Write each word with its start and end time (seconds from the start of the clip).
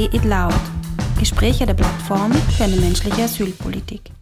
Say 0.00 0.08
It 0.12 0.24
Loud. 0.24 0.54
Gespräche 1.18 1.66
der 1.66 1.74
Plattform 1.74 2.32
für 2.32 2.64
eine 2.64 2.76
menschliche 2.76 3.24
Asylpolitik. 3.24 4.12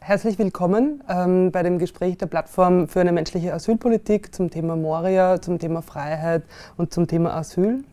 Herzlich 0.00 0.40
willkommen 0.40 1.04
ähm, 1.08 1.52
bei 1.52 1.62
dem 1.62 1.78
Gespräch 1.78 2.18
der 2.18 2.26
Plattform 2.26 2.88
für 2.88 3.00
eine 3.00 3.12
menschliche 3.12 3.54
Asylpolitik 3.54 4.34
zum 4.34 4.50
Thema 4.50 4.74
Moria, 4.74 5.40
zum 5.40 5.60
Thema 5.60 5.82
Freiheit 5.82 6.42
und 6.78 6.92
zum 6.92 7.06
Thema 7.06 7.36
Asyl. 7.36 7.84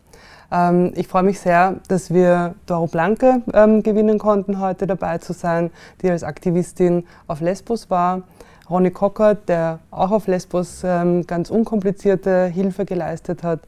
Ähm, 0.51 0.93
ich 0.95 1.07
freue 1.07 1.21
mich 1.21 1.39
sehr, 1.39 1.75
dass 1.89 2.11
wir 2.11 2.55
Doro 2.65 2.87
Blanke 2.87 3.43
ähm, 3.53 3.83
gewinnen 3.83 4.17
konnten, 4.17 4.59
heute 4.59 4.87
dabei 4.87 5.19
zu 5.19 5.33
sein, 5.33 5.69
die 6.01 6.09
als 6.09 6.23
Aktivistin 6.23 7.05
auf 7.27 7.39
Lesbos 7.39 7.91
war. 7.91 8.23
Ronny 8.67 8.89
Cockert, 8.89 9.47
der 9.47 9.77
auch 9.91 10.09
auf 10.09 10.25
Lesbos 10.25 10.81
ähm, 10.83 11.27
ganz 11.27 11.51
unkomplizierte 11.51 12.45
Hilfe 12.45 12.85
geleistet 12.85 13.43
hat. 13.43 13.59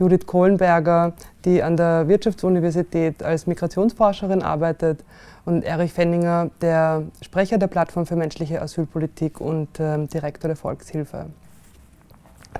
Judith 0.00 0.26
Kohlenberger, 0.26 1.12
die 1.44 1.62
an 1.62 1.76
der 1.76 2.08
Wirtschaftsuniversität 2.08 3.22
als 3.22 3.46
Migrationsforscherin 3.46 4.42
arbeitet 4.42 5.04
und 5.44 5.62
Erich 5.62 5.92
Fenninger, 5.92 6.50
der 6.62 7.02
Sprecher 7.20 7.58
der 7.58 7.66
Plattform 7.66 8.06
für 8.06 8.16
menschliche 8.16 8.62
Asylpolitik 8.62 9.40
und 9.40 9.68
ähm, 9.78 10.08
Direktor 10.08 10.48
der 10.48 10.56
Volkshilfe. 10.56 11.26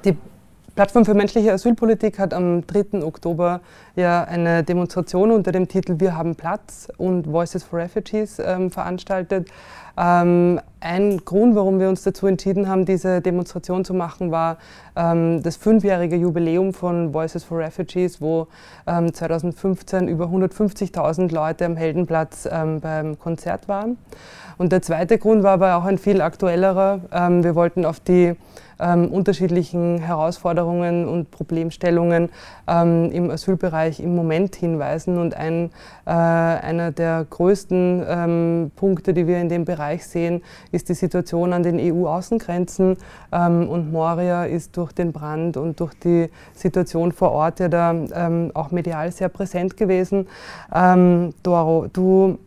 Die 0.05 0.17
Plattform 0.75 1.05
für 1.05 1.15
menschliche 1.15 1.53
Asylpolitik 1.53 2.19
hat 2.19 2.33
am 2.33 2.67
3. 2.67 3.03
Oktober 3.03 3.61
ja 3.97 4.23
eine 4.25 4.63
Demonstration 4.63 5.31
unter 5.31 5.51
dem 5.51 5.67
Titel 5.67 5.99
Wir 5.99 6.17
haben 6.17 6.37
Platz 6.37 6.89
und 6.97 7.27
Voices 7.31 7.65
for 7.65 7.79
Refugees 7.79 8.39
ähm, 8.39 8.71
veranstaltet. 8.71 9.49
Ähm, 10.01 10.61
ein 10.81 11.19
Grund, 11.27 11.55
warum 11.55 11.79
wir 11.79 11.91
uns 11.91 12.03
dazu 12.03 12.27
entschieden 12.27 12.69
haben, 12.69 12.87
diese 12.87 13.21
Demonstration 13.21 13.85
zu 13.85 13.93
machen, 13.93 14.31
war 14.31 14.57
ähm, 14.97 15.43
das 15.43 15.57
fünfjährige 15.57 16.17
Jubiläum 16.17 16.73
von 16.73 17.13
Voices 17.13 17.45
for 17.45 17.59
Refugees, 17.59 18.19
wo 18.23 18.47
2015 18.87 20.03
ähm, 20.03 20.09
über 20.09 20.25
150.000 20.27 21.35
Leute 21.35 21.67
am 21.67 21.77
Heldenplatz 21.77 22.49
ähm, 22.51 22.81
beim 22.81 23.19
Konzert 23.19 23.69
waren. 23.69 23.99
Und 24.57 24.73
der 24.73 24.81
zweite 24.81 25.19
Grund 25.19 25.43
war 25.43 25.53
aber 25.53 25.77
auch 25.77 25.85
ein 25.85 25.99
viel 25.99 26.23
aktuellerer. 26.23 27.01
Ähm, 27.13 27.45
wir 27.45 27.55
wollten 27.55 27.85
auf 27.85 28.01
die 28.01 28.37
ähm, 28.81 29.09
unterschiedlichen 29.09 29.99
Herausforderungen 29.99 31.07
und 31.07 31.31
Problemstellungen 31.31 32.31
ähm, 32.67 33.11
im 33.13 33.31
Asylbereich 33.31 34.01
im 34.01 34.15
Moment 34.15 34.57
hinweisen. 34.57 35.19
Und 35.19 35.35
ein, 35.35 35.71
äh, 36.07 36.11
einer 36.11 36.91
der 36.93 37.27
größten 37.29 38.05
ähm, 38.09 38.71
Punkte, 38.77 39.13
die 39.13 39.27
wir 39.27 39.41
in 39.41 39.49
dem 39.49 39.65
Bereich 39.65 40.07
sehen, 40.07 40.43
ist 40.73 40.89
die 40.89 40.95
Situation 40.95 41.53
an 41.53 41.63
den 41.63 41.79
EU-Außengrenzen. 41.79 42.97
Ähm, 43.33 43.69
und 43.69 43.93
Moria 43.93 44.45
ist 44.45 44.77
durch 44.77 44.93
den 44.93 45.13
Brand 45.13 45.57
und 45.57 45.81
durch 45.81 45.95
die 45.95 46.31
Situation 46.55 47.13
vor 47.13 47.33
Ort 47.33 47.61
ja 47.61 47.69
da 47.69 47.93
ähm, 47.93 48.51
auch 48.55 48.71
medial 48.71 49.13
sehr 49.13 49.29
präsent 49.29 49.77
gewesen. 49.77 50.27
Ähm, 50.75 51.35
Doro, 51.43 51.87
du 51.93 52.39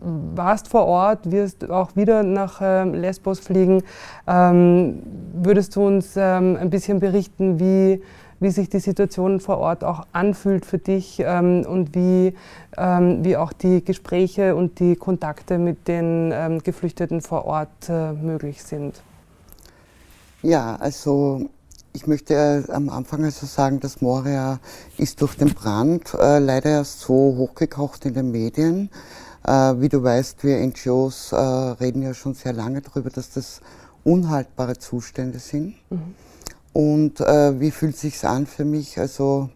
warst 0.00 0.68
vor 0.68 0.86
Ort, 0.86 1.30
wirst 1.30 1.68
auch 1.68 1.96
wieder 1.96 2.22
nach 2.22 2.60
ähm, 2.62 2.94
Lesbos 2.94 3.40
fliegen. 3.40 3.82
Ähm, 4.26 5.02
würdest 5.32 5.76
du 5.76 5.86
uns 5.86 6.14
ähm, 6.16 6.56
ein 6.60 6.70
bisschen 6.70 7.00
berichten, 7.00 7.58
wie, 7.58 8.02
wie 8.40 8.50
sich 8.50 8.68
die 8.68 8.78
Situation 8.78 9.40
vor 9.40 9.58
Ort 9.58 9.84
auch 9.84 10.06
anfühlt 10.12 10.64
für 10.64 10.78
dich 10.78 11.18
und 11.18 11.88
wie, 11.92 12.34
wie 12.76 13.36
auch 13.36 13.52
die 13.52 13.84
Gespräche 13.84 14.54
und 14.54 14.78
die 14.78 14.94
Kontakte 14.94 15.58
mit 15.58 15.88
den 15.88 16.60
Geflüchteten 16.62 17.20
vor 17.20 17.46
Ort 17.46 17.88
äh, 17.88 18.12
möglich 18.12 18.62
sind? 18.62 19.02
Ja, 20.42 20.76
also 20.76 21.48
ich 21.92 22.06
möchte 22.06 22.34
äh, 22.34 22.72
am 22.72 22.90
Anfang 22.90 23.24
also 23.24 23.44
sagen, 23.46 23.80
dass 23.80 24.00
Moria 24.00 24.60
ist 24.98 25.20
durch 25.20 25.36
den 25.36 25.52
Brand 25.52 26.14
äh, 26.14 26.38
leider 26.38 26.70
erst 26.70 27.00
so 27.00 27.14
hochgekocht 27.14 28.06
in 28.06 28.14
den 28.14 28.30
Medien. 28.30 28.88
Äh, 29.44 29.80
wie 29.80 29.88
du 29.88 30.02
weißt, 30.02 30.44
wir 30.44 30.58
NGOs 30.58 31.32
äh, 31.32 31.36
reden 31.36 32.02
ja 32.02 32.14
schon 32.14 32.34
sehr 32.34 32.52
lange 32.52 32.82
darüber, 32.82 33.10
dass 33.10 33.30
das 33.30 33.60
unhaltbare 34.04 34.78
Zustände 34.78 35.38
sind. 35.38 35.74
Mhm. 35.90 36.14
Und 36.72 37.20
äh, 37.20 37.58
wie 37.60 37.70
fühlt 37.70 37.96
sich's 37.96 38.24
an 38.24 38.46
für 38.46 38.64
mich? 38.64 38.98
Also 38.98 39.50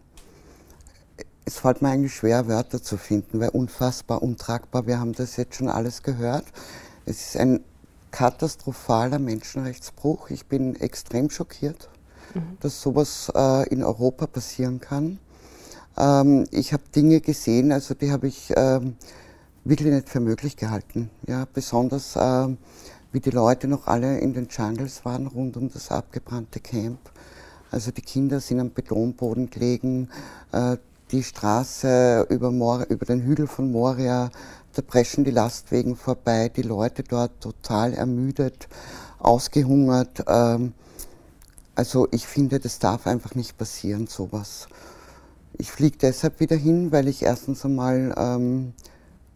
es 1.45 1.57
fällt 1.57 1.81
mir 1.81 1.89
eigentlich 1.89 2.15
schwer, 2.15 2.47
Wörter 2.47 2.81
zu 2.81 2.97
finden, 2.97 3.39
weil 3.39 3.49
unfassbar, 3.49 4.21
untragbar. 4.21 4.87
Wir 4.87 4.99
haben 4.99 5.13
das 5.13 5.35
jetzt 5.35 5.55
schon 5.55 5.67
alles 5.67 6.03
gehört. 6.03 6.45
Es 7.05 7.27
ist 7.27 7.37
ein 7.37 7.61
katastrophaler 8.11 9.19
Menschenrechtsbruch. 9.19 10.29
Ich 10.29 10.45
bin 10.45 10.75
extrem 10.75 11.29
schockiert, 11.29 11.89
mhm. 12.33 12.57
dass 12.61 12.81
sowas 12.81 13.31
äh, 13.35 13.67
in 13.69 13.83
Europa 13.83 14.27
passieren 14.27 14.79
kann. 14.79 15.19
Ähm, 15.97 16.45
ich 16.51 16.73
habe 16.73 16.83
Dinge 16.95 17.21
gesehen, 17.21 17.71
also 17.71 17.93
die 17.93 18.11
habe 18.11 18.27
ich 18.27 18.53
ähm, 18.55 18.95
wirklich 19.65 19.93
nicht 19.93 20.09
für 20.09 20.19
möglich 20.19 20.57
gehalten. 20.57 21.09
Ja, 21.27 21.47
besonders 21.51 22.15
äh, 22.15 22.47
wie 23.11 23.19
die 23.19 23.29
Leute 23.29 23.67
noch 23.67 23.87
alle 23.87 24.19
in 24.19 24.33
den 24.33 24.47
Jungles 24.49 25.05
waren 25.05 25.27
rund 25.27 25.55
um 25.57 25.71
das 25.71 25.91
abgebrannte 25.91 26.59
Camp. 26.59 26.99
Also 27.71 27.91
die 27.91 28.01
Kinder 28.01 28.39
sind 28.39 28.59
am 28.59 28.73
Betonboden 28.73 29.49
gelegen, 29.49 30.09
äh, 30.51 30.77
die 31.11 31.23
Straße 31.23 32.27
über, 32.29 32.51
Mor 32.51 32.85
über 32.89 33.05
den 33.05 33.21
Hügel 33.21 33.47
von 33.47 33.71
Moria, 33.71 34.31
da 34.73 34.81
preschen 34.81 35.23
die 35.23 35.31
Lastwegen 35.31 35.95
vorbei, 35.95 36.49
die 36.49 36.63
Leute 36.63 37.03
dort 37.03 37.39
total 37.39 37.93
ermüdet, 37.93 38.67
ausgehungert. 39.19 40.23
Ähm, 40.27 40.73
also 41.75 42.07
ich 42.11 42.25
finde, 42.27 42.59
das 42.59 42.79
darf 42.79 43.07
einfach 43.07 43.35
nicht 43.35 43.57
passieren, 43.57 44.07
sowas. 44.07 44.67
Ich 45.57 45.71
fliege 45.71 45.97
deshalb 45.99 46.39
wieder 46.39 46.55
hin, 46.55 46.91
weil 46.91 47.07
ich 47.07 47.21
erstens 47.21 47.63
einmal 47.63 48.13
ähm, 48.17 48.73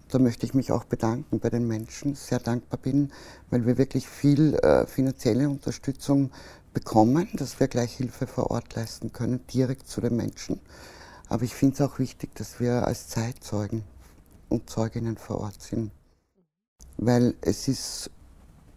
da 0.10 0.20
möchte 0.20 0.46
ich 0.46 0.54
mich 0.54 0.72
auch 0.72 0.86
bedanken 0.86 1.40
bei 1.40 1.50
den 1.50 1.68
Menschen, 1.68 2.16
sehr 2.16 2.40
dankbar 2.40 2.80
bin, 2.80 3.12
weil 3.50 3.66
wir 3.66 3.78
wirklich 3.78 4.08
viel 4.08 4.56
äh, 4.56 4.86
finanzielle 4.86 5.50
Unterstützung 5.50 6.32
bekommen, 6.74 7.28
dass 7.34 7.60
wir 7.60 7.68
gleich 7.68 7.96
Hilfe 7.96 8.28
vor 8.28 8.52
Ort 8.52 8.76
leisten 8.76 9.12
können, 9.12 9.46
direkt 9.48 9.88
zu 9.88 10.02
den 10.02 10.16
Menschen. 10.16 10.60
Aber 11.30 11.44
ich 11.44 11.54
finde 11.54 11.76
es 11.76 11.82
auch 11.82 12.00
wichtig, 12.00 12.36
dass 12.36 12.60
wir 12.60 12.88
als 12.88 13.10
Zeitzeugen 13.10 13.84
und 14.50 14.70
Zeuginnen 14.70 15.18
vor 15.18 15.42
Ort 15.42 15.62
sind. 15.62 15.92
Weil 16.98 17.36
es 17.42 17.68
ist 17.68 18.10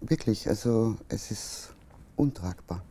wirklich, 0.00 0.48
also 0.48 0.96
es 1.08 1.30
ist 1.30 1.74
untragbar. 2.16 2.82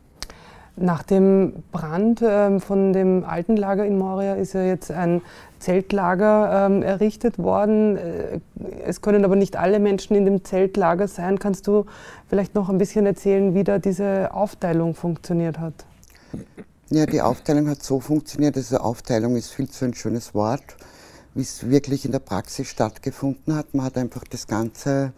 Nach 0.76 1.04
dem 1.04 1.64
Brand 1.74 2.22
ähm, 2.24 2.62
von 2.62 2.94
dem 2.94 3.26
alten 3.26 3.58
Lager 3.58 3.86
in 3.86 3.98
Moria 3.98 4.36
ist 4.36 4.54
ja 4.54 4.64
jetzt 4.64 4.92
ein 4.92 5.22
Zeltlager 5.60 6.66
ähm, 6.66 6.84
errichtet 6.84 7.38
worden. 7.38 7.98
Äh, 7.98 8.40
es 8.86 9.02
können 9.02 9.26
aber 9.26 9.36
nicht 9.36 9.56
alle 9.56 9.80
Menschen 9.80 10.16
in 10.16 10.26
dem 10.26 10.44
Zeltlager 10.44 11.08
sein. 11.08 11.40
Kannst 11.40 11.68
du 11.68 11.86
vielleicht 12.28 12.56
noch 12.56 12.70
ein 12.70 12.78
bisschen 12.78 13.06
erzählen, 13.06 13.54
wie 13.54 13.64
da 13.64 13.80
diese 13.80 14.34
Aufteilung 14.34 14.96
funktioniert 14.96 15.60
hat? 15.60 15.74
Ja, 16.90 17.06
die 17.06 17.22
Aufteilung 17.22 17.70
hat 17.70 17.84
so 17.84 18.00
funktioniert. 18.00 18.58
Also 18.58 18.78
Aufteilung 18.78 19.36
ist 19.36 19.52
viel 19.52 19.70
zu 19.70 19.86
ein 19.86 19.94
schönes 19.94 20.34
Wort, 20.34 20.76
wie 21.36 21.42
es 21.42 21.70
wirklich 21.70 22.06
in 22.06 22.12
der 22.12 22.20
Praxis 22.20 22.68
stattgefunden 22.68 23.56
hat. 23.56 23.74
Man 23.74 23.86
hat 23.86 23.98
einfach 23.98 24.24
das 24.30 24.48
ganze 24.48 25.14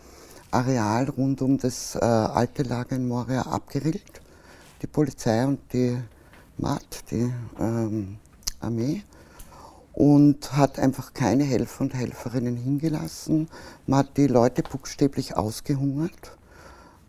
Areal 0.51 1.09
rund 1.09 1.41
um 1.41 1.57
das 1.57 1.95
äh, 1.95 1.99
alte 2.03 2.63
Lager 2.63 2.97
in 2.97 3.07
Moria 3.07 3.43
abgerillt 3.43 4.21
die 4.81 4.87
Polizei 4.87 5.45
und 5.45 5.59
die 5.71 5.97
MAT, 6.57 7.03
die 7.11 7.31
ähm, 7.59 8.17
Armee, 8.59 9.03
und 9.93 10.53
hat 10.53 10.79
einfach 10.79 11.13
keine 11.13 11.43
Helfer 11.43 11.81
und 11.81 11.93
Helferinnen 11.93 12.55
hingelassen. 12.55 13.49
Man 13.87 13.99
hat 13.99 14.17
die 14.17 14.27
Leute 14.27 14.63
buchstäblich 14.63 15.35
ausgehungert. 15.35 16.37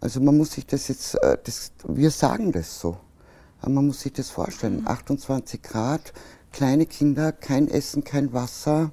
Also 0.00 0.20
man 0.20 0.36
muss 0.36 0.52
sich 0.52 0.66
das 0.66 0.88
jetzt, 0.88 1.14
äh, 1.22 1.38
das, 1.44 1.72
wir 1.86 2.10
sagen 2.10 2.50
das 2.50 2.80
so, 2.80 2.96
aber 3.60 3.70
man 3.70 3.86
muss 3.86 4.00
sich 4.00 4.12
das 4.12 4.30
vorstellen. 4.30 4.82
28 4.84 5.60
mhm. 5.60 5.62
Grad, 5.62 6.12
kleine 6.50 6.86
Kinder, 6.86 7.30
kein 7.30 7.68
Essen, 7.68 8.02
kein 8.02 8.32
Wasser, 8.32 8.90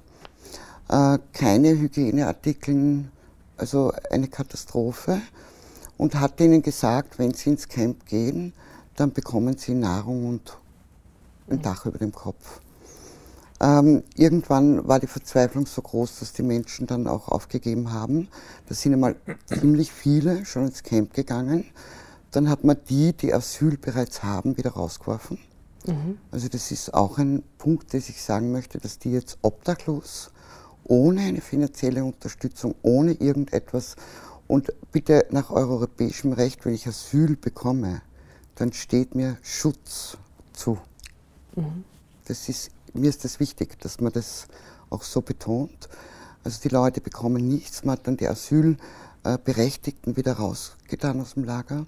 äh, 0.88 1.18
keine 1.32 1.70
Hygieneartikel, 1.70 3.10
also 3.56 3.92
eine 4.10 4.28
Katastrophe. 4.28 5.20
Und 5.98 6.14
hat 6.14 6.40
ihnen 6.40 6.62
gesagt, 6.62 7.18
wenn 7.18 7.34
sie 7.34 7.50
ins 7.50 7.68
Camp 7.68 8.06
gehen, 8.06 8.54
dann 8.96 9.12
bekommen 9.12 9.58
sie 9.58 9.74
Nahrung 9.74 10.26
und 10.26 10.56
ein 11.50 11.60
Dach 11.60 11.84
über 11.84 11.98
dem 11.98 12.12
Kopf. 12.12 12.60
Ähm, 13.60 14.02
irgendwann 14.16 14.88
war 14.88 15.00
die 15.00 15.06
Verzweiflung 15.06 15.66
so 15.66 15.82
groß, 15.82 16.20
dass 16.20 16.32
die 16.32 16.42
Menschen 16.42 16.86
dann 16.86 17.06
auch 17.06 17.28
aufgegeben 17.28 17.92
haben. 17.92 18.28
Da 18.68 18.74
sind 18.74 18.94
einmal 18.94 19.16
ziemlich 19.44 19.92
viele 19.92 20.46
schon 20.46 20.66
ins 20.66 20.82
Camp 20.82 21.12
gegangen. 21.12 21.66
Dann 22.30 22.48
hat 22.48 22.64
man 22.64 22.78
die, 22.88 23.12
die 23.12 23.34
Asyl 23.34 23.76
bereits 23.76 24.22
haben, 24.22 24.56
wieder 24.56 24.70
rausgeworfen. 24.70 25.38
Mhm. 25.86 26.18
Also 26.30 26.48
das 26.48 26.70
ist 26.70 26.94
auch 26.94 27.18
ein 27.18 27.42
Punkt, 27.58 27.92
den 27.92 28.00
ich 28.00 28.22
sagen 28.22 28.50
möchte, 28.50 28.78
dass 28.78 28.98
die 28.98 29.12
jetzt 29.12 29.38
obdachlos, 29.42 30.30
ohne 30.84 31.20
eine 31.20 31.40
finanzielle 31.42 32.02
Unterstützung, 32.02 32.74
ohne 32.82 33.12
irgendetwas 33.12 33.96
und 34.46 34.72
bitte 34.90 35.26
nach 35.30 35.50
europäischem 35.50 36.32
Recht, 36.32 36.64
wenn 36.64 36.74
ich 36.74 36.86
Asyl 36.86 37.36
bekomme, 37.36 38.00
dann 38.54 38.72
steht 38.72 39.14
mir 39.14 39.36
Schutz 39.42 40.16
zu. 40.52 40.78
Mhm. 41.56 41.84
Das 42.26 42.48
ist 42.48 42.70
mir 42.94 43.08
ist 43.08 43.24
das 43.24 43.40
wichtig, 43.40 43.78
dass 43.80 44.00
man 44.00 44.12
das 44.12 44.46
auch 44.90 45.02
so 45.02 45.20
betont. 45.20 45.88
Also 46.44 46.60
die 46.62 46.68
Leute 46.68 47.00
bekommen 47.00 47.46
nichts, 47.46 47.84
man 47.84 47.92
hat 47.92 48.06
dann 48.06 48.16
die 48.16 48.28
Asylberechtigten 48.28 50.16
wieder 50.16 50.34
rausgetan 50.34 51.20
aus 51.20 51.34
dem 51.34 51.44
Lager. 51.44 51.86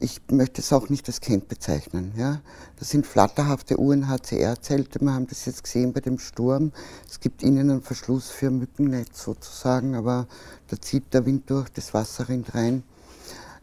Ich 0.00 0.20
möchte 0.30 0.60
es 0.60 0.72
auch 0.72 0.88
nicht 0.88 1.06
als 1.06 1.20
Camp 1.20 1.48
bezeichnen. 1.48 2.12
Ja? 2.16 2.40
Das 2.78 2.90
sind 2.90 3.06
flatterhafte 3.06 3.76
UNHCR-Zelte. 3.76 5.00
Wir 5.00 5.12
haben 5.12 5.28
das 5.28 5.46
jetzt 5.46 5.62
gesehen 5.64 5.92
bei 5.92 6.00
dem 6.00 6.18
Sturm. 6.18 6.72
Es 7.08 7.20
gibt 7.20 7.42
innen 7.42 7.70
einen 7.70 7.82
Verschluss 7.82 8.28
für 8.28 8.50
Mückennetz 8.50 9.22
sozusagen, 9.22 9.94
aber 9.94 10.26
da 10.68 10.80
zieht 10.80 11.14
der 11.14 11.24
Wind 11.26 11.48
durch, 11.48 11.68
das 11.70 11.94
Wasser 11.94 12.28
rinnt 12.28 12.54
rein. 12.54 12.82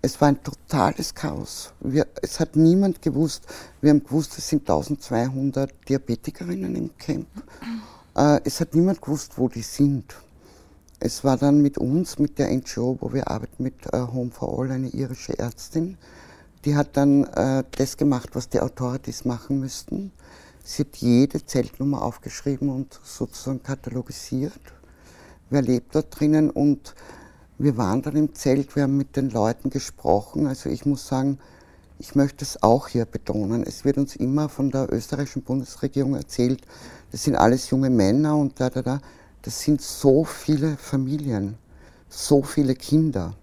Es 0.03 0.19
war 0.19 0.29
ein 0.29 0.41
totales 0.41 1.13
Chaos. 1.13 1.73
Wir, 1.79 2.07
es 2.23 2.39
hat 2.39 2.55
niemand 2.55 3.03
gewusst. 3.03 3.45
Wir 3.81 3.91
haben 3.91 4.03
gewusst, 4.03 4.35
es 4.35 4.49
sind 4.49 4.61
1200 4.61 5.71
Diabetikerinnen 5.87 6.75
im 6.75 6.97
Camp. 6.97 7.27
Äh, 8.15 8.39
es 8.43 8.59
hat 8.59 8.73
niemand 8.73 8.99
gewusst, 8.99 9.33
wo 9.37 9.47
die 9.47 9.61
sind. 9.61 10.15
Es 10.99 11.23
war 11.23 11.37
dann 11.37 11.61
mit 11.61 11.77
uns, 11.77 12.17
mit 12.17 12.39
der 12.39 12.49
NGO, 12.51 12.97
wo 12.99 13.13
wir 13.13 13.29
arbeiten, 13.29 13.61
mit 13.61 13.75
äh, 13.93 13.99
Home 13.99 14.31
for 14.31 14.57
All, 14.57 14.71
eine 14.71 14.89
irische 14.89 15.37
Ärztin. 15.37 15.99
Die 16.65 16.75
hat 16.75 16.97
dann 16.97 17.25
äh, 17.25 17.63
das 17.69 17.95
gemacht, 17.95 18.29
was 18.33 18.49
die 18.49 18.59
Authorities 18.59 19.23
machen 19.25 19.59
müssten. 19.59 20.11
Sie 20.63 20.81
hat 20.81 20.95
jede 20.97 21.45
Zeltnummer 21.45 22.01
aufgeschrieben 22.01 22.69
und 22.69 22.99
sozusagen 23.03 23.61
katalogisiert. 23.61 24.61
Wer 25.51 25.61
lebt 25.61 25.93
dort 25.93 26.19
drinnen 26.19 26.49
und 26.49 26.95
wir 27.63 27.77
waren 27.77 28.01
dann 28.01 28.15
im 28.15 28.33
Zelt, 28.33 28.75
wir 28.75 28.83
haben 28.83 28.97
mit 28.97 29.15
den 29.15 29.29
Leuten 29.29 29.69
gesprochen. 29.69 30.47
Also 30.47 30.69
ich 30.69 30.85
muss 30.85 31.07
sagen, 31.07 31.37
ich 31.99 32.15
möchte 32.15 32.43
es 32.43 32.63
auch 32.63 32.87
hier 32.87 33.05
betonen. 33.05 33.63
Es 33.63 33.85
wird 33.85 33.97
uns 33.97 34.15
immer 34.15 34.49
von 34.49 34.71
der 34.71 34.91
österreichischen 34.91 35.43
Bundesregierung 35.43 36.15
erzählt, 36.15 36.61
das 37.11 37.23
sind 37.23 37.35
alles 37.35 37.69
junge 37.69 37.89
Männer 37.89 38.35
und 38.37 38.59
da, 38.59 38.69
da, 38.69 38.81
da. 38.81 39.01
Das 39.43 39.61
sind 39.61 39.81
so 39.81 40.23
viele 40.23 40.77
Familien, 40.77 41.57
so 42.09 42.41
viele 42.41 42.73
Kinder. 42.73 43.35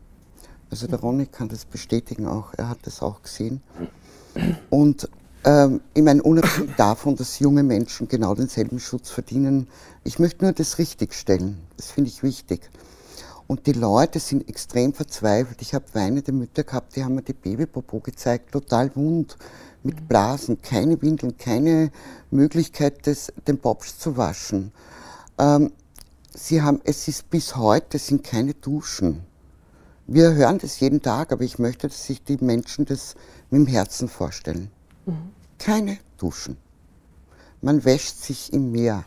Also 0.71 0.87
der 0.87 1.01
Ronny 1.01 1.27
kann 1.27 1.49
das 1.49 1.65
bestätigen 1.65 2.27
auch, 2.27 2.53
er 2.57 2.69
hat 2.69 2.79
das 2.83 3.03
auch 3.03 3.23
gesehen. 3.23 3.63
Und 4.71 5.09
ähm, 5.45 5.81
ich 5.95 6.03
meine, 6.03 6.23
unabhängig 6.23 6.75
davon, 6.77 7.17
dass 7.17 7.39
junge 7.39 7.63
Menschen 7.63 8.09
genau 8.09 8.35
denselben 8.35 8.81
Schutz 8.81 9.11
verdienen, 9.11 9.69
ich 10.05 10.19
möchte 10.19 10.45
nur 10.45 10.53
das 10.53 10.79
richtigstellen. 10.79 11.59
Das 11.77 11.91
finde 11.91 12.11
ich 12.11 12.23
wichtig. 12.23 12.71
Und 13.49 13.67
die 13.67 13.73
Leute 13.73 14.21
sind 14.21 14.47
extrem 14.47 14.93
verzweifelt. 14.93 15.63
Ich 15.63 15.75
habe 15.75 15.87
weinende 15.95 16.33
Mütter 16.33 16.65
gehabt, 16.65 16.95
die 16.95 17.03
haben 17.03 17.15
mir 17.15 17.23
die 17.23 17.33
Babypopo 17.33 17.99
gezeigt, 18.01 18.53
total 18.53 18.95
wund, 18.95 19.39
mit 19.83 20.07
Blasen, 20.07 20.61
keine 20.61 21.01
Windeln, 21.01 21.39
keine 21.39 21.91
Möglichkeit, 22.31 23.07
das, 23.07 23.33
den 23.47 23.59
Popsch 23.59 23.97
zu 23.99 24.19
waschen. 24.19 24.71
Ähm, 25.39 25.73
sie 26.35 26.61
haben, 26.61 26.83
es 26.85 27.09
ist 27.09 27.31
bis 27.31 27.57
heute 27.57 27.99
sind 27.99 28.23
keine 28.23 28.53
Duschen. 28.53 29.23
Wir 30.07 30.35
hören 30.35 30.59
das 30.59 30.81
jeden 30.81 31.01
Tag, 31.01 31.33
aber 31.33 31.43
ich 31.43 31.59
möchte, 31.59 31.89
dass 31.89 32.05
sich 32.05 32.23
die 32.23 32.37
Menschen 32.43 32.85
das 32.85 33.15
mit 33.49 33.63
dem 33.63 33.67
Herzen 33.67 34.09
vorstellen. 34.09 34.71
Mhm. 35.07 35.31
Keine 35.59 35.99
Duschen. 36.19 36.59
Man 37.63 37.83
wäscht 37.87 38.23
sich 38.23 38.53
im 38.53 38.73
Meer. 38.73 39.05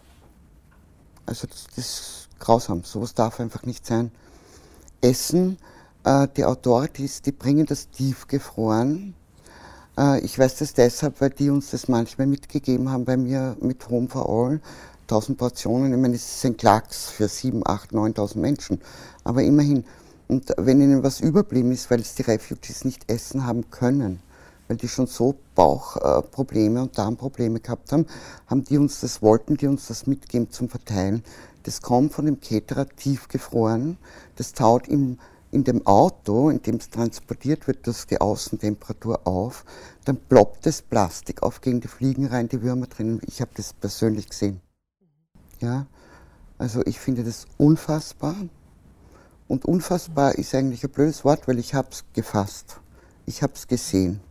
Also 1.28 1.46
das, 1.46 1.68
das 1.76 1.86
ist 1.86 2.30
grausam. 2.40 2.84
Sowas 2.84 3.14
darf 3.14 3.40
einfach 3.40 3.64
nicht 3.64 3.86
sein. 3.86 4.12
Essen. 5.02 5.58
Äh, 6.04 6.28
die 6.36 6.46
Authorities, 6.46 7.22
die 7.22 7.32
bringen 7.32 7.66
das 7.66 7.90
tiefgefroren. 7.90 9.14
Äh, 9.98 10.22
ich 10.22 10.38
weiß 10.38 10.58
das 10.58 10.74
deshalb, 10.74 11.22
weil 11.22 11.32
die 11.32 11.50
uns 11.50 11.72
das 11.72 11.88
manchmal 11.88 12.28
mitgegeben 12.28 12.90
haben 12.90 13.06
bei 13.06 13.18
mir 13.18 13.56
mit 13.62 13.88
Home 13.90 14.08
for 14.08 14.30
All. 14.30 14.62
1000 15.04 15.38
Portionen, 15.38 15.94
ich 15.94 16.00
meine, 16.00 16.16
es 16.16 16.38
ist 16.38 16.46
ein 16.46 16.56
Klacks 16.56 17.10
für 17.10 17.28
7, 17.28 17.64
8, 17.66 17.92
9.000 17.92 18.38
Menschen. 18.38 18.82
Aber 19.26 19.44
immerhin, 19.44 19.84
und 20.30 20.54
wenn 20.58 20.80
ihnen 20.80 21.04
was 21.04 21.20
überblieben 21.20 21.72
ist, 21.74 21.92
weil 21.92 22.00
es 22.00 22.16
die 22.16 22.22
Refugees 22.22 22.86
nicht 22.86 23.12
essen 23.12 23.46
haben 23.46 23.70
können, 23.70 24.22
weil 24.72 24.78
die 24.78 24.88
schon 24.88 25.06
so 25.06 25.36
Bauchprobleme 25.54 26.82
und 26.82 26.98
Darmprobleme 26.98 27.60
gehabt 27.60 27.92
haben, 27.92 28.06
haben 28.48 28.64
die 28.64 28.78
uns 28.78 29.02
das, 29.02 29.22
wollten 29.22 29.58
die 29.58 29.68
uns 29.68 29.88
das 29.88 30.08
mitgeben 30.08 30.50
zum 30.50 30.70
Verteilen. 30.70 31.24
Das 31.64 31.82
kommt 31.82 32.14
von 32.14 32.26
dem 32.26 32.40
Caterer 32.40 32.88
tiefgefroren. 32.88 33.98
Das 34.38 34.54
taut 34.54 34.88
im, 34.88 35.20
in 35.52 35.66
dem 35.66 35.86
Auto, 35.86 36.50
in 36.50 36.62
dem 36.62 36.76
es 36.76 36.90
transportiert 36.90 37.68
wird, 37.68 37.86
durch 37.86 38.06
die 38.06 38.22
Außentemperatur 38.22 39.28
auf. 39.28 39.66
Dann 40.06 40.16
ploppt 40.16 40.66
das 40.66 40.82
Plastik 40.82 41.44
auf 41.44 41.60
gegen 41.60 41.82
die 41.82 41.90
Fliegen 41.90 42.28
rein, 42.28 42.48
die 42.48 42.62
Würmer 42.62 42.88
drinnen. 42.88 43.20
Ich 43.28 43.42
habe 43.42 43.52
das 43.56 43.74
persönlich 43.74 44.30
gesehen. 44.30 44.62
Ja, 45.60 45.86
also 46.58 46.82
ich 46.86 46.98
finde 46.98 47.26
das 47.26 47.46
unfassbar. 47.58 48.38
Und 49.50 49.66
unfassbar 49.66 50.36
ist 50.36 50.56
eigentlich 50.56 50.86
ein 50.86 50.92
blödes 50.92 51.26
Wort, 51.26 51.46
weil 51.50 51.60
ich 51.60 51.74
habe 51.74 51.90
es 51.92 52.06
gefasst. 52.14 52.80
Ich 53.26 53.44
habe 53.44 53.52
es 53.54 53.68
gesehen. 53.68 54.22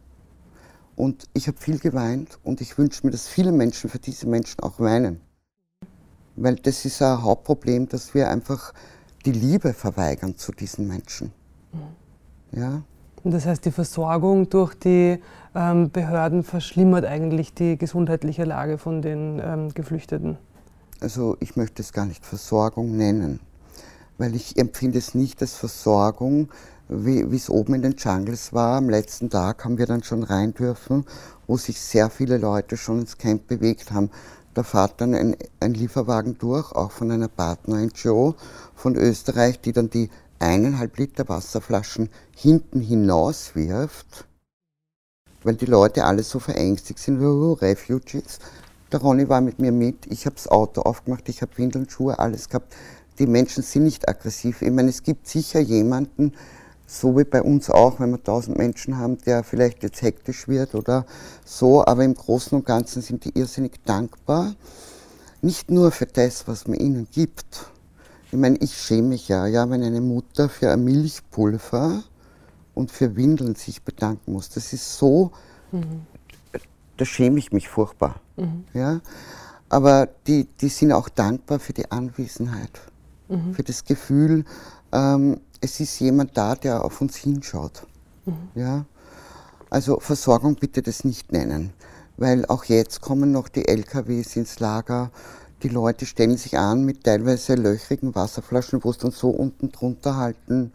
Und 1.01 1.31
ich 1.33 1.49
habe 1.49 1.57
viel 1.57 1.79
geweint 1.79 2.39
und 2.45 2.61
ich 2.61 2.77
wünsche 2.77 3.07
mir, 3.07 3.11
dass 3.11 3.27
viele 3.27 3.53
Menschen 3.53 3.89
für 3.89 3.99
diese 3.99 4.27
Menschen 4.27 4.61
auch 4.61 4.81
weinen. 4.81 5.23
Weil 6.37 6.57
das 6.57 6.85
ist 6.85 7.01
ein 7.01 7.23
Hauptproblem, 7.23 7.89
dass 7.89 8.13
wir 8.13 8.29
einfach 8.29 8.75
die 9.25 9.33
Liebe 9.33 9.73
verweigern 9.73 10.37
zu 10.37 10.53
diesen 10.53 10.87
Menschen. 10.87 11.33
Mhm. 11.73 12.61
Ja? 12.61 12.83
Und 13.25 13.31
das 13.31 13.47
heißt, 13.47 13.65
die 13.65 13.71
Versorgung 13.71 14.51
durch 14.51 14.75
die 14.75 15.19
ähm, 15.55 15.91
Behörden 15.91 16.43
verschlimmert 16.43 17.07
eigentlich 17.07 17.55
die 17.55 17.79
gesundheitliche 17.79 18.45
Lage 18.45 18.77
von 18.77 19.01
den 19.01 19.41
ähm, 19.43 19.73
Geflüchteten? 19.73 20.37
Also 21.01 21.39
ich 21.41 21.57
möchte 21.57 21.81
es 21.81 21.95
gar 21.95 22.05
nicht 22.05 22.27
Versorgung 22.27 22.95
nennen, 22.95 23.41
weil 24.19 24.35
ich 24.35 24.59
empfinde 24.59 24.99
es 24.99 25.15
nicht 25.15 25.41
als 25.41 25.55
Versorgung, 25.55 26.51
wie 26.91 27.37
es 27.37 27.49
oben 27.49 27.75
in 27.75 27.83
den 27.83 27.95
Jungles 27.97 28.53
war. 28.53 28.79
Am 28.79 28.91
letzten 28.91 29.31
Tag 29.31 29.65
haben 29.65 29.79
wir 29.79 29.87
dann 29.87 30.03
schon 30.03 30.25
rein 30.25 30.53
dürfen, 30.53 31.07
wo 31.47 31.57
sich 31.57 31.81
sehr 31.81 32.11
viele 32.11 32.37
Leute 32.37 32.77
schon 32.77 33.01
ins 33.01 33.17
Camp 33.17 33.47
bewegt 33.47 33.93
haben. 33.93 34.11
Da 34.55 34.65
fährt 34.65 35.01
dann 35.01 35.15
ein, 35.15 35.37
ein 35.61 35.75
Lieferwagen 35.75 36.37
durch, 36.39 36.73
auch 36.73 36.91
von 36.91 37.13
einer 37.13 37.29
Partner-NGO 37.29 38.35
von 38.75 38.97
Österreich, 38.97 39.61
die 39.61 39.73
dann 39.73 39.89
die 39.89 40.11
eineinhalb 40.41 40.99
Liter 40.99 41.29
Wasserflaschen 41.29 42.09
hinten 42.35 42.81
hinaus 42.81 43.55
wirft, 43.55 44.27
weil 45.45 45.55
die 45.55 45.67
Leute 45.67 46.05
alle 46.05 46.25
so 46.25 46.41
verängstigt 46.41 46.99
sind, 46.99 47.23
oh, 47.23 47.53
Refugees. 47.53 48.41
Der 48.91 49.01
Ronny 49.01 49.29
war 49.29 49.41
mit 49.41 49.61
mir 49.61 49.71
mit, 49.71 50.07
ich 50.07 50.27
habe 50.27 50.35
das 50.35 50.49
Auto 50.49 50.81
aufgemacht, 50.83 51.29
ich 51.29 51.43
habe 51.43 51.57
Windeln, 51.57 51.89
Schuhe, 51.89 52.19
alles 52.19 52.49
gehabt. 52.49 52.75
Die 53.21 53.27
Menschen 53.27 53.63
sind 53.63 53.85
nicht 53.85 54.09
aggressiv. 54.09 54.63
Ich 54.63 54.73
meine, 54.73 54.89
es 54.89 55.05
gibt 55.05 55.29
sicher 55.29 55.61
jemanden, 55.61 56.33
so 56.91 57.17
wie 57.17 57.25
bei 57.25 57.41
uns 57.41 57.71
auch, 57.71 58.01
wenn 58.01 58.11
wir 58.11 58.23
tausend 58.23 58.59
Menschen 58.59 58.99
haben, 58.99 59.17
der 59.19 59.45
vielleicht 59.45 59.85
jetzt 59.85 60.03
hektisch 60.03 60.49
wird 60.49 60.75
oder 60.75 61.07
so, 61.45 61.85
aber 61.87 62.05
im 62.05 62.15
Großen 62.15 62.59
und 62.59 62.67
Ganzen 62.67 63.01
sind 63.01 63.25
die 63.25 63.39
irrsinnig 63.39 63.81
dankbar. 63.85 64.55
Nicht 65.41 65.71
nur 65.71 65.93
für 65.93 66.07
das, 66.07 66.49
was 66.49 66.67
man 66.67 66.79
ihnen 66.79 67.07
gibt. 67.13 67.71
Ich 68.33 68.39
meine, 68.39 68.57
ich 68.59 68.77
schäme 68.77 69.09
mich 69.09 69.29
ja, 69.29 69.47
ja, 69.47 69.71
wenn 69.71 69.85
eine 69.85 70.01
Mutter 70.01 70.49
für 70.49 70.71
ein 70.71 70.83
Milchpulver 70.83 72.03
und 72.75 72.91
für 72.91 73.15
Windeln 73.15 73.55
sich 73.55 73.83
bedanken 73.83 74.33
muss. 74.33 74.49
Das 74.51 74.73
ist 74.73 74.99
so, 74.99 75.31
mhm. 75.71 76.03
da 76.97 77.05
schäme 77.05 77.39
ich 77.39 77.53
mich 77.53 77.69
furchtbar. 77.69 78.17
Mhm. 78.37 78.65
Ja? 78.75 79.01
Aber 79.69 80.09
die, 80.27 80.49
die 80.61 80.69
sind 80.69 80.93
auch 80.93 81.09
dankbar 81.09 81.61
für 81.61 81.73
die 81.73 81.91
Anwesenheit, 81.91 82.81
mhm. 83.29 83.55
für 83.55 83.63
das 83.63 83.85
Gefühl, 83.85 84.45
ähm, 84.93 85.41
es 85.61 85.81
ist 85.81 85.99
jemand 86.01 86.37
da, 86.37 86.55
der 86.55 86.85
auf 86.85 87.01
uns 87.01 87.17
hinschaut. 87.17 87.83
Mhm. 88.27 88.49
Ja? 88.55 88.85
Also 89.69 90.01
Versorgung 90.01 90.57
bitte 90.57 90.83
das 90.83 91.05
nicht 91.05 91.33
nennen, 91.33 91.73
weil 92.17 92.45
auch 92.47 92.65
jetzt 92.65 93.01
kommen 93.01 93.33
noch 93.33 93.49
die 93.49 93.69
LKWs 93.69 94.37
ins 94.37 94.59
Lager. 94.59 95.11
Die 95.63 95.69
Leute 95.69 96.07
stellen 96.07 96.37
sich 96.37 96.59
an 96.59 96.85
mit 96.85 97.05
teilweise 97.05 97.55
löchrigen 97.55 98.15
Wasserflaschen, 98.15 98.83
wo 98.83 98.91
es 98.91 98.99
dann 98.99 99.11
so 99.11 99.29
unten 99.29 99.71
drunter 99.71 100.17
halten, 100.17 100.73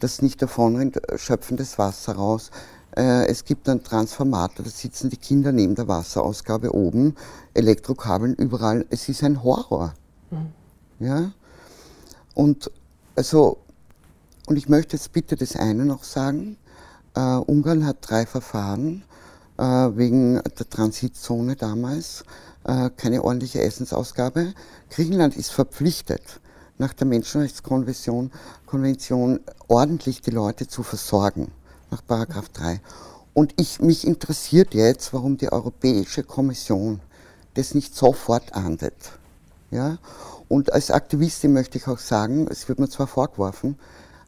dass 0.00 0.22
nicht 0.22 0.40
davon 0.40 0.92
schöpfen 1.16 1.56
das 1.56 1.78
Wasser 1.78 2.14
raus. 2.14 2.50
Äh, 2.96 3.26
es 3.26 3.44
gibt 3.44 3.68
einen 3.68 3.82
Transformator, 3.82 4.64
da 4.64 4.70
sitzen 4.70 5.10
die 5.10 5.16
Kinder 5.16 5.52
neben 5.52 5.74
der 5.74 5.86
Wasserausgabe 5.86 6.74
oben, 6.74 7.14
Elektrokabeln 7.54 8.34
überall. 8.34 8.86
Es 8.90 9.08
ist 9.08 9.22
ein 9.22 9.42
Horror. 9.42 9.94
Mhm. 10.30 10.52
Ja? 10.98 11.32
Und 12.34 12.70
also 13.14 13.58
und 14.46 14.56
ich 14.56 14.68
möchte 14.68 14.96
jetzt 14.96 15.12
bitte 15.12 15.36
das 15.36 15.56
eine 15.56 15.84
noch 15.84 16.04
sagen. 16.04 16.56
Äh, 17.14 17.20
Ungarn 17.20 17.86
hat 17.86 17.98
drei 18.00 18.26
Verfahren 18.26 19.04
äh, 19.58 19.62
wegen 19.62 20.34
der 20.34 20.68
Transitzone 20.68 21.56
damals, 21.56 22.24
äh, 22.64 22.90
keine 22.96 23.22
ordentliche 23.22 23.62
Essensausgabe. 23.62 24.54
Griechenland 24.90 25.36
ist 25.36 25.50
verpflichtet, 25.50 26.40
nach 26.78 26.92
der 26.92 27.06
Menschenrechtskonvention 27.06 28.30
Konvention, 28.66 29.40
ordentlich 29.68 30.22
die 30.22 30.30
Leute 30.30 30.66
zu 30.66 30.82
versorgen, 30.82 31.52
nach 31.90 32.04
Paragraph 32.06 32.48
3. 32.48 32.80
Und 33.34 33.54
ich, 33.58 33.80
mich 33.80 34.06
interessiert 34.06 34.74
jetzt, 34.74 35.12
warum 35.12 35.38
die 35.38 35.52
Europäische 35.52 36.22
Kommission 36.22 37.00
das 37.54 37.74
nicht 37.74 37.94
sofort 37.94 38.54
ahndet. 38.54 38.94
Ja? 39.70 39.98
Und 40.48 40.72
als 40.72 40.90
Aktivistin 40.90 41.52
möchte 41.52 41.78
ich 41.78 41.86
auch 41.86 41.98
sagen, 41.98 42.46
es 42.50 42.68
wird 42.68 42.78
mir 42.78 42.88
zwar 42.88 43.06
vorgeworfen, 43.06 43.78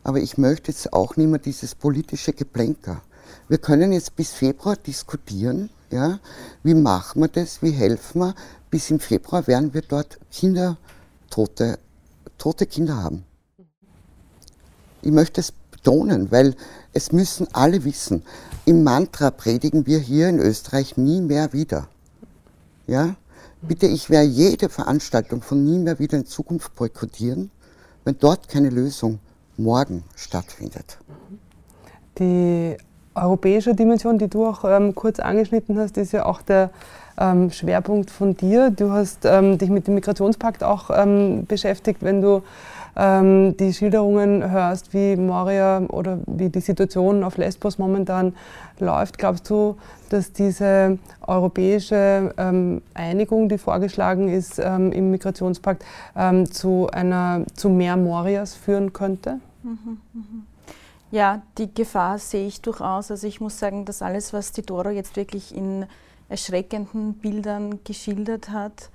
aber 0.04 0.20
ich 0.20 0.38
möchte 0.38 0.70
jetzt 0.70 0.92
auch 0.92 1.16
nicht 1.16 1.28
mehr 1.28 1.38
dieses 1.40 1.74
politische 1.74 2.32
Geplänker. 2.34 3.02
Wir 3.48 3.58
können 3.58 3.92
jetzt 3.92 4.14
bis 4.14 4.32
Februar 4.32 4.76
diskutieren, 4.76 5.70
ja, 5.90 6.20
wie 6.62 6.74
machen 6.74 7.22
wir 7.22 7.28
das, 7.28 7.62
wie 7.62 7.70
helfen 7.70 8.20
wir. 8.20 8.34
Bis 8.70 8.90
im 8.90 9.00
Februar 9.00 9.46
werden 9.46 9.72
wir 9.72 9.82
dort 9.82 10.18
Kinder, 10.30 10.76
tote, 11.30 11.78
tote 12.38 12.66
Kinder 12.66 13.02
haben. 13.02 13.24
Ich 15.02 15.10
möchte 15.10 15.40
es 15.40 15.52
betonen, 15.52 16.30
weil 16.30 16.54
es 16.92 17.12
müssen 17.12 17.48
alle 17.52 17.84
wissen. 17.84 18.22
Im 18.66 18.84
Mantra 18.84 19.30
predigen 19.30 19.86
wir 19.86 19.98
hier 19.98 20.28
in 20.28 20.38
Österreich 20.38 20.96
nie 20.96 21.20
mehr 21.20 21.52
wieder. 21.52 21.88
Ja? 22.86 23.16
Bitte, 23.62 23.86
ich 23.86 24.10
werde 24.10 24.28
jede 24.28 24.68
Veranstaltung 24.68 25.40
von 25.40 25.64
nie 25.64 25.78
mehr 25.78 25.98
wieder 25.98 26.18
in 26.18 26.26
Zukunft 26.26 26.74
boykottieren, 26.74 27.50
wenn 28.04 28.18
dort 28.18 28.48
keine 28.48 28.68
Lösung 28.68 29.18
morgen 29.56 30.04
stattfindet. 30.16 30.98
Die 32.18 32.76
europäische 33.14 33.74
Dimension, 33.74 34.18
die 34.18 34.28
du 34.28 34.46
auch 34.46 34.64
ähm, 34.64 34.94
kurz 34.94 35.20
angeschnitten 35.20 35.78
hast, 35.78 35.96
ist 35.96 36.12
ja 36.12 36.26
auch 36.26 36.42
der 36.42 36.70
ähm, 37.18 37.50
Schwerpunkt 37.50 38.10
von 38.10 38.36
dir. 38.36 38.70
Du 38.70 38.90
hast 38.90 39.24
ähm, 39.24 39.58
dich 39.58 39.70
mit 39.70 39.86
dem 39.86 39.94
Migrationspakt 39.94 40.64
auch 40.64 40.90
ähm, 40.92 41.46
beschäftigt, 41.46 42.02
wenn 42.02 42.20
du 42.20 42.42
ähm, 42.96 43.56
die 43.56 43.72
Schilderungen 43.72 44.50
hörst, 44.50 44.94
wie 44.94 45.16
Moria 45.16 45.82
oder 45.88 46.18
wie 46.26 46.48
die 46.48 46.60
Situation 46.60 47.24
auf 47.24 47.36
Lesbos 47.36 47.78
momentan 47.78 48.34
läuft. 48.78 49.18
Glaubst 49.18 49.48
du, 49.50 49.76
dass 50.10 50.32
diese 50.32 50.98
europäische 51.26 52.34
ähm, 52.36 52.82
Einigung, 52.94 53.48
die 53.48 53.58
vorgeschlagen 53.58 54.28
ist 54.28 54.58
im 54.58 55.10
Migrationspakt, 55.10 55.84
zu, 56.50 56.88
einer, 56.92 57.42
zu 57.54 57.68
mehr 57.68 57.96
Morias 57.96 58.54
führen 58.54 58.92
könnte? 58.92 59.40
Mhm, 59.62 59.98
mh. 60.12 60.22
Ja, 61.14 61.42
die 61.58 61.72
Gefahr 61.72 62.18
sehe 62.18 62.46
ich 62.46 62.60
durchaus. 62.60 63.12
Also 63.12 63.28
ich 63.28 63.40
muss 63.40 63.60
sagen, 63.60 63.84
dass 63.84 64.02
alles, 64.02 64.32
was 64.32 64.50
die 64.50 64.62
Doro 64.62 64.90
jetzt 64.90 65.14
wirklich 65.14 65.54
in 65.54 65.86
erschreckenden 66.28 67.14
Bildern 67.14 67.78
geschildert 67.84 68.50
hat, 68.50 68.90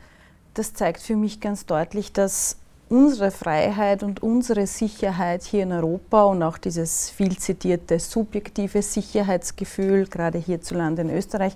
das 0.53 0.73
zeigt 0.73 1.01
für 1.01 1.15
mich 1.15 1.39
ganz 1.39 1.65
deutlich, 1.65 2.11
dass 2.11 2.57
unsere 2.89 3.31
Freiheit 3.31 4.03
und 4.03 4.21
unsere 4.23 4.67
Sicherheit 4.67 5.43
hier 5.43 5.63
in 5.63 5.71
Europa 5.71 6.23
und 6.23 6.43
auch 6.43 6.57
dieses 6.57 7.09
viel 7.09 7.37
zitierte 7.37 7.99
subjektive 7.99 8.81
Sicherheitsgefühl, 8.81 10.07
gerade 10.07 10.39
hierzulande 10.39 11.03
in 11.03 11.09
Österreich, 11.09 11.55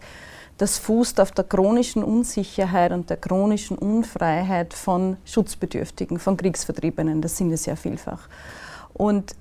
das 0.57 0.77
fußt 0.77 1.19
auf 1.19 1.31
der 1.31 1.45
chronischen 1.45 2.03
Unsicherheit 2.03 2.91
und 2.91 3.09
der 3.09 3.17
chronischen 3.17 3.77
Unfreiheit 3.77 4.73
von 4.73 5.17
Schutzbedürftigen, 5.25 6.19
von 6.19 6.37
Kriegsvertriebenen. 6.37 7.21
Das 7.21 7.37
sind 7.37 7.51
es 7.51 7.65
ja 7.65 7.75
vielfach. 7.75 8.29
Und 8.93 9.35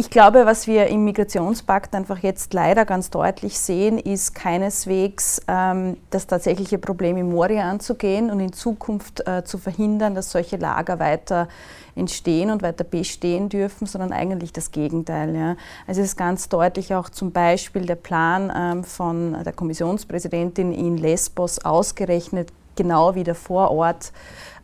ich 0.00 0.10
glaube, 0.10 0.46
was 0.46 0.68
wir 0.68 0.86
im 0.86 1.02
Migrationspakt 1.02 1.92
einfach 1.92 2.18
jetzt 2.18 2.54
leider 2.54 2.84
ganz 2.84 3.10
deutlich 3.10 3.58
sehen, 3.58 3.98
ist 3.98 4.32
keineswegs 4.32 5.42
ähm, 5.48 5.96
das 6.10 6.28
tatsächliche 6.28 6.78
Problem 6.78 7.16
in 7.16 7.28
Moria 7.28 7.68
anzugehen 7.68 8.30
und 8.30 8.38
in 8.38 8.52
Zukunft 8.52 9.26
äh, 9.26 9.42
zu 9.42 9.58
verhindern, 9.58 10.14
dass 10.14 10.30
solche 10.30 10.56
Lager 10.56 11.00
weiter 11.00 11.48
entstehen 11.96 12.52
und 12.52 12.62
weiter 12.62 12.84
bestehen 12.84 13.48
dürfen, 13.48 13.88
sondern 13.88 14.12
eigentlich 14.12 14.52
das 14.52 14.70
Gegenteil. 14.70 15.34
Ja. 15.34 15.56
Also 15.88 16.00
es 16.00 16.10
ist 16.10 16.16
ganz 16.16 16.48
deutlich 16.48 16.94
auch 16.94 17.10
zum 17.10 17.32
Beispiel 17.32 17.84
der 17.84 17.96
Plan 17.96 18.52
ähm, 18.56 18.84
von 18.84 19.42
der 19.42 19.52
Kommissionspräsidentin 19.52 20.72
in 20.72 20.96
Lesbos 20.96 21.64
ausgerechnet, 21.64 22.52
genau 22.76 23.16
wieder 23.16 23.34
vor 23.34 23.72
Ort 23.72 24.12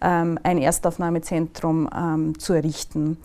ähm, 0.01 0.39
ein 0.45 0.59
Erstaufnahmezentrum 0.59 1.91
ähm, 1.93 2.39
zu 2.39 2.53
errichten. 2.53 3.19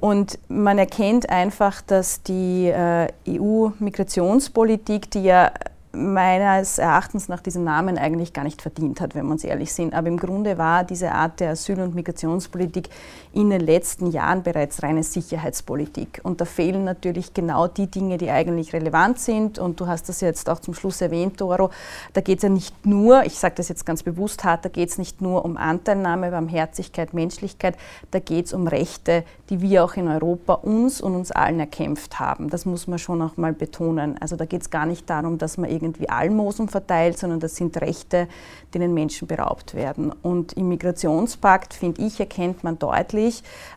Und 0.00 0.38
man 0.48 0.78
erkennt 0.78 1.30
einfach, 1.30 1.80
dass 1.80 2.22
die 2.22 2.66
äh, 2.66 3.08
EU-Migrationspolitik, 3.28 5.10
die 5.10 5.22
ja 5.22 5.50
meines 5.94 6.78
Erachtens 6.78 7.28
nach 7.28 7.40
diesem 7.40 7.64
Namen 7.64 7.98
eigentlich 7.98 8.32
gar 8.32 8.44
nicht 8.44 8.60
verdient 8.60 9.00
hat, 9.00 9.14
wenn 9.14 9.26
wir 9.26 9.32
uns 9.32 9.44
ehrlich 9.44 9.72
sind. 9.72 9.94
Aber 9.94 10.08
im 10.08 10.18
Grunde 10.18 10.58
war 10.58 10.84
diese 10.84 11.12
Art 11.12 11.40
der 11.40 11.50
Asyl- 11.50 11.80
und 11.80 11.94
Migrationspolitik 11.94 12.88
in 13.34 13.50
den 13.50 13.60
letzten 13.60 14.10
Jahren 14.10 14.42
bereits 14.42 14.82
reine 14.82 15.02
Sicherheitspolitik. 15.02 16.20
Und 16.22 16.40
da 16.40 16.44
fehlen 16.44 16.84
natürlich 16.84 17.34
genau 17.34 17.66
die 17.66 17.88
Dinge, 17.88 18.16
die 18.16 18.30
eigentlich 18.30 18.72
relevant 18.72 19.18
sind. 19.18 19.58
Und 19.58 19.80
du 19.80 19.86
hast 19.86 20.08
das 20.08 20.20
jetzt 20.20 20.48
auch 20.48 20.60
zum 20.60 20.74
Schluss 20.74 21.00
erwähnt, 21.00 21.40
Doro. 21.40 21.70
Da 22.12 22.20
geht 22.20 22.38
es 22.38 22.44
ja 22.44 22.48
nicht 22.48 22.86
nur, 22.86 23.24
ich 23.24 23.38
sage 23.38 23.56
das 23.56 23.68
jetzt 23.68 23.84
ganz 23.84 24.02
bewusst 24.02 24.44
hart, 24.44 24.64
da 24.64 24.68
geht 24.68 24.88
es 24.88 24.98
nicht 24.98 25.20
nur 25.20 25.44
um 25.44 25.56
Anteilnahme, 25.56 26.30
Barmherzigkeit, 26.30 27.12
Menschlichkeit, 27.12 27.76
da 28.12 28.20
geht 28.20 28.46
es 28.46 28.52
um 28.52 28.68
Rechte, 28.68 29.24
die 29.50 29.60
wir 29.60 29.84
auch 29.84 29.94
in 29.94 30.08
Europa 30.08 30.54
uns 30.54 31.00
und 31.00 31.14
uns 31.14 31.32
allen 31.32 31.58
erkämpft 31.58 32.20
haben. 32.20 32.50
Das 32.50 32.64
muss 32.64 32.86
man 32.86 32.98
schon 32.98 33.20
auch 33.20 33.36
mal 33.36 33.52
betonen. 33.52 34.16
Also 34.20 34.36
da 34.36 34.44
geht 34.44 34.62
es 34.62 34.70
gar 34.70 34.86
nicht 34.86 35.10
darum, 35.10 35.38
dass 35.38 35.58
man 35.58 35.70
irgendwie 35.70 36.08
Almosen 36.08 36.68
verteilt, 36.68 37.18
sondern 37.18 37.40
das 37.40 37.56
sind 37.56 37.80
Rechte, 37.80 38.28
denen 38.74 38.94
Menschen 38.94 39.26
beraubt 39.26 39.74
werden. 39.74 40.12
Und 40.22 40.52
im 40.54 40.68
Migrationspakt, 40.68 41.74
finde 41.74 42.02
ich, 42.02 42.20
erkennt 42.20 42.62
man 42.62 42.78
deutlich, 42.78 43.23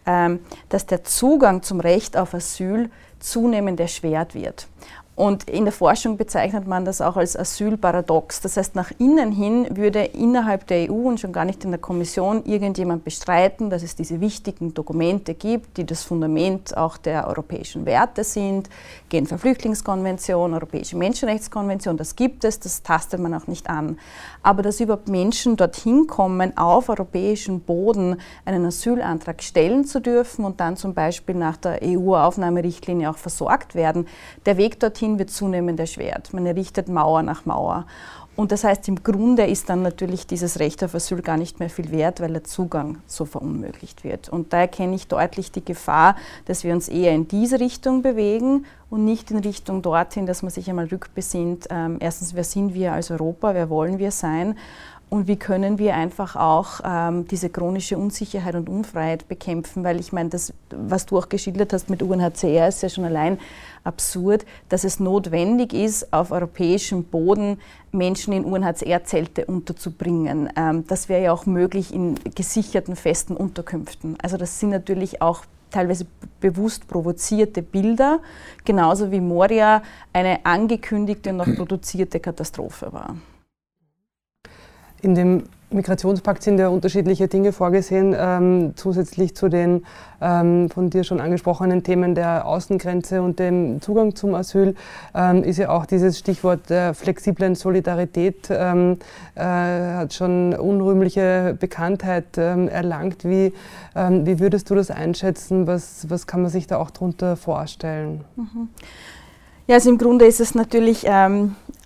ähm, 0.05 0.39
dass 0.69 0.85
der 0.85 1.03
Zugang 1.03 1.63
zum 1.63 1.79
Recht 1.79 2.17
auf 2.17 2.33
Asyl 2.33 2.89
zunehmend 3.19 3.79
erschwert 3.79 4.35
wird. 4.35 4.67
Und 5.17 5.49
in 5.49 5.65
der 5.65 5.71
Forschung 5.73 6.15
bezeichnet 6.15 6.67
man 6.67 6.85
das 6.85 7.01
auch 7.01 7.17
als 7.17 7.35
Asylparadox. 7.35 8.39
Das 8.41 8.55
heißt, 8.55 8.75
nach 8.75 8.91
innen 8.99 9.31
hin 9.31 9.67
würde 9.71 10.03
innerhalb 10.03 10.67
der 10.67 10.91
EU 10.91 11.07
und 11.07 11.19
schon 11.19 11.33
gar 11.33 11.43
nicht 11.43 11.63
in 11.63 11.71
der 11.71 11.79
Kommission 11.79 12.45
irgendjemand 12.45 13.03
bestreiten, 13.03 13.71
dass 13.71 13.81
es 13.81 13.95
diese 13.95 14.21
wichtigen 14.21 14.75
Dokumente 14.75 15.33
gibt, 15.33 15.77
die 15.77 15.87
das 15.87 16.03
Fundament 16.03 16.77
auch 16.77 16.97
der 16.97 17.27
europäischen 17.27 17.87
Werte 17.87 18.23
sind. 18.23 18.69
Genfer 19.09 19.39
Flüchtlingskonvention, 19.39 20.53
Europäische 20.53 20.95
Menschenrechtskonvention, 20.95 21.97
das 21.97 22.15
gibt 22.15 22.43
es, 22.43 22.59
das 22.59 22.83
tastet 22.83 23.19
man 23.19 23.33
auch 23.33 23.47
nicht 23.47 23.71
an. 23.71 23.97
Aber 24.43 24.61
dass 24.61 24.79
überhaupt 24.79 25.07
Menschen 25.07 25.57
dorthin 25.57 26.05
kommen, 26.05 26.55
auf 26.59 26.89
europäischem 26.89 27.61
Boden 27.61 28.17
einen 28.45 28.67
Asylantrag 28.67 29.41
stellen 29.41 29.83
zu 29.83 29.99
dürfen 29.99 30.45
und 30.45 30.59
dann 30.59 30.77
zum 30.77 30.93
Beispiel 30.93 31.33
nach 31.33 31.57
der 31.57 31.79
EU-Aufnahmerichtlinie 31.83 33.09
auch 33.09 33.17
versorgt 33.17 33.73
werden, 33.73 34.07
der 34.45 34.57
Weg 34.57 34.79
dorthin 34.79 35.06
dorthin 35.07 35.19
wird 35.19 35.29
zunehmend 35.31 35.79
erschwert. 35.79 36.33
Man 36.33 36.45
errichtet 36.45 36.89
Mauer 36.89 37.23
nach 37.23 37.45
Mauer. 37.45 37.85
Und 38.35 38.51
das 38.51 38.63
heißt, 38.63 38.87
im 38.87 39.03
Grunde 39.03 39.47
ist 39.47 39.67
dann 39.67 39.81
natürlich 39.81 40.27
dieses 40.27 40.59
Recht 40.59 40.83
auf 40.83 40.93
Asyl 40.93 41.23
gar 41.23 41.37
nicht 41.37 41.59
mehr 41.59 41.71
viel 41.71 41.91
wert, 41.91 42.21
weil 42.21 42.33
der 42.33 42.43
Zugang 42.43 42.99
so 43.07 43.25
verunmöglicht 43.25 44.03
wird. 44.03 44.29
Und 44.29 44.53
da 44.53 44.59
erkenne 44.59 44.93
ich 44.93 45.07
deutlich 45.07 45.51
die 45.51 45.65
Gefahr, 45.65 46.15
dass 46.45 46.63
wir 46.63 46.71
uns 46.73 46.87
eher 46.87 47.13
in 47.15 47.27
diese 47.27 47.59
Richtung 47.59 48.03
bewegen 48.03 48.65
und 48.91 49.05
nicht 49.05 49.31
in 49.31 49.39
Richtung 49.39 49.81
dorthin, 49.81 50.27
dass 50.27 50.43
man 50.43 50.51
sich 50.51 50.69
einmal 50.69 50.85
rückbesinnt. 50.85 51.67
Ähm, 51.71 51.97
erstens, 51.99 52.35
wer 52.35 52.43
sind 52.43 52.75
wir 52.75 52.93
als 52.93 53.09
Europa? 53.09 53.55
Wer 53.55 53.71
wollen 53.71 53.97
wir 53.97 54.11
sein? 54.11 54.55
Und 55.09 55.27
wie 55.27 55.37
können 55.37 55.79
wir 55.79 55.95
einfach 55.95 56.35
auch 56.35 56.81
ähm, 56.83 57.27
diese 57.29 57.49
chronische 57.49 57.97
Unsicherheit 57.97 58.55
und 58.55 58.67
Unfreiheit 58.67 59.29
bekämpfen? 59.29 59.85
Weil 59.85 60.01
ich 60.01 60.11
meine, 60.11 60.29
das, 60.29 60.53
was 60.69 61.05
du 61.05 61.17
auch 61.17 61.29
geschildert 61.29 61.71
hast 61.71 61.89
mit 61.89 62.03
UNHCR, 62.03 62.67
ist 62.67 62.83
ja 62.83 62.89
schon 62.89 63.05
allein 63.05 63.39
absurd, 63.87 64.45
dass 64.69 64.83
es 64.83 64.99
notwendig 64.99 65.73
ist, 65.73 66.13
auf 66.13 66.31
europäischem 66.31 67.05
Boden 67.05 67.59
Menschen 67.91 68.33
in 68.33 68.45
UNHCR-Zelte 68.45 69.45
unterzubringen. 69.45 70.49
Ähm, 70.55 70.85
das 70.87 71.09
wäre 71.09 71.23
ja 71.23 71.31
auch 71.31 71.45
möglich 71.45 71.93
in 71.93 72.15
gesicherten, 72.35 72.95
festen 72.95 73.35
Unterkünften. 73.35 74.17
Also 74.21 74.37
das 74.37 74.59
sind 74.59 74.69
natürlich 74.69 75.21
auch 75.21 75.45
teilweise 75.71 76.05
bewusst 76.39 76.87
provozierte 76.87 77.61
Bilder, 77.61 78.19
genauso 78.65 79.11
wie 79.11 79.19
Moria 79.19 79.81
eine 80.13 80.45
angekündigte 80.45 81.31
und 81.31 81.37
noch 81.37 81.55
produzierte 81.55 82.19
Katastrophe 82.19 82.93
war. 82.93 83.17
In 85.01 85.15
dem 85.15 85.43
Migrationspakt 85.69 86.43
sind 86.43 86.59
ja 86.59 86.69
unterschiedliche 86.69 87.27
Dinge 87.27 87.51
vorgesehen, 87.51 88.15
ähm, 88.17 88.73
zusätzlich 88.75 89.35
zu 89.35 89.49
den 89.49 89.85
ähm, 90.21 90.69
von 90.69 90.89
dir 90.89 91.03
schon 91.03 91.19
angesprochenen 91.19 91.83
Themen 91.83 92.15
der 92.15 92.45
Außengrenze 92.47 93.21
und 93.21 93.37
dem 93.39 93.81
Zugang 93.81 94.15
zum 94.15 94.33
Asyl 94.33 94.75
ähm, 95.13 95.43
ist 95.43 95.57
ja 95.57 95.69
auch 95.69 95.85
dieses 95.85 96.17
Stichwort 96.19 96.69
der 96.69 96.93
flexiblen 96.93 97.55
Solidarität 97.55 98.47
ähm, 98.49 98.97
äh, 99.35 99.41
hat 99.41 100.13
schon 100.13 100.53
unrühmliche 100.53 101.57
Bekanntheit 101.59 102.37
ähm, 102.37 102.69
erlangt. 102.69 103.25
Wie, 103.25 103.51
ähm, 103.93 104.25
wie 104.25 104.39
würdest 104.39 104.69
du 104.69 104.75
das 104.75 104.89
einschätzen? 104.89 105.67
Was, 105.67 106.09
was 106.09 106.27
kann 106.27 106.41
man 106.43 106.49
sich 106.49 106.67
da 106.67 106.77
auch 106.77 106.91
darunter 106.91 107.35
vorstellen? 107.35 108.23
Mhm. 108.37 108.69
Ja, 109.67 109.75
also 109.75 109.89
im 109.89 109.97
Grunde 109.97 110.25
ist 110.25 110.39
es 110.39 110.55
natürlich 110.55 111.05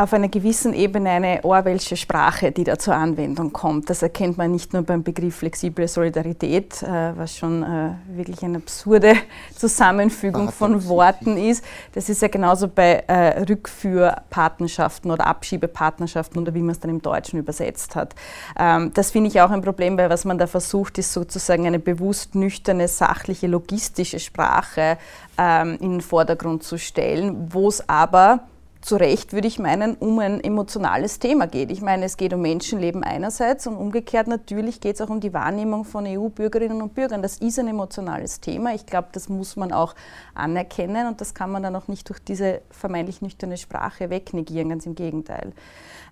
auf 0.02 0.14
einer 0.14 0.30
gewissen 0.30 0.74
Ebene 0.74 1.12
eine 1.12 1.44
Orwellsche 1.44 1.96
Sprache, 1.96 2.52
die 2.52 2.64
da 2.64 2.80
zur 2.80 2.96
Anwendung 2.96 3.54
kommt. 3.54 3.88
Das 3.90 4.02
erkennt 4.02 4.36
man 4.36 4.52
nicht 4.52 4.74
nur 4.74 4.82
beim 4.82 5.04
Begriff 5.04 5.36
flexible 5.36 5.88
Solidarität, 5.88 6.82
äh, 6.82 7.16
was 7.16 7.38
schon 7.38 7.62
äh, 7.62 7.92
wirklich 8.08 8.42
eine 8.44 8.58
absurde 8.58 9.14
Zusammenfügung 9.56 10.52
von 10.52 10.88
Worten 10.88 11.38
ist. 11.38 11.64
Das 11.94 12.10
ist 12.10 12.24
ja 12.24 12.30
genauso 12.30 12.68
bei 12.68 13.04
äh, 13.06 13.44
Rückführpartnerschaften 13.44 15.12
oder 15.12 15.28
Abschiebepartnerschaften 15.28 16.42
oder 16.42 16.54
wie 16.56 16.62
man 16.62 16.72
es 16.72 16.80
dann 16.80 16.90
im 16.90 17.02
Deutschen 17.04 17.38
übersetzt 17.38 17.96
hat. 17.96 18.16
Ähm, 18.58 18.92
das 18.96 19.12
finde 19.12 19.30
ich 19.30 19.40
auch 19.40 19.52
ein 19.52 19.62
Problem, 19.62 19.98
weil 20.00 20.10
was 20.10 20.26
man 20.26 20.40
da 20.40 20.48
versucht, 20.48 20.98
ist 20.98 21.14
sozusagen 21.14 21.68
eine 21.68 21.80
bewusst 21.80 22.34
nüchterne, 22.34 22.88
sachliche, 22.88 23.46
logistische 23.46 24.20
Sprache 24.20 24.98
ähm, 25.38 25.78
in 25.80 25.92
den 25.92 26.02
Vordergrund 26.02 26.64
zu 26.64 26.80
stellen, 26.80 27.54
wo 27.54 27.68
es 27.68 27.88
aber 27.88 28.48
zu 28.82 28.96
Recht, 28.96 29.34
würde 29.34 29.48
ich 29.48 29.60
meinen, 29.60 29.96
um 29.96 30.18
ein 30.20 30.44
emotionales 30.44 31.20
Thema 31.20 31.46
geht. 31.46 31.72
Ich 31.72 31.82
meine, 31.82 32.06
es 32.06 32.18
geht 32.18 32.34
um 32.34 32.42
Menschenleben 32.42 33.04
einerseits 33.04 33.68
und 33.68 33.76
umgekehrt 33.76 34.28
natürlich 34.28 34.82
geht 34.82 34.96
es 34.96 35.02
auch 35.02 35.10
um 35.10 35.20
die 35.20 35.34
Wahrnehmung 35.34 35.86
von 35.86 36.06
EU-Bürgerinnen 36.08 36.82
und 36.82 36.96
Bürgern. 36.96 37.22
Das 37.22 37.38
ist 37.38 37.60
ein 37.60 37.68
emotionales 37.68 38.40
Thema. 38.40 38.74
Ich 38.74 38.88
glaube, 38.88 39.10
das 39.12 39.30
muss 39.30 39.56
man 39.56 39.72
auch 39.72 39.94
anerkennen 40.34 41.08
und 41.08 41.22
das 41.22 41.34
kann 41.34 41.52
man 41.52 41.62
dann 41.62 41.76
auch 41.76 41.88
nicht 41.88 42.10
durch 42.10 42.20
diese 42.20 42.62
vermeintlich 42.72 43.22
nüchterne 43.22 43.58
Sprache 43.58 44.10
wegnegieren, 44.10 44.70
ganz 44.70 44.86
im 44.86 44.96
Gegenteil. 44.96 45.54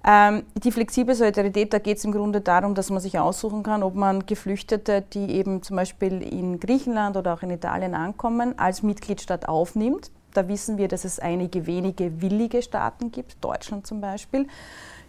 Ähm, 0.05 0.43
die 0.63 0.71
flexible 0.71 1.15
Solidarität, 1.15 1.73
da 1.73 1.79
geht 1.79 1.97
es 1.97 2.05
im 2.05 2.11
Grunde 2.11 2.39
darum, 2.39 2.75
dass 2.75 2.89
man 2.89 3.01
sich 3.01 3.19
aussuchen 3.19 3.63
kann, 3.63 3.83
ob 3.83 3.95
man 3.95 4.25
Geflüchtete, 4.25 5.01
die 5.01 5.31
eben 5.31 5.63
zum 5.63 5.75
Beispiel 5.75 6.21
in 6.21 6.59
Griechenland 6.59 7.17
oder 7.17 7.33
auch 7.33 7.41
in 7.41 7.49
Italien 7.49 7.95
ankommen, 7.95 8.57
als 8.57 8.83
Mitgliedstaat 8.83 9.49
aufnimmt 9.49 10.11
da 10.33 10.47
wissen 10.47 10.77
wir, 10.77 10.87
dass 10.87 11.05
es 11.05 11.19
einige 11.19 11.65
wenige 11.65 12.21
willige 12.21 12.61
Staaten 12.61 13.11
gibt, 13.11 13.43
Deutschland 13.43 13.87
zum 13.87 14.01
Beispiel. 14.01 14.47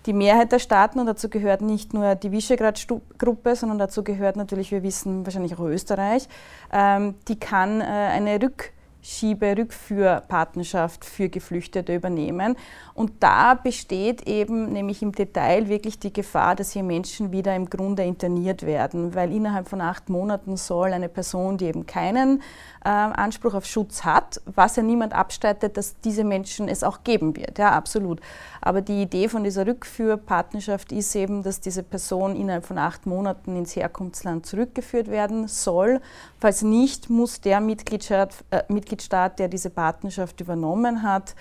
Die 0.07 0.15
Mehrheit 0.15 0.51
der 0.51 0.59
Staaten, 0.59 0.99
und 0.99 1.07
dazu 1.07 1.29
gehört 1.29 1.61
nicht 1.61 1.93
nur 1.93 2.15
die 2.15 2.33
Visegrad-Gruppe, 2.33 3.55
sondern 3.55 3.79
dazu 3.79 4.03
gehört 4.03 4.37
natürlich, 4.37 4.71
wir 4.71 4.83
wissen 4.83 5.27
wahrscheinlich 5.27 5.55
auch 5.55 5.61
Österreich, 5.61 6.27
ähm, 6.73 7.17
die 7.29 7.39
kann 7.39 7.83
äh, 7.83 7.85
eine 7.85 8.41
Rück 8.41 8.73
Schiebe-Rückführpartnerschaft 9.03 11.05
für 11.05 11.29
Geflüchtete 11.29 11.95
übernehmen. 11.95 12.57
Und 12.95 13.13
da 13.21 13.55
besteht 13.55 14.27
eben 14.27 14.73
nämlich 14.73 15.03
im 15.03 15.13
Detail 15.13 15.69
wirklich 15.69 15.99
die 15.99 16.13
Gefahr, 16.13 16.55
dass 16.55 16.73
hier 16.73 16.83
Menschen 16.83 17.33
wieder 17.33 17.55
im 17.57 17.71
Grunde 17.71 18.05
interniert 18.05 18.67
werden, 18.67 19.15
weil 19.15 19.33
innerhalb 19.33 19.69
von 19.69 19.81
acht 19.81 20.09
Monaten 20.09 20.57
soll 20.57 20.93
eine 20.93 21.09
Person, 21.09 21.57
die 21.57 21.67
eben 21.67 21.87
keinen 21.87 22.43
äh, 22.85 22.89
Anspruch 22.89 23.55
auf 23.55 23.67
Schutz 23.67 24.05
hat, 24.05 24.41
was 24.47 24.77
ja 24.77 24.83
niemand 24.83 25.13
abstreitet, 25.13 25.77
dass 25.77 26.01
diese 26.01 26.25
Menschen 26.25 26.69
es 26.69 26.83
auch 26.83 27.05
geben 27.05 27.37
wird. 27.37 27.59
Ja, 27.59 27.73
absolut. 27.73 28.21
Aber 28.61 28.81
die 28.81 29.03
Idee 29.03 29.29
von 29.29 29.45
dieser 29.45 29.67
Rückführpartnerschaft 29.67 30.93
ist 30.93 31.15
eben, 31.15 31.43
dass 31.43 31.61
diese 31.61 31.83
Person 31.83 32.37
innerhalb 32.37 32.65
von 32.65 32.79
acht 32.79 33.07
Monaten 33.07 33.57
ins 33.57 33.77
Herkunftsland 33.77 34.47
zurückgeführt 34.47 35.09
werden 35.09 35.49
soll. 35.49 36.01
Falls 36.39 36.63
nicht, 36.63 37.11
muss 37.11 37.41
der 37.41 37.61
Mitgliedstaat, 37.61 38.35
äh, 38.51 38.63
Mitgliedstaat 38.69 39.39
der 39.39 39.49
diese 39.49 39.71
Partnerschaft 39.71 40.41
übernommen 40.41 41.03
hat, 41.03 41.35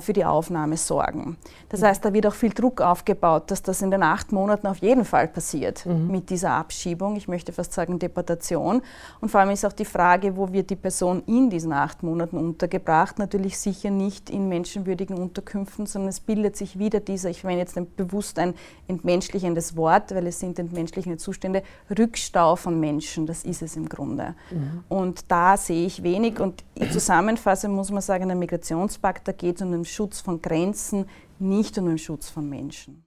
für 0.00 0.12
die 0.12 0.24
Aufnahme 0.24 0.76
sorgen. 0.76 1.36
Das 1.70 1.80
mhm. 1.80 1.86
heißt, 1.86 2.04
da 2.04 2.12
wird 2.12 2.26
auch 2.26 2.34
viel 2.34 2.50
Druck 2.50 2.80
aufgebaut, 2.82 3.50
dass 3.50 3.62
das 3.62 3.80
in 3.80 3.90
den 3.90 4.02
acht 4.02 4.30
Monaten 4.30 4.66
auf 4.66 4.78
jeden 4.78 5.04
Fall 5.04 5.26
passiert 5.26 5.86
mhm. 5.86 6.10
mit 6.10 6.28
dieser 6.28 6.50
Abschiebung. 6.50 7.16
Ich 7.16 7.28
möchte 7.28 7.52
fast 7.52 7.72
sagen 7.72 7.98
Deportation. 7.98 8.82
Und 9.20 9.30
vor 9.30 9.40
allem 9.40 9.50
ist 9.50 9.64
auch 9.64 9.72
die 9.72 9.86
Frage, 9.86 10.36
wo 10.36 10.52
wird 10.52 10.68
die 10.70 10.76
Person 10.76 11.22
in 11.26 11.48
diesen 11.48 11.72
acht 11.72 12.02
Monaten 12.02 12.36
untergebracht? 12.36 13.18
Natürlich 13.18 13.58
sicher 13.58 13.90
nicht 13.90 14.28
in 14.28 14.48
menschenwürdigen 14.48 15.16
Unterkünften, 15.16 15.86
sondern 15.86 16.10
es 16.10 16.20
bildet 16.20 16.56
sich 16.56 16.78
wieder 16.78 17.00
dieser, 17.00 17.30
ich 17.30 17.40
verwende 17.40 17.60
jetzt 17.60 17.78
bewusst 17.96 18.38
ein 18.38 18.54
entmenschlichendes 18.86 19.76
Wort, 19.76 20.14
weil 20.14 20.26
es 20.26 20.40
sind 20.40 20.58
entmenschlichende 20.58 21.16
Zustände, 21.16 21.62
Rückstau 21.96 22.56
von 22.56 22.78
Menschen. 22.78 23.26
Das 23.26 23.44
ist 23.44 23.62
es 23.62 23.76
im 23.76 23.88
Grunde. 23.88 24.34
Mhm. 24.50 24.84
Und 24.88 25.30
da 25.30 25.56
sehe 25.56 25.86
ich 25.86 26.02
wenig. 26.02 26.38
Und 26.38 26.64
zusammenfassend 26.92 27.74
muss 27.74 27.90
man 27.90 28.02
sagen, 28.02 28.28
der 28.28 28.36
Migrationspakt, 28.36 29.26
da 29.26 29.32
geht 29.32 29.56
es 29.56 29.62
um 29.62 29.69
den 29.72 29.84
Schutz 29.84 30.20
von 30.20 30.40
Grenzen, 30.42 31.06
nicht 31.38 31.78
um 31.78 31.86
den 31.86 31.98
Schutz 31.98 32.28
von 32.28 32.48
Menschen. 32.48 33.04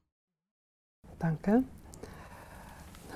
Danke. 1.19 1.63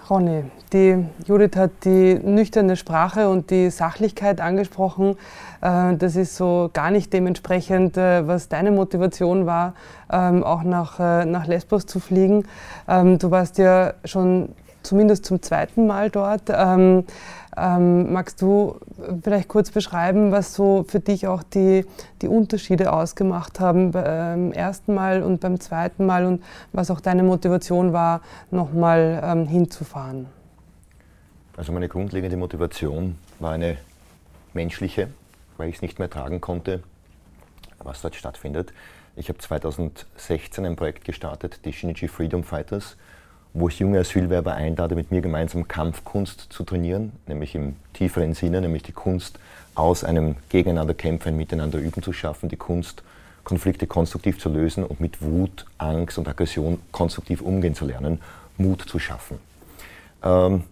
Ronny, 0.10 0.46
die 0.72 1.06
Judith 1.26 1.58
hat 1.58 1.72
die 1.84 2.16
nüchterne 2.16 2.78
Sprache 2.78 3.30
und 3.30 3.52
die 3.52 3.70
Sachlichkeit 3.70 4.40
angesprochen. 4.40 5.18
Äh, 5.62 5.98
das 5.98 6.16
ist 6.16 6.38
so 6.38 6.70
gar 6.72 6.92
nicht 6.92 7.12
dementsprechend, 7.12 7.98
äh, 7.98 8.26
was 8.26 8.48
deine 8.48 8.72
Motivation 8.72 9.46
war, 9.46 9.74
ähm, 10.10 10.46
auch 10.46 10.64
nach, 10.64 11.00
äh, 11.02 11.26
nach 11.26 11.46
Lesbos 11.48 11.86
zu 11.86 12.00
fliegen. 12.00 12.46
Ähm, 12.88 13.20
du 13.20 13.32
warst 13.32 13.58
ja 13.58 13.96
schon 14.06 14.50
zumindest 14.82 15.26
zum 15.26 15.42
zweiten 15.42 15.86
Mal 15.88 16.10
dort. 16.10 16.44
Ähm, 17.58 17.78
ähm, 17.78 18.14
magst 18.14 18.42
du 18.42 18.80
vielleicht 19.24 19.48
kurz 19.48 19.72
beschreiben, 19.72 20.32
was 20.32 20.54
so 20.54 20.86
für 20.88 21.00
dich 21.00 21.28
auch 21.28 21.44
die, 21.44 21.86
die 22.22 22.28
Unterschiede 22.28 22.94
ausgemacht 22.94 23.60
haben 23.60 23.92
beim 23.92 24.52
ersten 24.52 24.94
Mal 24.94 25.24
und 25.24 25.42
beim 25.42 25.60
zweiten 25.60 26.06
Mal 26.06 26.26
und 26.26 26.44
was 26.72 26.92
auch 26.92 27.00
deine 27.00 27.24
Motivation 27.24 27.94
war, 27.94 28.22
nochmal 28.52 29.22
ähm, 29.24 29.48
hinzufahren? 29.48 30.28
Also 31.56 31.72
meine 31.72 31.88
grundlegende 31.88 32.38
Motivation 32.38 33.18
war 33.40 33.54
eine 33.54 33.78
menschliche, 34.54 35.10
weil 35.58 35.70
ich 35.70 35.78
es 35.78 35.82
nicht 35.82 35.98
mehr 36.00 36.10
tragen 36.10 36.40
konnte, 36.40 36.84
was 37.80 38.02
dort 38.02 38.16
stattfindet. 38.16 38.74
Ich 39.16 39.30
habe 39.30 39.40
2016 39.40 40.66
ein 40.66 40.76
Projekt 40.76 41.04
gestartet, 41.06 41.62
die 41.66 41.74
Shinichi 41.74 42.08
Freedom 42.08 42.44
Fighters 42.44 42.98
wo 43.54 43.70
ich 43.70 43.80
junge 43.80 44.00
Asylwerber 44.00 44.54
einlade, 44.54 44.96
mit 44.96 45.12
mir 45.12 45.22
gemeinsam 45.22 45.68
Kampfkunst 45.68 46.48
zu 46.50 46.64
trainieren, 46.64 47.12
nämlich 47.28 47.56
im 47.56 47.76
tieferen 47.94 48.34
Sinne, 48.34 48.62
nämlich 48.62 48.84
die 48.84 48.92
Kunst 48.92 49.40
aus 49.76 50.04
einem 50.04 50.36
Gegeneinander 50.50 50.94
kämpfen, 50.94 51.30
ein 51.30 51.38
Miteinander 51.38 51.80
üben 51.80 52.02
zu 52.02 52.14
schaffen, 52.14 52.50
die 52.50 52.58
Kunst, 52.58 53.04
Konflikte 53.44 53.88
konstruktiv 53.88 54.40
zu 54.40 54.50
lösen 54.50 54.84
und 54.84 55.00
mit 55.00 55.22
Wut, 55.22 55.66
Angst 55.78 56.18
und 56.18 56.28
Aggression 56.28 56.80
konstruktiv 56.92 57.42
umgehen 57.42 57.76
zu 57.76 57.86
lernen, 57.86 58.20
Mut 58.58 58.82
zu 58.82 59.00
schaffen. 59.00 59.40
Ähm, 60.24 60.64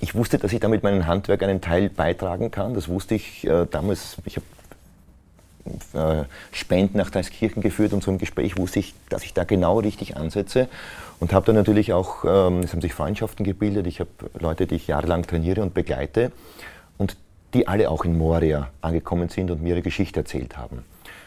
ich 0.00 0.14
wusste, 0.14 0.38
dass 0.38 0.52
ich 0.52 0.60
damit 0.60 0.82
meinem 0.82 1.06
Handwerk 1.06 1.42
einen 1.42 1.60
Teil 1.60 1.88
beitragen 1.88 2.50
kann. 2.50 2.74
Das 2.74 2.88
wusste 2.88 3.14
ich 3.14 3.46
äh, 3.46 3.66
damals. 3.70 4.16
Ich 4.24 4.36
habe 4.36 4.46
äh, 5.94 6.24
Spenden 6.50 6.98
nach 6.98 7.10
Dreiskirchen 7.10 7.62
geführt 7.62 7.92
und 7.92 8.02
so 8.02 8.10
im 8.10 8.18
Gespräch 8.18 8.56
wusste 8.56 8.80
ich, 8.80 8.94
dass 9.08 9.22
ich 9.22 9.32
da 9.32 9.44
genau 9.44 9.78
richtig 9.78 10.16
ansetze 10.16 10.68
und 11.22 11.32
habe 11.32 11.46
dann 11.46 11.54
natürlich 11.54 11.92
auch, 11.92 12.24
ähm, 12.24 12.64
es 12.64 12.72
haben 12.72 12.80
sich 12.80 12.94
Freundschaften 12.94 13.44
gebildet, 13.44 13.86
ich 13.86 14.00
habe 14.00 14.10
Leute, 14.40 14.66
die 14.66 14.74
ich 14.74 14.88
jahrelang 14.88 15.22
trainiere 15.22 15.62
und 15.62 15.72
begleite 15.72 16.32
und 16.98 17.16
die 17.54 17.68
alle 17.68 17.90
auch 17.90 18.04
in 18.04 18.18
Moria 18.18 18.70
angekommen 18.80 19.28
sind 19.28 19.52
und 19.52 19.62
mir 19.62 19.68
ihre 19.68 19.82
Geschichte 19.82 20.18
erzählt 20.18 20.56
haben. 20.56 20.84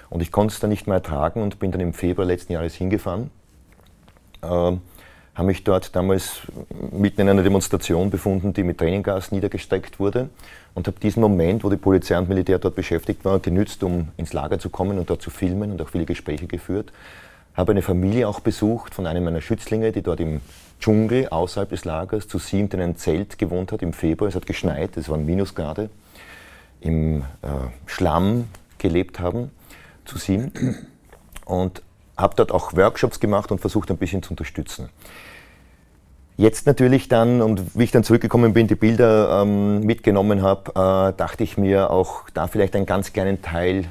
Und 0.09 0.21
ich 0.21 0.33
konnte 0.33 0.53
es 0.53 0.59
dann 0.59 0.69
nicht 0.69 0.85
mehr 0.85 0.97
ertragen 0.97 1.41
und 1.41 1.59
bin 1.59 1.71
dann 1.71 1.79
im 1.79 1.93
Februar 1.93 2.27
letzten 2.27 2.51
Jahres 2.51 2.75
hingefahren. 2.75 3.31
Ähm, 4.43 4.81
habe 5.33 5.47
mich 5.47 5.63
dort 5.63 5.95
damals 5.95 6.41
mitten 6.91 7.21
in 7.21 7.29
einer 7.29 7.43
Demonstration 7.43 8.09
befunden, 8.09 8.51
die 8.51 8.63
mit 8.63 8.79
Tränengas 8.79 9.31
niedergestreckt 9.31 9.97
wurde 9.97 10.29
und 10.73 10.87
habe 10.87 10.99
diesen 10.99 11.21
Moment, 11.21 11.63
wo 11.63 11.69
die 11.69 11.77
Polizei 11.77 12.17
und 12.17 12.27
Militär 12.27 12.59
dort 12.59 12.75
beschäftigt 12.75 13.23
waren, 13.23 13.41
genützt, 13.41 13.81
um 13.81 14.09
ins 14.17 14.33
Lager 14.33 14.59
zu 14.59 14.69
kommen 14.69 14.99
und 14.99 15.09
dort 15.09 15.21
zu 15.21 15.29
filmen 15.29 15.71
und 15.71 15.81
auch 15.81 15.87
viele 15.87 16.05
Gespräche 16.05 16.47
geführt. 16.47 16.91
Habe 17.55 17.71
eine 17.71 17.81
Familie 17.81 18.27
auch 18.27 18.39
besucht 18.39 18.93
von 18.93 19.07
einem 19.07 19.23
meiner 19.23 19.41
Schützlinge, 19.41 19.91
die 19.91 20.01
dort 20.01 20.19
im 20.19 20.41
Dschungel 20.79 21.29
außerhalb 21.29 21.69
des 21.69 21.85
Lagers 21.85 22.27
zu 22.27 22.37
siebt 22.37 22.73
in 22.73 22.81
einem 22.81 22.97
Zelt 22.97 23.37
gewohnt 23.37 23.71
hat 23.71 23.81
im 23.81 23.93
Februar. 23.93 24.27
Es 24.27 24.35
hat 24.35 24.45
geschneit, 24.45 24.97
es 24.97 25.07
waren 25.09 25.25
Minusgrade, 25.25 25.89
im 26.81 27.21
äh, 27.21 27.23
Schlamm 27.85 28.49
gelebt 28.77 29.19
haben, 29.19 29.51
zu 30.03 30.17
sieben. 30.17 30.51
Und 31.45 31.81
habe 32.17 32.35
dort 32.35 32.51
auch 32.51 32.73
Workshops 32.75 33.19
gemacht 33.19 33.51
und 33.51 33.59
versucht 33.59 33.89
ein 33.89 33.97
bisschen 33.97 34.23
zu 34.23 34.31
unterstützen. 34.31 34.89
Jetzt 36.37 36.67
natürlich 36.67 37.07
dann, 37.07 37.41
und 37.41 37.77
wie 37.77 37.83
ich 37.83 37.91
dann 37.91 38.03
zurückgekommen 38.03 38.53
bin, 38.53 38.67
die 38.67 38.75
Bilder 38.75 39.41
ähm, 39.41 39.79
mitgenommen 39.81 40.41
habe, 40.41 40.71
äh, 40.71 41.17
dachte 41.17 41.43
ich 41.43 41.57
mir 41.57 41.91
auch, 41.91 42.29
da 42.33 42.47
vielleicht 42.47 42.75
einen 42.75 42.85
ganz 42.85 43.13
kleinen 43.13 43.41
Teil 43.41 43.85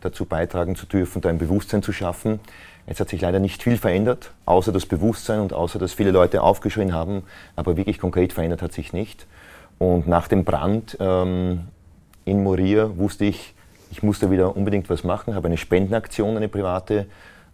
dazu 0.00 0.24
beitragen 0.24 0.74
zu 0.74 0.86
dürfen, 0.86 1.22
da 1.22 1.28
ein 1.28 1.38
Bewusstsein 1.38 1.82
zu 1.82 1.92
schaffen. 1.92 2.40
Jetzt 2.88 3.00
hat 3.00 3.10
sich 3.10 3.20
leider 3.20 3.38
nicht 3.38 3.62
viel 3.62 3.76
verändert, 3.76 4.30
außer 4.46 4.72
das 4.72 4.86
Bewusstsein 4.86 5.40
und 5.40 5.52
außer, 5.52 5.78
dass 5.78 5.92
viele 5.92 6.10
Leute 6.10 6.42
aufgeschrien 6.42 6.94
haben, 6.94 7.22
aber 7.54 7.76
wirklich 7.76 7.98
konkret 7.98 8.32
verändert 8.32 8.62
hat 8.62 8.72
sich 8.72 8.94
nicht. 8.94 9.26
Und 9.78 10.08
nach 10.08 10.26
dem 10.26 10.44
Brand 10.44 10.96
ähm, 10.98 11.68
in 12.24 12.42
Moria 12.42 12.96
wusste 12.96 13.26
ich, 13.26 13.54
ich 13.90 14.02
musste 14.02 14.30
wieder 14.30 14.56
unbedingt 14.56 14.88
was 14.88 15.04
machen, 15.04 15.34
habe 15.34 15.48
eine 15.48 15.58
Spendenaktion, 15.58 16.36
eine 16.36 16.48
private 16.48 17.06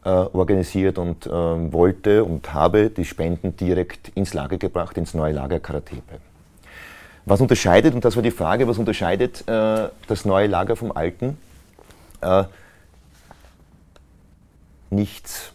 äh, 0.05 0.09
organisiert 0.09 0.99
und 0.99 1.27
äh, 1.27 1.31
wollte 1.31 2.23
und 2.23 2.55
habe 2.55 2.90
die 2.90 3.05
Spenden 3.05 3.57
direkt 3.57 4.11
ins 4.11 4.35
Lager 4.35 4.57
gebracht, 4.57 4.97
ins 4.97 5.14
neue 5.14 5.33
Lager 5.33 5.59
Karatepe. 5.59 6.20
Was 7.27 7.40
unterscheidet, 7.40 7.94
und 7.94 8.05
das 8.05 8.14
war 8.14 8.23
die 8.23 8.31
Frage, 8.31 8.68
was 8.68 8.79
unterscheidet 8.79 9.49
äh, 9.49 9.88
das 10.07 10.25
neue 10.25 10.47
Lager 10.47 10.77
vom 10.77 10.92
alten? 10.92 11.38
Nichts 14.94 15.52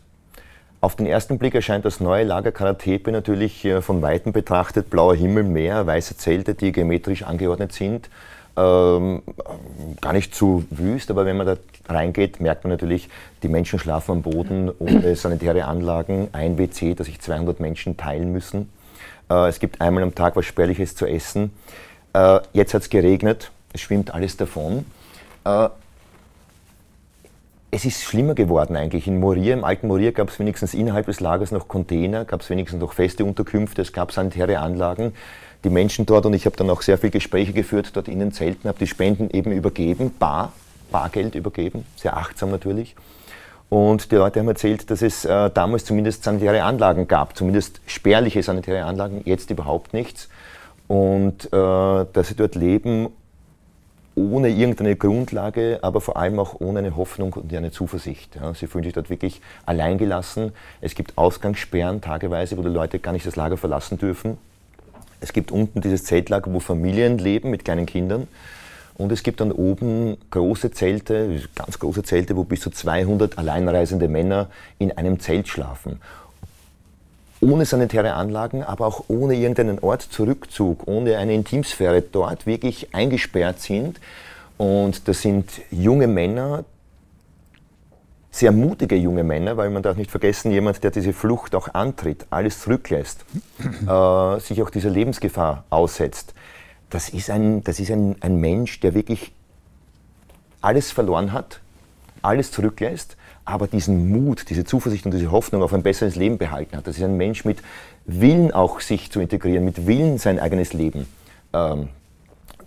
Auf 0.82 0.96
den 0.98 1.06
ersten 1.06 1.38
Blick 1.38 1.56
erscheint 1.56 1.86
das 1.86 2.00
neue 2.02 2.26
Lager 2.26 2.52
Karatepe 2.52 3.12
natürlich 3.12 3.64
äh, 3.64 3.82
von 3.82 4.02
Weitem 4.02 4.34
betrachtet 4.34 4.90
blauer 4.90 5.16
Himmel, 5.16 5.44
Meer, 5.44 5.88
weiße 5.88 6.18
Zelte, 6.18 6.56
die 6.56 6.74
geometrisch 6.74 7.24
angeordnet 7.24 7.72
sind. 7.72 8.10
Ähm, 8.58 9.22
gar 10.02 10.12
nicht 10.12 10.36
zu 10.36 10.66
wüst, 10.70 11.10
aber 11.10 11.26
wenn 11.26 11.38
man 11.38 11.48
da 11.48 11.58
reingeht, 11.88 12.42
merkt 12.42 12.66
man 12.66 12.72
natürlich, 12.72 13.08
die 13.42 13.48
Menschen 13.48 13.80
schlafen 13.80 14.12
am 14.12 14.22
Boden 14.22 14.70
ohne 14.78 15.16
sanitäre 15.16 15.66
Anlagen, 15.66 16.28
ein 16.34 16.58
WC, 16.58 16.96
das 16.96 17.08
sich 17.08 17.22
200 17.22 17.62
Menschen 17.62 17.96
teilen 17.96 18.34
müssen. 18.34 18.70
Äh, 19.30 19.48
es 19.48 19.60
gibt 19.60 19.80
einmal 19.80 20.04
am 20.04 20.16
Tag 20.16 20.36
was 20.36 20.46
Spärliches 20.46 20.96
zu 20.96 21.06
essen. 21.06 21.54
Äh, 22.14 22.40
jetzt 22.52 22.74
hat 22.74 22.82
es 22.82 22.90
geregnet, 22.90 23.52
es 23.72 23.82
schwimmt 23.82 24.14
alles 24.14 24.36
davon. 24.36 24.86
Äh, 25.46 25.70
es 27.72 27.86
ist 27.86 28.04
schlimmer 28.04 28.34
geworden 28.34 28.76
eigentlich. 28.76 29.08
In 29.08 29.20
Moria, 29.20 29.54
im 29.54 29.64
alten 29.64 29.88
Moria 29.88 30.12
gab 30.12 30.30
es 30.30 30.40
wenigstens 30.40 30.74
innerhalb 30.74 31.06
des 31.06 31.20
Lagers 31.20 31.52
noch 31.52 31.68
Container, 31.68 32.26
gab 32.26 32.42
es 32.42 32.50
wenigstens 32.50 32.82
noch 32.82 32.94
feste 32.94 33.24
Unterkünfte, 33.24 33.82
es 33.82 33.94
gab 33.94 34.12
sanitäre 34.12 34.60
Anlagen. 34.60 35.14
Die 35.64 35.70
Menschen 35.70 36.06
dort, 36.06 36.26
und 36.26 36.34
ich 36.34 36.46
habe 36.46 36.56
dann 36.56 36.70
auch 36.70 36.82
sehr 36.82 36.98
viele 36.98 37.12
Gespräche 37.12 37.54
geführt 37.54 37.92
dort 37.94 38.08
in 38.08 38.20
den 38.20 38.32
Zelten, 38.32 38.68
habe 38.68 38.80
die 38.80 38.88
Spenden 38.88 39.30
eben 39.30 39.52
übergeben, 39.52 40.12
bar, 40.18 40.54
Bargeld 40.92 41.36
übergeben, 41.36 41.86
sehr 41.96 42.18
achtsam 42.18 42.50
natürlich. 42.50 42.96
Und 43.68 44.12
die 44.12 44.16
Leute 44.16 44.40
haben 44.40 44.48
erzählt, 44.48 44.90
dass 44.90 45.04
es 45.04 45.26
äh, 45.26 45.52
damals 45.52 45.86
zumindest 45.86 46.24
sanitäre 46.24 46.64
Anlagen 46.64 47.08
gab, 47.08 47.38
zumindest 47.38 47.82
spärliche 47.86 48.42
sanitäre 48.42 48.86
Anlagen, 48.86 49.22
jetzt 49.26 49.52
überhaupt 49.52 49.94
nichts. 49.94 50.28
Und 50.88 51.46
äh, 51.46 51.50
dass 51.52 52.30
sie 52.30 52.36
dort 52.36 52.56
leben 52.56 53.10
ohne 54.16 54.50
irgendeine 54.50 54.96
Grundlage, 54.96 55.80
aber 55.82 56.02
vor 56.02 56.18
allem 56.18 56.40
auch 56.40 56.60
ohne 56.60 56.80
eine 56.80 56.96
Hoffnung 56.96 57.34
und 57.34 57.54
eine 57.54 57.72
Zuversicht. 57.72 58.36
Ja. 58.36 58.54
Sie 58.54 58.68
fühlen 58.68 58.84
sich 58.84 58.94
dort 58.94 59.10
wirklich 59.10 59.42
alleingelassen. 59.66 60.52
Es 60.82 60.96
gibt 60.96 61.18
Ausgangssperren 61.18 62.02
tageweise, 62.02 62.58
wo 62.58 62.62
die 62.62 62.70
Leute 62.70 63.00
gar 63.00 63.14
nicht 63.14 63.26
das 63.26 63.36
Lager 63.36 63.58
verlassen 63.58 63.98
dürfen. 63.98 64.38
Es 65.22 65.34
gibt 65.34 65.52
unten 65.52 65.82
dieses 65.82 66.04
Zeltlager, 66.04 66.54
wo 66.54 66.60
Familien 66.60 67.18
leben 67.18 67.50
mit 67.50 67.66
kleinen 67.66 67.86
Kindern. 67.86 68.28
Und 68.96 69.14
es 69.14 69.24
gibt 69.24 69.40
dann 69.40 69.54
oben 69.54 70.18
große 70.30 70.72
Zelte, 70.72 71.42
ganz 71.56 71.80
große 71.80 72.04
Zelte, 72.04 72.36
wo 72.36 72.44
bis 72.44 72.60
zu 72.60 72.70
200 72.70 73.38
alleinreisende 73.38 74.10
Männer 74.10 74.50
in 74.78 74.92
einem 74.98 75.20
Zelt 75.22 75.48
schlafen. 75.48 76.02
Ohne 77.42 77.66
sanitäre 77.66 78.14
Anlagen, 78.14 78.64
aber 78.64 78.86
auch 78.86 79.06
ohne 79.08 79.36
irgendeinen 79.36 79.80
Ort 79.80 80.02
Zurückzug, 80.02 80.88
ohne 80.88 81.18
eine 81.18 81.34
Intimsphäre 81.34 82.02
dort 82.02 82.46
wirklich 82.46 82.94
eingesperrt 82.94 83.62
sind. 83.62 84.00
Und 84.58 85.08
das 85.08 85.22
sind 85.22 85.50
junge 85.72 86.08
Männer, 86.08 86.66
sehr 88.32 88.52
mutige 88.52 88.96
junge 88.96 89.24
Männer, 89.24 89.56
weil 89.58 89.70
man 89.70 89.84
darf 89.84 89.96
nicht 89.96 90.12
vergessen, 90.12 90.52
jemand, 90.52 90.84
der 90.84 90.92
diese 90.92 91.14
Flucht 91.14 91.56
auch 91.56 91.74
antritt, 91.74 92.26
alles 92.30 92.60
zurücklässt, 92.60 93.26
äh, 93.88 94.40
sich 94.40 94.62
auch 94.62 94.70
dieser 94.70 94.90
Lebensgefahr 94.90 95.64
aussetzt 95.70 96.34
das 96.90 97.10
ist, 97.10 97.30
ein, 97.30 97.64
das 97.64 97.80
ist 97.80 97.92
ein, 97.92 98.16
ein 98.22 98.38
Mensch, 98.38 98.80
der 98.80 98.94
wirklich 98.94 99.32
alles 100.62 100.92
verloren 100.92 101.32
hat, 101.32 101.62
alles 102.22 102.52
zurücklässt, 102.52 103.16
aber 103.50 103.68
diesen 103.68 104.10
Mut, 104.10 104.50
diese 104.50 104.64
Zuversicht 104.64 105.06
und 105.06 105.14
diese 105.14 105.32
Hoffnung 105.32 105.64
auf 105.64 105.74
ein 105.74 105.84
besseres 105.84 106.16
Leben 106.16 106.38
behalten 106.38 106.78
hat. 106.78 106.88
Das 106.88 106.98
ist 106.98 107.04
ein 107.04 107.18
Mensch 107.18 107.46
mit 107.46 107.60
Willen 108.06 108.52
auch 108.52 108.80
sich 108.80 109.12
zu 109.12 109.20
integrieren, 109.20 109.66
mit 109.66 109.88
Willen 109.88 110.18
sein 110.18 110.40
eigenes 110.40 110.74
Leben 110.74 111.08
ähm, 111.54 111.90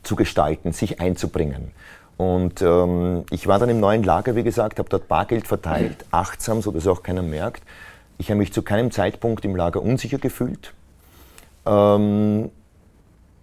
zu 0.03 0.17
gestalten, 0.17 0.73
sich 0.73 1.01
einzubringen. 1.01 1.71
Und 2.17 2.63
ähm, 2.63 3.25
ich 3.31 3.47
war 3.47 3.59
dann 3.59 3.69
im 3.69 3.81
neuen 3.81 4.03
Lager, 4.03 4.37
wie 4.37 4.43
gesagt, 4.43 4.79
habe 4.79 4.89
dort 4.89 5.09
Bargeld 5.09 5.47
verteilt, 5.47 6.05
achtsam, 6.11 6.63
sodass 6.63 6.87
auch 6.87 7.03
keiner 7.03 7.23
merkt. 7.23 7.63
Ich 8.19 8.31
habe 8.31 8.39
mich 8.39 8.53
zu 8.53 8.63
keinem 8.63 8.91
Zeitpunkt 8.91 9.45
im 9.45 9.57
Lager 9.57 9.83
unsicher 9.83 10.19
gefühlt. 10.19 10.75
Ähm, 11.65 12.51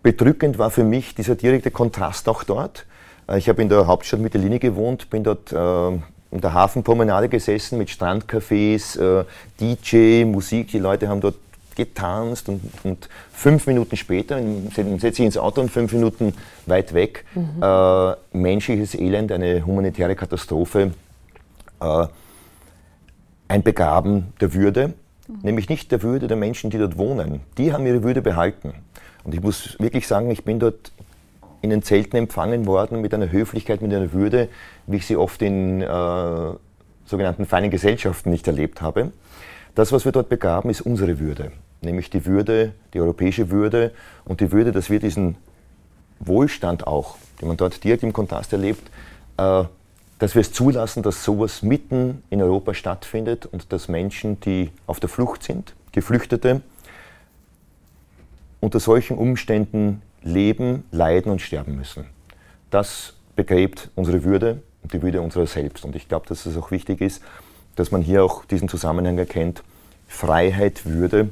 bedrückend 0.03 0.57
war 0.57 0.69
für 0.69 0.83
mich 0.83 1.15
dieser 1.15 1.35
direkte 1.35 1.71
Kontrast 1.71 2.29
auch 2.29 2.43
dort. 2.43 2.85
Äh, 3.27 3.37
ich 3.37 3.49
habe 3.49 3.61
in 3.61 3.69
der 3.69 3.87
Hauptstadt 3.87 4.19
Mittellinie 4.19 4.59
gewohnt, 4.59 5.09
bin 5.09 5.23
dort 5.23 5.51
äh, 5.51 5.99
in 6.31 6.41
der 6.41 6.53
Hafenpromenade 6.53 7.29
gesessen 7.29 7.77
mit 7.77 7.89
Strandcafés, 7.89 8.99
äh, 8.99 9.25
DJ, 9.59 10.25
Musik. 10.25 10.69
Die 10.69 10.79
Leute 10.79 11.07
haben 11.07 11.21
dort 11.21 11.35
getanzt 11.75 12.49
und, 12.49 12.61
und 12.83 13.09
fünf 13.31 13.65
Minuten 13.65 13.95
später 13.95 14.39
setze 14.75 15.07
ich 15.07 15.19
ins 15.19 15.37
Auto 15.37 15.61
und 15.61 15.71
fünf 15.71 15.93
Minuten 15.93 16.33
weit 16.65 16.93
weg 16.93 17.25
mhm. 17.33 17.63
äh, 17.63 18.15
menschliches 18.33 18.95
Elend, 18.95 19.31
eine 19.31 19.65
humanitäre 19.65 20.15
Katastrophe, 20.15 20.91
äh, 21.79 22.07
ein 23.47 23.63
Begraben 23.63 24.33
der 24.41 24.53
Würde, 24.53 24.93
mhm. 25.27 25.39
nämlich 25.41 25.69
nicht 25.69 25.91
der 25.91 26.03
Würde 26.03 26.27
der 26.27 26.37
Menschen, 26.37 26.69
die 26.69 26.77
dort 26.77 26.97
wohnen. 26.97 27.41
Die 27.57 27.71
haben 27.71 27.85
ihre 27.85 28.03
Würde 28.03 28.21
behalten. 28.21 28.73
Und 29.23 29.33
ich 29.33 29.41
muss 29.41 29.79
wirklich 29.79 30.05
sagen, 30.05 30.29
ich 30.31 30.43
bin 30.43 30.59
dort 30.59 30.91
in 31.61 31.69
den 31.69 31.83
Zelten 31.83 32.17
empfangen 32.17 32.65
worden 32.65 33.01
mit 33.01 33.13
einer 33.13 33.31
Höflichkeit, 33.31 33.81
mit 33.81 33.93
einer 33.93 34.13
Würde, 34.13 34.49
wie 34.89 34.97
ich 34.97 35.05
sie 35.05 35.15
oft 35.15 35.41
in 35.41 35.81
äh, 35.81 36.53
sogenannten 37.05 37.45
feinen 37.45 37.69
Gesellschaften 37.69 38.31
nicht 38.31 38.47
erlebt 38.47 38.81
habe. 38.81 39.11
Das, 39.75 39.91
was 39.91 40.03
wir 40.03 40.11
dort 40.11 40.29
begaben, 40.29 40.69
ist 40.69 40.81
unsere 40.81 41.19
Würde, 41.19 41.51
nämlich 41.81 42.09
die 42.09 42.25
Würde, 42.25 42.73
die 42.93 42.99
europäische 42.99 43.51
Würde 43.51 43.91
und 44.25 44.41
die 44.41 44.51
Würde, 44.51 44.71
dass 44.71 44.89
wir 44.89 44.99
diesen 44.99 45.35
Wohlstand 46.19 46.87
auch, 46.87 47.17
den 47.39 47.47
man 47.47 47.57
dort 47.57 47.83
direkt 47.83 48.01
im 48.03 48.13
Kontrast 48.13 48.51
erlebt, 48.51 48.81
äh, 49.37 49.63
dass 50.17 50.35
wir 50.35 50.41
es 50.41 50.51
zulassen, 50.51 51.03
dass 51.03 51.23
sowas 51.23 51.61
mitten 51.61 52.23
in 52.31 52.41
Europa 52.41 52.73
stattfindet 52.73 53.45
und 53.45 53.71
dass 53.71 53.87
Menschen, 53.87 54.39
die 54.41 54.71
auf 54.87 54.99
der 54.99 55.07
Flucht 55.07 55.43
sind, 55.43 55.75
Geflüchtete, 55.91 56.61
unter 58.59 58.79
solchen 58.79 59.17
Umständen 59.17 60.01
leben, 60.23 60.83
leiden 60.91 61.31
und 61.31 61.41
sterben 61.41 61.75
müssen. 61.75 62.05
Das 62.71 63.13
begräbt 63.35 63.89
unsere 63.95 64.23
Würde 64.23 64.61
die 64.93 65.01
Würde 65.01 65.21
unserer 65.21 65.47
selbst. 65.47 65.85
Und 65.85 65.95
ich 65.95 66.07
glaube, 66.07 66.27
dass 66.27 66.45
es 66.45 66.57
auch 66.57 66.71
wichtig 66.71 67.01
ist, 67.01 67.21
dass 67.75 67.91
man 67.91 68.01
hier 68.01 68.23
auch 68.23 68.45
diesen 68.45 68.69
Zusammenhang 68.69 69.17
erkennt. 69.17 69.63
Freiheit, 70.07 70.85
Würde, 70.85 71.29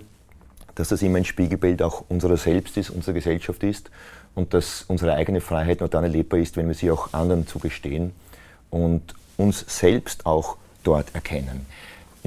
dass 0.76 0.89
das 0.89 1.02
immer 1.02 1.17
ein 1.17 1.26
Spiegelbild 1.26 1.82
auch 1.82 2.04
unserer 2.10 2.38
selbst 2.38 2.78
ist, 2.78 2.89
unserer 2.89 3.15
Gesellschaft 3.15 3.63
ist 3.63 3.89
und 4.36 4.54
dass 4.54 4.84
unsere 4.88 5.13
eigene 5.13 5.41
Freiheit 5.41 5.80
nur 5.80 5.89
dann 5.89 6.04
erlebbar 6.04 6.39
ist, 6.39 6.58
wenn 6.58 6.67
wir 6.67 6.76
sie 6.76 6.91
auch 6.91 7.13
anderen 7.13 7.48
zugestehen 7.48 8.12
und 8.70 9.15
uns 9.38 9.65
selbst 9.67 10.26
auch 10.26 10.58
dort 10.84 11.15
erkennen 11.15 11.65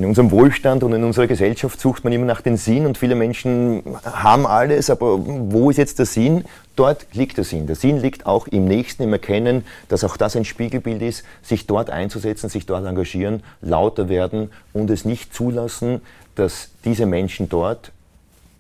in 0.01 0.07
unserem 0.07 0.31
Wohlstand 0.31 0.83
und 0.83 0.95
in 0.95 1.05
unserer 1.05 1.27
Gesellschaft 1.27 1.79
sucht 1.79 2.05
man 2.05 2.13
immer 2.15 2.25
nach 2.25 2.41
dem 2.41 2.57
Sinn 2.57 2.87
und 2.87 2.97
viele 2.97 3.15
Menschen 3.15 3.83
haben 4.03 4.47
alles, 4.47 4.89
aber 4.89 5.19
wo 5.19 5.69
ist 5.69 5.77
jetzt 5.77 5.99
der 5.99 6.07
Sinn? 6.07 6.45
Dort 6.75 7.07
liegt 7.13 7.37
der 7.37 7.45
Sinn. 7.45 7.67
Der 7.67 7.77
Sinn 7.77 7.99
liegt 7.99 8.25
auch 8.25 8.47
im 8.47 8.65
Nächsten, 8.65 9.03
im 9.03 9.13
Erkennen, 9.13 9.67
dass 9.89 10.03
auch 10.03 10.17
das 10.17 10.37
ein 10.37 10.47
Spiegelbild 10.47 11.03
ist, 11.03 11.25
sich 11.43 11.67
dort 11.67 11.91
einzusetzen, 11.91 12.49
sich 12.49 12.65
dort 12.65 12.87
engagieren, 12.87 13.43
lauter 13.61 14.09
werden 14.09 14.51
und 14.73 14.89
es 14.89 15.05
nicht 15.05 15.35
zulassen, 15.35 16.01
dass 16.35 16.71
diese 16.87 17.05
Menschen 17.05 17.51
dort 17.51 17.93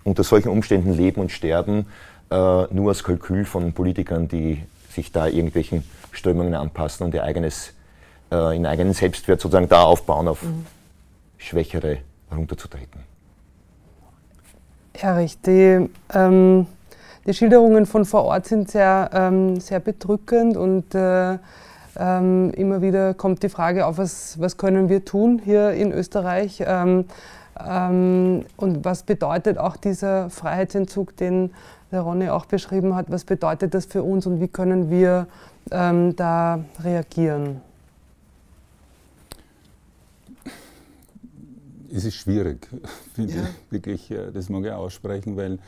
unter 0.05 0.25
solchen 0.25 0.51
Umständen 0.51 0.93
leben 0.93 1.23
und 1.23 1.33
sterben, 1.33 1.87
äh, 2.31 2.35
nur 2.35 2.91
als 2.91 3.03
Kalkül 3.03 3.47
von 3.47 3.73
Politikern, 3.73 4.29
die 4.29 4.63
sich 4.91 5.11
da 5.11 5.27
irgendwelchen 5.27 5.85
Strömungen 6.13 6.55
anpassen 6.55 7.07
und 7.07 7.15
ihr 7.15 7.23
eigenes, 7.23 7.73
äh, 8.31 8.35
ihren 8.35 8.67
eigenen 8.67 8.93
Selbstwert 8.93 9.41
sozusagen 9.41 9.71
da 9.71 9.85
aufbauen 9.85 10.29
auf 10.29 10.43
mhm 10.43 10.67
Schwächere 11.41 11.99
runterzutreten. 12.31 13.01
Erich, 14.93 15.41
die, 15.41 15.89
ähm, 16.13 16.67
die 17.27 17.35
Schilderungen 17.35 17.87
von 17.87 18.05
vor 18.05 18.25
Ort 18.25 18.47
sind 18.47 18.71
sehr, 18.71 19.11
ähm, 19.13 19.59
sehr 19.59 19.81
bedrückend 19.81 20.57
und 20.57 20.95
äh, 20.95 21.39
ähm, 21.97 22.53
immer 22.53 22.83
wieder 22.83 23.15
kommt 23.15 23.43
die 23.43 23.49
Frage 23.49 23.87
auf, 23.87 23.99
was, 23.99 24.39
was 24.39 24.59
können 24.59 24.89
wir 24.89 25.05
tun 25.05 25.41
hier 25.43 25.73
in 25.73 25.93
Österreich 25.93 26.63
ähm, 26.67 27.07
ähm, 27.67 28.45
und 28.57 28.85
was 28.85 29.03
bedeutet 29.03 29.59
auch 29.59 29.77
dieser 29.77 30.31
Freiheitsentzug, 30.31 31.17
den 31.17 31.51
der 31.91 32.03
Ronny 32.03 32.29
auch 32.29 32.47
beschrieben 32.47 32.95
hat, 32.95 33.11
was 33.11 33.25
bedeutet 33.25 33.75
das 33.75 33.87
für 33.87 34.03
uns 34.03 34.27
und 34.27 34.41
wie 34.41 34.49
können 34.49 34.91
wir 34.91 35.27
ähm, 35.73 36.15
da 36.15 36.61
reagieren? 36.85 37.61
Es 41.93 42.05
ist 42.05 42.15
schwierig, 42.15 42.69
finde 43.15 43.35
ja. 43.35 43.43
ich 43.43 43.73
wirklich, 43.73 44.11
äh, 44.11 44.31
das 44.33 44.49
mag 44.49 44.65
ich 44.65 44.73
aussprechen, 44.73 45.37
weil 45.37 45.59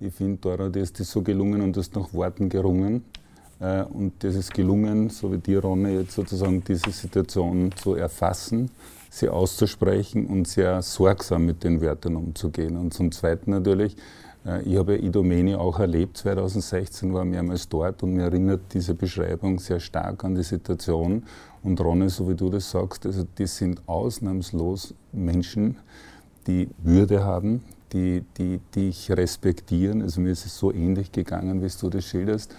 ich 0.00 0.14
finde, 0.14 0.38
Dora, 0.38 0.68
dir 0.68 0.82
ist 0.82 0.98
das 0.98 1.10
so 1.10 1.22
gelungen 1.22 1.60
und 1.60 1.76
du 1.76 1.80
hast 1.80 1.94
nach 1.94 2.12
Worten 2.12 2.48
gerungen. 2.48 3.04
Äh, 3.60 3.84
und 3.84 4.24
das 4.24 4.34
ist 4.34 4.52
gelungen, 4.52 5.10
so 5.10 5.32
wie 5.32 5.38
dir, 5.38 5.60
Ronne, 5.60 5.92
jetzt 6.00 6.12
sozusagen 6.12 6.62
diese 6.64 6.90
Situation 6.90 7.70
zu 7.76 7.94
erfassen, 7.94 8.70
sie 9.10 9.28
auszusprechen 9.28 10.26
und 10.26 10.48
sehr 10.48 10.82
sorgsam 10.82 11.46
mit 11.46 11.62
den 11.62 11.80
Wörtern 11.80 12.16
umzugehen. 12.16 12.76
Und 12.76 12.92
zum 12.92 13.12
Zweiten 13.12 13.52
natürlich, 13.52 13.96
äh, 14.44 14.62
ich 14.62 14.76
habe 14.76 14.96
ja 14.96 15.02
Idomeni 15.02 15.54
auch 15.54 15.78
erlebt, 15.78 16.16
2016 16.16 17.14
war 17.14 17.24
mehrmals 17.24 17.68
dort 17.68 18.02
und 18.02 18.14
mir 18.14 18.24
erinnert 18.24 18.62
diese 18.74 18.94
Beschreibung 18.94 19.60
sehr 19.60 19.78
stark 19.78 20.24
an 20.24 20.34
die 20.34 20.42
Situation. 20.42 21.24
Und 21.62 21.80
Ronne, 21.80 22.08
so 22.08 22.28
wie 22.28 22.34
du 22.34 22.48
das 22.50 22.70
sagst, 22.70 23.06
also 23.06 23.24
das 23.36 23.56
sind 23.56 23.82
ausnahmslos 23.86 24.94
Menschen, 25.12 25.76
die 26.46 26.68
Würde 26.82 27.24
haben, 27.24 27.62
die, 27.92 28.24
die, 28.36 28.58
die 28.74 28.90
dich 28.90 29.10
respektieren. 29.12 30.02
Also 30.02 30.20
mir 30.20 30.32
ist 30.32 30.44
es 30.44 30.56
so 30.56 30.72
ähnlich 30.72 31.12
gegangen, 31.12 31.62
wie 31.62 31.68
du 31.68 31.88
das 31.88 32.04
schilderst. 32.04 32.54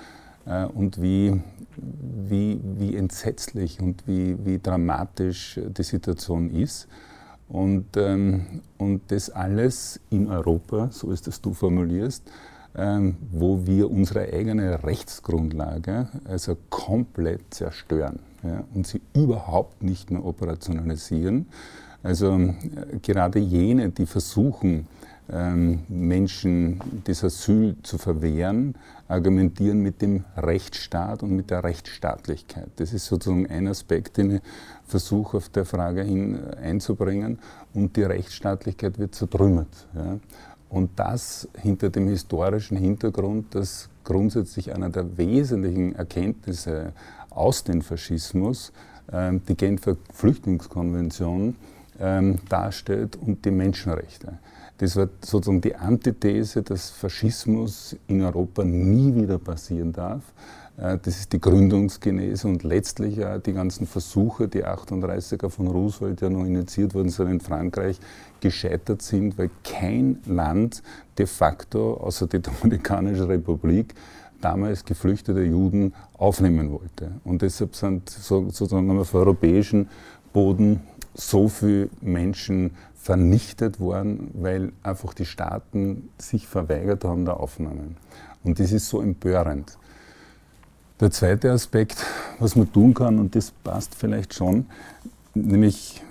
Äh, 0.46 0.66
und 0.66 1.02
wie, 1.02 1.42
wie, 1.76 2.62
wie 2.64 2.96
entsetzlich 2.96 3.82
und 3.82 4.08
wie, 4.08 4.38
wie 4.46 4.60
dramatisch 4.60 5.60
die 5.66 5.84
Situation 5.84 6.50
ist. 6.52 6.88
Und, 7.50 7.98
ähm, 7.98 8.62
und 8.78 9.02
das 9.10 9.30
alles 9.30 10.00
in 10.10 10.28
Europa, 10.28 10.90
so 10.92 11.12
ist 11.12 11.28
es 11.28 11.42
du 11.42 11.54
formulierst, 11.54 12.24
ähm, 12.76 13.18
wo 13.32 13.66
wir 13.66 13.92
unsere 13.92 14.22
eigene 14.22 14.84
Rechtsgrundlage 14.84 16.08
also 16.26 16.58
komplett 16.70 17.54
zerstören 17.54 18.20
ja, 18.44 18.64
und 18.74 18.86
sie 18.86 19.02
überhaupt 19.14 19.84
nicht 19.84 20.12
mehr 20.12 20.26
operationalisieren. 20.26 21.48
Also 22.04 22.38
äh, 22.38 22.54
gerade 23.02 23.40
jene, 23.40 23.90
die 23.90 24.06
versuchen, 24.06 24.88
ähm, 25.32 25.84
Menschen 25.88 26.82
das 27.06 27.24
Asyl 27.24 27.78
zu 27.84 27.98
verwehren, 27.98 28.76
argumentieren 29.08 29.80
mit 29.80 30.02
dem 30.02 30.26
Rechtsstaat 30.36 31.24
und 31.24 31.32
mit 31.32 31.50
der 31.50 31.64
Rechtsstaatlichkeit. 31.64 32.68
Das 32.76 32.92
ist 32.92 33.06
sozusagen 33.06 33.48
ein 33.48 33.68
Aspekt, 33.68 34.18
den 34.18 34.36
ich 34.36 34.42
versuche 34.86 35.38
auf 35.38 35.48
der 35.48 35.64
Frage 35.64 36.04
hin 36.04 36.36
äh, 36.36 36.58
einzubringen. 36.58 37.40
Und 37.74 37.96
die 37.96 38.04
Rechtsstaatlichkeit 38.04 39.00
wird 39.00 39.16
zertrümmert. 39.16 39.88
Und 40.70 40.92
das 40.96 41.48
hinter 41.58 41.90
dem 41.90 42.08
historischen 42.08 42.78
Hintergrund, 42.78 43.56
dass 43.56 43.90
grundsätzlich 44.04 44.74
einer 44.74 44.90
der 44.90 45.18
wesentlichen 45.18 45.96
Erkenntnisse 45.96 46.94
aus 47.36 47.64
dem 47.64 47.82
Faschismus 47.82 48.72
ähm, 49.12 49.42
die 49.48 49.56
Genfer 49.56 49.98
Flüchtlingskonvention 50.14 51.56
ähm, 52.00 52.40
darstellt 52.50 53.16
und 53.16 53.44
die 53.46 53.52
Menschenrechte. 53.52 54.40
Das 54.78 54.96
war 54.96 55.08
sozusagen 55.22 55.62
die 55.62 55.76
Antithese, 55.76 56.64
dass 56.64 56.90
Faschismus 56.90 57.96
in 58.08 58.22
Europa 58.22 58.64
nie 58.64 59.14
wieder 59.14 59.38
passieren 59.38 59.94
darf. 59.94 60.24
Äh, 60.78 60.98
das 61.04 61.20
ist 61.20 61.34
die 61.34 61.42
Gründungsgenese 61.42 62.48
und 62.48 62.64
letztlich 62.64 63.20
die 63.46 63.54
ganzen 63.54 63.88
Versuche, 63.88 64.48
die 64.48 64.66
38er 64.66 65.50
von 65.50 65.68
Roosevelt 65.68 66.22
ja 66.22 66.30
noch 66.30 66.46
initiiert 66.46 66.94
worden 66.94 67.10
sind 67.10 67.30
in 67.30 67.40
Frankreich, 67.40 68.00
gescheitert 68.40 69.02
sind, 69.02 69.38
weil 69.38 69.50
kein 69.64 70.20
Land 70.26 70.82
de 71.18 71.26
facto, 71.26 71.96
außer 71.96 72.28
die 72.28 72.42
Dominikanische 72.42 73.28
Republik, 73.28 73.94
damals 74.44 74.86
geflüchtete 74.86 75.44
Juden 75.44 75.94
aufnehmen 76.18 76.72
wollte. 76.72 77.12
Und 77.24 77.42
deshalb 77.42 77.76
sind 77.76 78.10
sozusagen 78.10 79.00
auf 79.00 79.14
europäischen 79.14 79.90
Boden 80.34 80.82
so 81.14 81.48
viele 81.48 81.90
Menschen 82.02 82.72
vernichtet 82.96 83.80
worden, 83.80 84.32
weil 84.34 84.72
einfach 84.82 85.14
die 85.14 85.26
Staaten 85.26 86.10
sich 86.18 86.48
verweigert 86.48 87.04
haben 87.04 87.26
der 87.26 87.40
Aufnahmen. 87.40 87.98
Und 88.44 88.60
das 88.60 88.72
ist 88.72 88.88
so 88.88 89.02
empörend. 89.02 89.78
Der 91.00 91.12
zweite 91.12 91.52
Aspekt, 91.52 92.06
was 92.40 92.56
man 92.56 92.72
tun 92.72 92.94
kann, 92.94 93.20
und 93.20 93.36
das 93.36 93.52
passt 93.52 93.96
vielleicht 93.96 94.34
schon, 94.34 94.68
nämlich, 95.34 96.02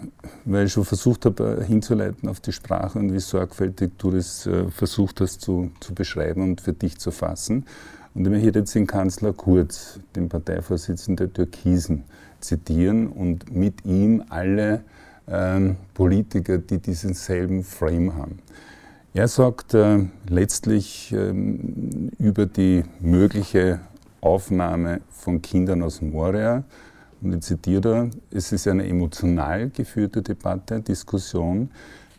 weil 0.44 0.66
ich 0.66 0.72
schon 0.72 0.84
versucht 0.84 1.24
habe 1.24 1.64
hinzuleiten 1.66 2.28
auf 2.28 2.40
die 2.40 2.52
Sprache 2.52 2.98
und 2.98 3.12
wie 3.12 3.20
sorgfältig 3.20 3.92
du 3.98 4.10
das 4.10 4.46
äh, 4.46 4.68
versucht 4.70 5.20
hast 5.20 5.40
zu, 5.40 5.70
zu 5.80 5.94
beschreiben 5.94 6.42
und 6.42 6.60
für 6.60 6.72
dich 6.72 6.98
zu 6.98 7.10
fassen. 7.10 7.64
Und 8.14 8.26
ich 8.26 8.30
möchte 8.30 8.58
jetzt 8.58 8.74
den 8.74 8.86
Kanzler 8.86 9.32
Kurz, 9.32 9.98
den 10.14 10.28
Parteivorsitzenden 10.28 11.26
der 11.26 11.32
Türkisen, 11.32 12.04
zitieren 12.40 13.08
und 13.08 13.54
mit 13.54 13.84
ihm 13.84 14.24
alle 14.28 14.82
ähm, 15.28 15.76
Politiker, 15.94 16.58
die 16.58 16.78
diesen 16.78 17.14
selben 17.14 17.62
Frame 17.64 18.14
haben. 18.16 18.38
Er 19.14 19.28
sagt 19.28 19.74
äh, 19.74 20.04
letztlich 20.28 21.12
ähm, 21.12 22.10
über 22.18 22.46
die 22.46 22.82
mögliche 23.00 23.80
Aufnahme 24.20 25.00
von 25.10 25.40
Kindern 25.40 25.82
aus 25.82 26.02
Moria, 26.02 26.64
und 27.22 27.34
ich 27.34 27.42
zitiere, 27.42 28.10
es 28.32 28.50
ist 28.50 28.66
eine 28.66 28.84
emotional 28.86 29.70
geführte 29.70 30.22
Debatte, 30.22 30.80
Diskussion, 30.80 31.70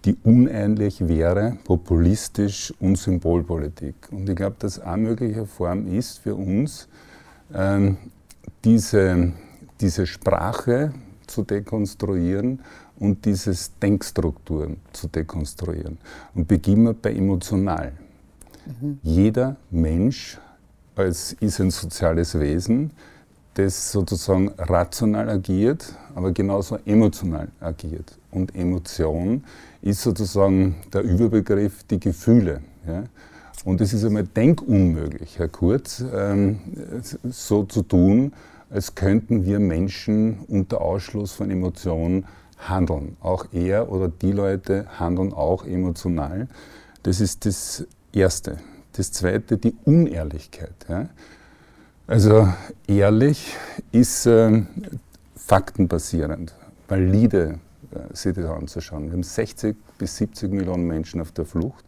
die 0.05 0.17
unähnlich 0.23 1.07
wäre, 1.07 1.57
populistisch 1.63 2.73
und 2.79 2.97
Symbolpolitik. 2.97 3.95
Und 4.11 4.27
ich 4.29 4.35
glaube, 4.35 4.57
dass 4.59 4.79
eine 4.79 5.03
mögliche 5.03 5.45
Form 5.45 5.87
ist 5.87 6.19
für 6.19 6.35
uns, 6.35 6.87
ähm, 7.53 7.97
diese, 8.65 9.31
diese 9.79 10.05
Sprache 10.05 10.93
zu 11.27 11.43
dekonstruieren 11.43 12.59
und 12.99 13.25
dieses 13.25 13.71
Denkstrukturen 13.79 14.77
zu 14.91 15.07
dekonstruieren. 15.07 15.97
Und 16.35 16.47
beginnen 16.47 16.83
wir 16.83 16.93
bei 16.93 17.13
emotional. 17.13 17.93
Mhm. 18.65 18.99
Jeder 19.03 19.55
Mensch 19.71 20.37
als, 20.95 21.33
ist 21.33 21.59
ein 21.59 21.71
soziales 21.71 22.37
Wesen, 22.39 22.91
das 23.55 23.91
sozusagen 23.91 24.49
rational 24.57 25.29
agiert, 25.29 25.93
aber 26.15 26.31
genauso 26.31 26.77
emotional 26.85 27.49
agiert. 27.59 28.17
Und 28.31 28.55
Emotion 28.55 29.43
ist 29.83 30.01
sozusagen 30.01 30.75
der 30.93 31.01
Überbegriff 31.01 31.83
die 31.83 31.99
Gefühle. 31.99 32.61
Ja? 32.87 33.03
Und 33.65 33.81
es 33.81 33.93
ist 33.93 34.03
einmal 34.03 34.23
denkunmöglich, 34.23 35.37
Herr 35.39 35.49
Kurz, 35.49 36.03
ähm, 36.13 36.59
so 37.23 37.63
zu 37.63 37.83
tun, 37.83 38.33
als 38.69 38.95
könnten 38.95 39.45
wir 39.45 39.59
Menschen 39.59 40.39
unter 40.47 40.81
Ausschluss 40.81 41.33
von 41.33 41.51
Emotionen 41.51 42.25
handeln. 42.57 43.17
Auch 43.21 43.47
er 43.51 43.91
oder 43.91 44.07
die 44.07 44.31
Leute 44.31 44.87
handeln 44.99 45.33
auch 45.33 45.65
emotional. 45.65 46.47
Das 47.03 47.19
ist 47.19 47.45
das 47.45 47.85
Erste. 48.13 48.57
Das 48.93 49.11
Zweite, 49.11 49.57
die 49.57 49.75
Unehrlichkeit. 49.83 50.75
Ja. 50.87 51.09
Also 52.07 52.47
ehrlich 52.87 53.55
ist 53.91 54.25
äh, 54.27 54.63
faktenbasierend, 55.35 56.53
valide 56.87 57.59
sich 58.13 58.33
das 58.33 58.45
anzuschauen. 58.45 59.05
Wir 59.05 59.13
haben 59.13 59.23
60 59.23 59.75
bis 59.97 60.17
70 60.17 60.51
Millionen 60.51 60.87
Menschen 60.87 61.21
auf 61.21 61.31
der 61.31 61.45
Flucht. 61.45 61.85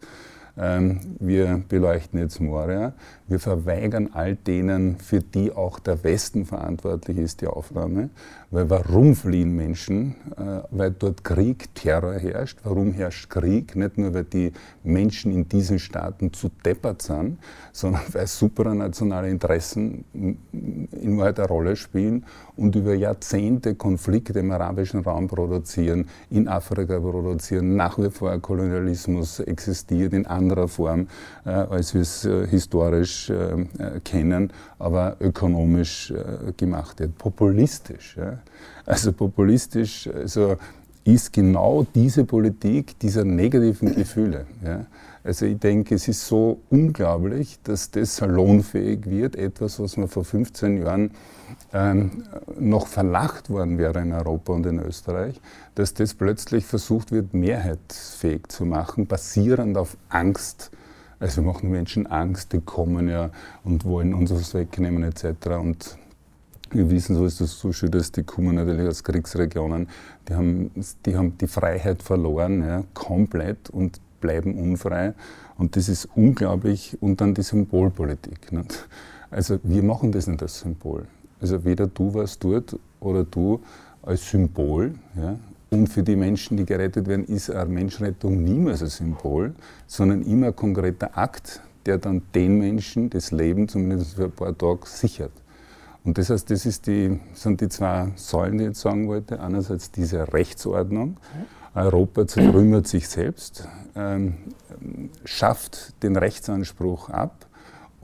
Ähm, 0.57 1.01
wir 1.19 1.63
beleuchten 1.67 2.19
jetzt 2.19 2.39
Moria. 2.39 2.93
Wir 3.27 3.39
verweigern 3.39 4.11
all 4.13 4.35
denen, 4.35 4.97
für 4.97 5.19
die 5.19 5.51
auch 5.51 5.79
der 5.79 6.03
Westen 6.03 6.45
verantwortlich 6.45 7.17
ist, 7.17 7.41
die 7.41 7.47
Aufnahme. 7.47 8.09
Weil 8.51 8.69
warum 8.69 9.15
fliehen 9.15 9.53
Menschen? 9.53 10.15
Äh, 10.37 10.61
weil 10.71 10.91
dort 10.91 11.25
Krieg, 11.25 11.75
Terror 11.75 12.13
herrscht. 12.13 12.59
Warum 12.63 12.93
herrscht 12.93 13.29
Krieg? 13.29 13.75
Nicht 13.75 13.97
nur, 13.97 14.13
weil 14.13 14.23
die 14.23 14.53
Menschen 14.83 15.33
in 15.33 15.49
diesen 15.49 15.77
Staaten 15.77 16.31
zu 16.31 16.49
deppert 16.63 17.01
sind, 17.01 17.37
sondern 17.73 18.03
weil 18.13 18.27
supranationale 18.27 19.29
Interessen 19.29 20.05
in 20.13 21.17
Wahrheit 21.17 21.39
eine 21.39 21.49
Rolle 21.49 21.75
spielen 21.75 22.25
und 22.57 22.75
über 22.75 22.93
Jahrzehnte 22.93 23.75
Konflikte 23.75 24.39
im 24.39 24.51
arabischen 24.51 25.01
Raum 25.01 25.27
produzieren, 25.27 26.07
in 26.29 26.47
Afrika 26.47 26.99
produzieren, 26.99 27.75
nach 27.75 27.97
wie 27.97 28.09
vor 28.09 28.37
Kolonialismus 28.39 29.39
existiert 29.39 30.13
in 30.13 30.25
anderer 30.25 30.67
Form, 30.67 31.07
äh, 31.45 31.49
als 31.49 31.93
wir 31.93 32.01
es 32.01 32.25
äh, 32.25 32.47
historisch 32.47 33.29
äh, 33.29 33.65
kennen, 34.03 34.51
aber 34.79 35.17
ökonomisch 35.19 36.13
gemacht 36.57 36.99
wird. 36.99 37.17
Populistisch. 37.17 38.17
Also 38.85 39.13
populistisch 39.13 40.07
also 40.13 40.57
ist 41.03 41.33
genau 41.33 41.85
diese 41.95 42.25
Politik 42.25 42.99
dieser 42.99 43.23
negativen 43.23 43.95
Gefühle. 43.95 44.45
Also 45.23 45.45
ich 45.45 45.57
denke, 45.57 45.95
es 45.95 46.07
ist 46.07 46.27
so 46.27 46.61
unglaublich, 46.69 47.59
dass 47.63 47.91
das 47.91 48.17
salonfähig 48.17 49.05
wird, 49.05 49.35
etwas, 49.35 49.79
was 49.79 49.97
man 49.97 50.07
vor 50.07 50.23
15 50.23 50.83
Jahren 50.83 51.11
ähm, 51.75 52.23
noch 52.57 52.87
verlacht 52.87 53.49
worden 53.49 53.77
wäre 53.77 53.99
in 53.99 54.13
Europa 54.13 54.53
und 54.53 54.65
in 54.65 54.79
Österreich, 54.79 55.41
dass 55.75 55.93
das 55.93 56.13
plötzlich 56.13 56.65
versucht 56.65 57.11
wird, 57.11 57.33
mehrheitsfähig 57.33 58.47
zu 58.47 58.65
machen, 58.65 59.07
basierend 59.07 59.77
auf 59.77 59.97
Angst. 60.07 60.71
Also 61.19 61.41
wir 61.41 61.51
machen 61.51 61.69
Menschen 61.69 62.07
Angst, 62.07 62.53
die 62.53 62.61
kommen 62.61 63.09
ja 63.09 63.29
und 63.65 63.83
wollen 63.83 64.13
uns 64.13 64.31
was 64.31 64.53
wegnehmen 64.53 65.03
etc. 65.03 65.47
Und 65.59 65.97
wir 66.71 66.89
wissen, 66.89 67.17
so 67.17 67.25
ist 67.25 67.41
das 67.41 67.59
so 67.59 67.73
schön, 67.73 67.91
dass 67.91 68.09
die 68.09 68.23
kommen 68.23 68.55
natürlich 68.55 68.87
aus 68.87 69.03
Kriegsregionen, 69.03 69.89
die 70.29 70.33
haben 70.33 70.71
die, 71.05 71.17
haben 71.17 71.37
die 71.37 71.47
Freiheit 71.47 72.01
verloren, 72.01 72.63
ja, 72.63 72.83
komplett 72.93 73.69
und 73.69 73.99
bleiben 74.21 74.55
unfrei. 74.55 75.13
Und 75.57 75.75
das 75.75 75.89
ist 75.89 76.07
unglaublich. 76.15 76.97
Und 77.01 77.19
dann 77.19 77.33
die 77.33 77.43
Symbolpolitik. 77.43 78.51
Nicht? 78.53 78.87
Also 79.29 79.59
wir 79.63 79.83
machen 79.83 80.13
das 80.13 80.27
nicht 80.27 80.41
als 80.41 80.59
Symbol. 80.59 81.05
Also 81.41 81.63
weder 81.63 81.87
du 81.87 82.13
was 82.13 82.39
tut 82.39 82.79
oder 82.99 83.23
du 83.23 83.61
als 84.01 84.29
Symbol. 84.29 84.93
Ja? 85.15 85.37
Und 85.69 85.87
für 85.87 86.03
die 86.03 86.15
Menschen, 86.15 86.57
die 86.57 86.65
gerettet 86.65 87.07
werden, 87.07 87.25
ist 87.25 87.49
eine 87.49 87.69
Menschenrettung 87.69 88.43
niemals 88.43 88.81
ein 88.81 88.89
Symbol, 88.89 89.53
sondern 89.87 90.21
immer 90.21 90.47
ein 90.47 90.55
konkreter 90.55 91.17
Akt, 91.17 91.61
der 91.85 91.97
dann 91.97 92.21
den 92.33 92.59
Menschen 92.59 93.09
das 93.09 93.31
Leben 93.31 93.67
zumindest 93.67 94.15
für 94.15 94.25
ein 94.25 94.31
paar 94.31 94.57
Tage 94.57 94.85
sichert. 94.85 95.31
Und 96.03 96.19
das 96.19 96.29
heißt, 96.29 96.49
das 96.51 96.65
ist 96.67 96.85
die, 96.85 97.19
sind 97.33 97.61
die 97.61 97.67
zwei 97.67 98.11
Säulen, 98.15 98.59
die 98.59 98.63
ich 98.65 98.67
jetzt 98.69 98.81
sagen 98.81 99.07
wollte. 99.07 99.39
Einerseits 99.39 99.89
diese 99.89 100.31
Rechtsordnung, 100.31 101.17
Europa 101.73 102.27
zertrümmert 102.27 102.87
sich 102.87 103.09
selbst, 103.09 103.67
ähm, 103.95 104.35
schafft 105.25 106.01
den 106.03 106.15
Rechtsanspruch 106.15 107.09
ab 107.09 107.44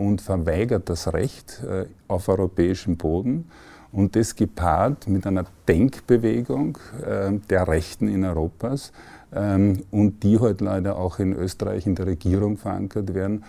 und 0.01 0.19
verweigert 0.19 0.89
das 0.89 1.13
Recht 1.13 1.61
äh, 1.63 1.85
auf 2.07 2.27
europäischem 2.27 2.97
Boden. 2.97 3.45
Und 3.91 4.15
das 4.15 4.35
gepaart 4.35 5.07
mit 5.07 5.27
einer 5.27 5.45
Denkbewegung 5.67 6.77
äh, 7.05 7.33
der 7.49 7.67
Rechten 7.67 8.07
in 8.07 8.23
Europas 8.23 8.93
ähm, 9.31 9.83
und 9.91 10.23
die 10.23 10.39
heute 10.39 10.45
halt 10.45 10.61
leider 10.61 10.97
auch 10.97 11.19
in 11.19 11.33
Österreich 11.33 11.85
in 11.85 11.95
der 11.95 12.07
Regierung 12.07 12.57
verankert 12.57 13.13
werden, 13.13 13.43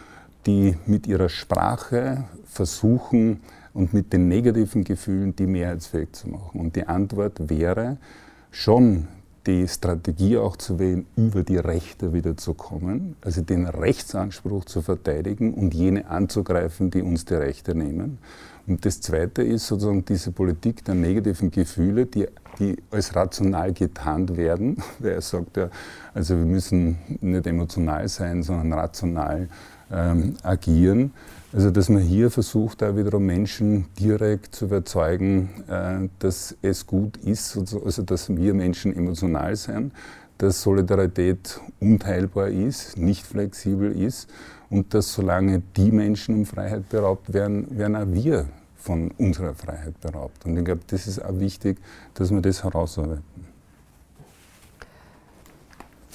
die 0.44 0.76
mit 0.84 1.06
ihrer 1.06 1.28
Sprache 1.28 2.24
versuchen 2.44 3.40
und 3.72 3.94
mit 3.94 4.12
den 4.12 4.28
negativen 4.28 4.84
Gefühlen 4.84 5.34
die 5.34 5.46
mehrheitsfähig 5.46 6.12
zu 6.12 6.28
machen. 6.28 6.60
Und 6.60 6.76
die 6.76 6.86
Antwort 6.86 7.48
wäre 7.48 7.96
schon 8.50 9.08
die 9.46 9.66
Strategie 9.66 10.38
auch 10.38 10.56
zu 10.56 10.78
wählen, 10.78 11.06
über 11.16 11.42
die 11.42 11.56
Rechte 11.56 12.12
wieder 12.12 12.36
zu 12.36 12.54
kommen, 12.54 13.16
also 13.20 13.42
den 13.42 13.66
Rechtsanspruch 13.66 14.64
zu 14.64 14.82
verteidigen 14.82 15.54
und 15.54 15.74
jene 15.74 16.08
anzugreifen, 16.08 16.90
die 16.90 17.02
uns 17.02 17.24
die 17.24 17.34
Rechte 17.34 17.74
nehmen. 17.74 18.18
Und 18.66 18.84
das 18.86 19.00
Zweite 19.00 19.42
ist 19.42 19.66
sozusagen 19.66 20.04
diese 20.04 20.30
Politik 20.30 20.84
der 20.84 20.94
negativen 20.94 21.50
Gefühle, 21.50 22.06
die, 22.06 22.28
die 22.60 22.76
als 22.90 23.16
rational 23.16 23.72
getarnt 23.72 24.36
werden, 24.36 24.76
weil 25.00 25.12
er 25.12 25.20
sagt 25.20 25.56
ja, 25.56 25.68
also 26.14 26.36
wir 26.36 26.44
müssen 26.44 26.98
nicht 27.20 27.46
emotional 27.46 28.08
sein, 28.08 28.42
sondern 28.42 28.72
rational 28.78 29.48
ähm, 29.90 30.34
agieren. 30.42 31.12
Also 31.52 31.70
dass 31.70 31.90
man 31.90 32.00
hier 32.00 32.30
versucht, 32.30 32.80
da 32.80 32.96
wiederum 32.96 33.26
Menschen 33.26 33.86
direkt 34.00 34.54
zu 34.54 34.64
überzeugen, 34.64 35.50
äh, 35.68 36.08
dass 36.18 36.56
es 36.62 36.86
gut 36.86 37.18
ist, 37.18 37.56
also 37.56 38.02
dass 38.02 38.34
wir 38.34 38.54
Menschen 38.54 38.96
emotional 38.96 39.54
sind, 39.56 39.92
dass 40.38 40.62
Solidarität 40.62 41.60
unteilbar 41.78 42.48
ist, 42.48 42.96
nicht 42.96 43.26
flexibel 43.26 43.92
ist 43.92 44.30
und 44.70 44.94
dass 44.94 45.12
solange 45.12 45.62
die 45.76 45.92
Menschen 45.92 46.36
um 46.36 46.46
Freiheit 46.46 46.88
beraubt 46.88 47.34
werden, 47.34 47.76
werden 47.76 47.96
auch 47.96 48.06
wir 48.08 48.46
von 48.76 49.10
unserer 49.18 49.54
Freiheit 49.54 50.00
beraubt. 50.00 50.46
Und 50.46 50.56
ich 50.56 50.64
glaube, 50.64 50.80
das 50.86 51.06
ist 51.06 51.22
auch 51.22 51.38
wichtig, 51.38 51.78
dass 52.14 52.30
wir 52.30 52.40
das 52.40 52.64
herausarbeiten. 52.64 53.22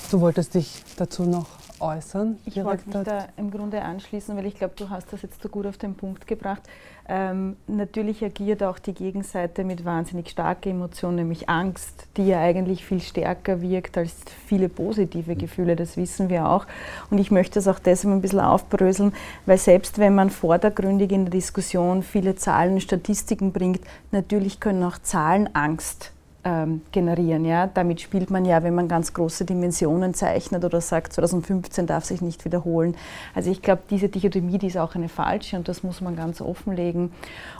Du 0.09 0.19
wolltest 0.19 0.55
dich 0.55 0.83
dazu 0.97 1.23
noch 1.23 1.47
äußern? 1.79 2.37
Ich 2.45 2.63
wollte 2.63 2.89
mich 2.89 3.05
da 3.05 3.27
im 3.37 3.51
Grunde 3.51 3.81
anschließen, 3.81 4.35
weil 4.35 4.45
ich 4.45 4.55
glaube, 4.55 4.73
du 4.75 4.89
hast 4.89 5.11
das 5.13 5.21
jetzt 5.21 5.41
so 5.41 5.49
gut 5.49 5.65
auf 5.65 5.77
den 5.77 5.95
Punkt 5.95 6.27
gebracht. 6.27 6.61
Ähm, 7.09 7.55
natürlich 7.67 8.23
agiert 8.23 8.63
auch 8.63 8.79
die 8.79 8.93
Gegenseite 8.93 9.63
mit 9.63 9.85
wahnsinnig 9.85 10.29
starken 10.29 10.71
Emotionen, 10.71 11.15
nämlich 11.15 11.47
Angst, 11.47 12.07
die 12.17 12.27
ja 12.27 12.41
eigentlich 12.41 12.85
viel 12.85 12.99
stärker 12.99 13.61
wirkt 13.61 13.97
als 13.97 14.13
viele 14.45 14.67
positive 14.67 15.33
mhm. 15.33 15.37
Gefühle, 15.37 15.75
das 15.77 15.95
wissen 15.95 16.27
wir 16.29 16.49
auch. 16.49 16.67
Und 17.09 17.17
ich 17.19 17.31
möchte 17.31 17.55
das 17.55 17.67
auch 17.67 17.79
deshalb 17.79 18.13
ein 18.13 18.21
bisschen 18.21 18.41
aufbröseln, 18.41 19.13
weil 19.45 19.57
selbst 19.57 19.99
wenn 19.99 20.15
man 20.15 20.29
vordergründig 20.29 21.11
in 21.11 21.25
der 21.25 21.31
Diskussion 21.31 22.03
viele 22.03 22.35
Zahlen 22.35 22.73
und 22.73 22.81
Statistiken 22.81 23.53
bringt, 23.53 23.81
natürlich 24.11 24.59
können 24.59 24.83
auch 24.83 24.97
Zahlen 24.97 25.49
Angst 25.55 26.11
ähm, 26.47 26.81
generieren. 26.93 27.43
Ja? 27.43 27.67
Damit 27.67 27.99
spielt 27.99 28.31
man 28.31 28.45
ja, 28.45 28.63
wenn 28.63 28.73
man 28.73 28.87
ganz 28.87 29.13
große 29.13 29.43
Dimensionen 29.43 30.13
zeichnet 30.13 30.63
oder 30.63 30.79
sagt, 30.79 31.11
2015 31.13 31.85
darf 31.87 32.05
sich 32.05 32.21
nicht 32.21 32.45
wiederholen. 32.45 32.95
Also 33.35 33.51
ich 33.51 33.61
glaube, 33.61 33.81
diese 33.89 34.07
Dichotomie, 34.07 34.57
die 34.57 34.67
ist 34.67 34.77
auch 34.77 34.95
eine 34.95 35.09
falsche 35.09 35.57
und 35.57 35.67
das 35.67 35.83
muss 35.83 35.99
man 35.99 36.15
ganz 36.15 36.39
offenlegen. 36.39 37.11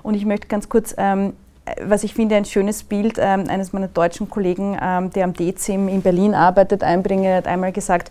Und 0.04 0.14
ich 0.14 0.26
möchte 0.26 0.48
ganz 0.48 0.70
kurz 0.70 0.96
ähm, 0.98 1.34
was 1.82 2.06
ich 2.06 2.14
finde, 2.14 2.38
ein 2.38 2.46
schönes 2.46 2.84
Bild 2.84 3.18
ähm, 3.18 3.50
eines 3.50 3.74
meiner 3.74 3.90
deutschen 3.90 4.30
Kollegen, 4.30 4.78
ähm, 4.82 5.10
der 5.12 5.26
am 5.26 5.34
DECIM 5.34 5.90
in 5.90 6.02
Berlin 6.02 6.34
arbeitet, 6.34 6.82
einbringen. 6.82 7.26
Er 7.26 7.36
hat 7.36 7.48
einmal 7.48 7.74
gesagt, 7.74 8.10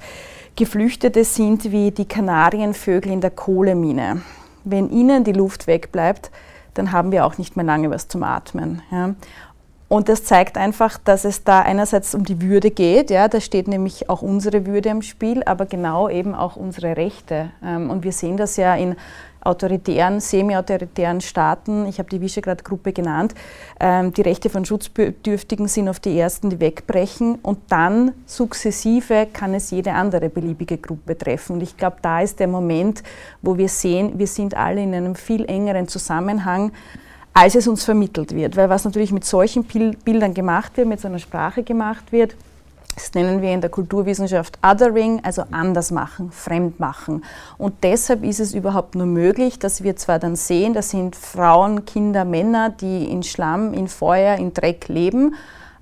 Geflüchtete 0.56 1.24
sind 1.24 1.72
wie 1.72 1.90
die 1.90 2.04
Kanarienvögel 2.04 3.10
in 3.10 3.22
der 3.22 3.30
Kohlemine. 3.30 4.20
Wenn 4.64 4.90
ihnen 4.90 5.24
die 5.24 5.32
Luft 5.32 5.66
wegbleibt, 5.66 6.30
dann 6.76 6.92
haben 6.92 7.12
wir 7.12 7.24
auch 7.24 7.38
nicht 7.38 7.56
mehr 7.56 7.64
lange 7.64 7.90
was 7.90 8.08
zum 8.08 8.22
Atmen. 8.22 8.82
Ja. 8.90 9.14
Und 9.88 10.08
das 10.08 10.24
zeigt 10.24 10.58
einfach, 10.58 10.98
dass 10.98 11.24
es 11.24 11.44
da 11.44 11.60
einerseits 11.62 12.14
um 12.14 12.24
die 12.24 12.42
Würde 12.42 12.72
geht, 12.72 13.10
ja, 13.10 13.28
da 13.28 13.40
steht 13.40 13.68
nämlich 13.68 14.10
auch 14.10 14.20
unsere 14.20 14.66
Würde 14.66 14.88
im 14.88 15.02
Spiel, 15.02 15.44
aber 15.44 15.66
genau 15.66 16.08
eben 16.08 16.34
auch 16.34 16.56
unsere 16.56 16.96
Rechte. 16.96 17.50
Ähm, 17.64 17.90
und 17.90 18.02
wir 18.02 18.12
sehen 18.12 18.36
das 18.36 18.56
ja 18.56 18.74
in 18.74 18.96
autoritären, 19.46 20.18
semi-autoritären 20.18 21.20
Staaten, 21.20 21.86
ich 21.86 22.00
habe 22.00 22.08
die 22.10 22.20
Visegrad-Gruppe 22.20 22.92
genannt, 22.92 23.32
ähm, 23.78 24.12
die 24.12 24.22
Rechte 24.22 24.50
von 24.50 24.64
Schutzbedürftigen 24.64 25.68
sind 25.68 25.88
auf 25.88 26.00
die 26.00 26.18
ersten, 26.18 26.50
die 26.50 26.58
wegbrechen 26.58 27.36
und 27.36 27.58
dann 27.68 28.12
sukzessive 28.26 29.28
kann 29.32 29.54
es 29.54 29.70
jede 29.70 29.92
andere 29.92 30.28
beliebige 30.30 30.78
Gruppe 30.78 31.16
treffen. 31.16 31.54
Und 31.54 31.62
ich 31.62 31.76
glaube, 31.76 31.98
da 32.02 32.20
ist 32.22 32.40
der 32.40 32.48
Moment, 32.48 33.04
wo 33.40 33.56
wir 33.56 33.68
sehen, 33.68 34.18
wir 34.18 34.26
sind 34.26 34.56
alle 34.56 34.82
in 34.82 34.92
einem 34.94 35.14
viel 35.14 35.44
engeren 35.44 35.86
Zusammenhang 35.86 36.72
als 37.36 37.54
es 37.54 37.68
uns 37.68 37.84
vermittelt 37.84 38.34
wird. 38.34 38.56
Weil 38.56 38.70
was 38.70 38.86
natürlich 38.86 39.12
mit 39.12 39.24
solchen 39.24 39.64
Bildern 39.64 40.32
gemacht 40.32 40.74
wird, 40.76 40.88
mit 40.88 41.00
so 41.00 41.08
einer 41.08 41.18
Sprache 41.18 41.62
gemacht 41.62 42.10
wird, 42.10 42.34
das 42.94 43.12
nennen 43.12 43.42
wir 43.42 43.52
in 43.52 43.60
der 43.60 43.68
Kulturwissenschaft 43.68 44.58
Othering, 44.66 45.20
also 45.22 45.42
anders 45.50 45.90
machen, 45.90 46.32
fremd 46.32 46.80
machen. 46.80 47.22
Und 47.58 47.74
deshalb 47.82 48.24
ist 48.24 48.40
es 48.40 48.54
überhaupt 48.54 48.94
nur 48.94 49.04
möglich, 49.04 49.58
dass 49.58 49.82
wir 49.82 49.96
zwar 49.96 50.18
dann 50.18 50.34
sehen, 50.34 50.72
das 50.72 50.88
sind 50.88 51.14
Frauen, 51.14 51.84
Kinder, 51.84 52.24
Männer, 52.24 52.70
die 52.70 53.04
in 53.04 53.22
Schlamm, 53.22 53.74
in 53.74 53.88
Feuer, 53.88 54.36
in 54.36 54.54
Dreck 54.54 54.88
leben, 54.88 55.34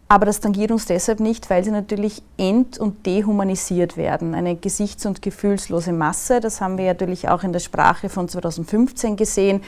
aber 0.09 0.27
das 0.27 0.41
tangiert 0.41 0.71
uns 0.71 0.87
deshalb 0.87 1.21
nicht, 1.21 1.49
weil 1.51 1.65
sie 1.65 1.71
natürlich 1.71 2.23
ent- 2.37 2.79
und 2.79 3.07
dehumanisiert 3.07 3.97
werden. 3.97 4.35
Eine 4.35 4.55
gesichts- 4.57 5.07
und 5.07 5.23
gefühlslose 5.23 5.93
Masse, 5.93 6.41
das 6.41 6.61
haben 6.61 6.79
wir 6.79 6.87
natürlich 6.87 7.29
auch 7.29 7.43
in 7.43 7.53
der 7.53 7.61
Sprache 7.61 8.09
von 8.09 8.29
2015 8.29 9.17
gesehen. 9.17 9.63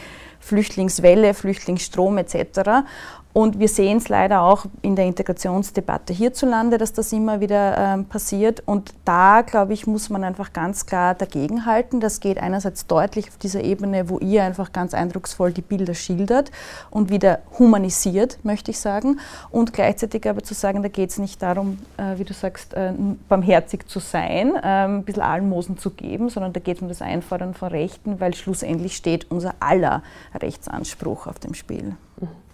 Flüchtlingswelle, 0.47 1.35
Flüchtlingsstrom 1.35 2.19
etc. 2.19 2.87
Und 3.37 3.59
wir 3.59 3.68
sehen 3.68 3.99
es 3.99 4.09
leider 4.09 4.40
auch 4.40 4.64
in 4.81 4.96
der 4.96 5.05
Integrationsdebatte 5.05 6.14
hierzulande, 6.14 6.79
dass 6.79 6.94
das 6.94 7.12
immer 7.12 7.38
wieder 7.38 7.77
ähm, 7.77 8.07
passiert. 8.07 8.62
Und 8.64 8.94
da, 9.05 9.42
glaube 9.42 9.75
ich, 9.75 9.87
muss 9.87 10.09
man 10.09 10.25
einfach 10.25 10.55
ganz 10.55 10.87
klar 10.87 11.14
dagegenhalten. 11.14 12.01
Das 12.01 12.20
geht 12.20 12.38
einerseits 12.38 12.87
deutlich 12.87 13.29
auf 13.29 13.37
dieser 13.37 13.62
Ebene, 13.62 14.09
wo 14.09 14.18
ihr 14.20 14.42
einfach 14.42 14.72
ganz 14.72 14.94
eindrucksvoll 14.94 15.53
die 15.53 15.61
Bilder 15.61 15.92
schildert 15.92 16.51
und 16.90 17.11
wieder 17.11 17.40
humanisiert, 17.59 18.38
möchte 18.42 18.70
ich 18.70 18.81
sagen. 18.81 19.20
Und 19.51 19.75
gleichzeitig 19.75 20.27
aber 20.27 20.42
zu 20.42 20.55
sagen, 20.55 20.83
da 20.83 20.88
geht 20.88 21.11
es 21.11 21.18
nicht 21.18 21.42
darum, 21.42 21.77
äh, 21.99 22.18
wie 22.18 22.25
du 22.25 22.33
sagst, 22.33 22.72
äh, 22.72 22.94
barmherzig 23.29 23.87
zu 23.87 23.99
sein, 23.99 24.57
äh, 24.57 24.87
ein 24.87 25.05
bisschen 25.05 25.22
Almosen 25.22 25.77
zu 25.77 25.90
geben, 25.90 26.31
sondern 26.31 26.55
da 26.55 26.61
geht 26.61 26.77
es 26.77 26.83
um 26.83 26.88
das 26.88 27.03
Einfordern 27.03 27.53
von 27.53 27.68
Rechten, 27.68 28.18
weil 28.18 28.33
schlussendlich 28.33 28.96
steht 28.96 29.31
unser 29.31 29.57
aller 29.61 30.03
Rechtsanspruch 30.40 31.27
auf 31.27 31.38
dem 31.38 31.53
Spiel. 31.53 31.96
Mhm. 32.18 32.46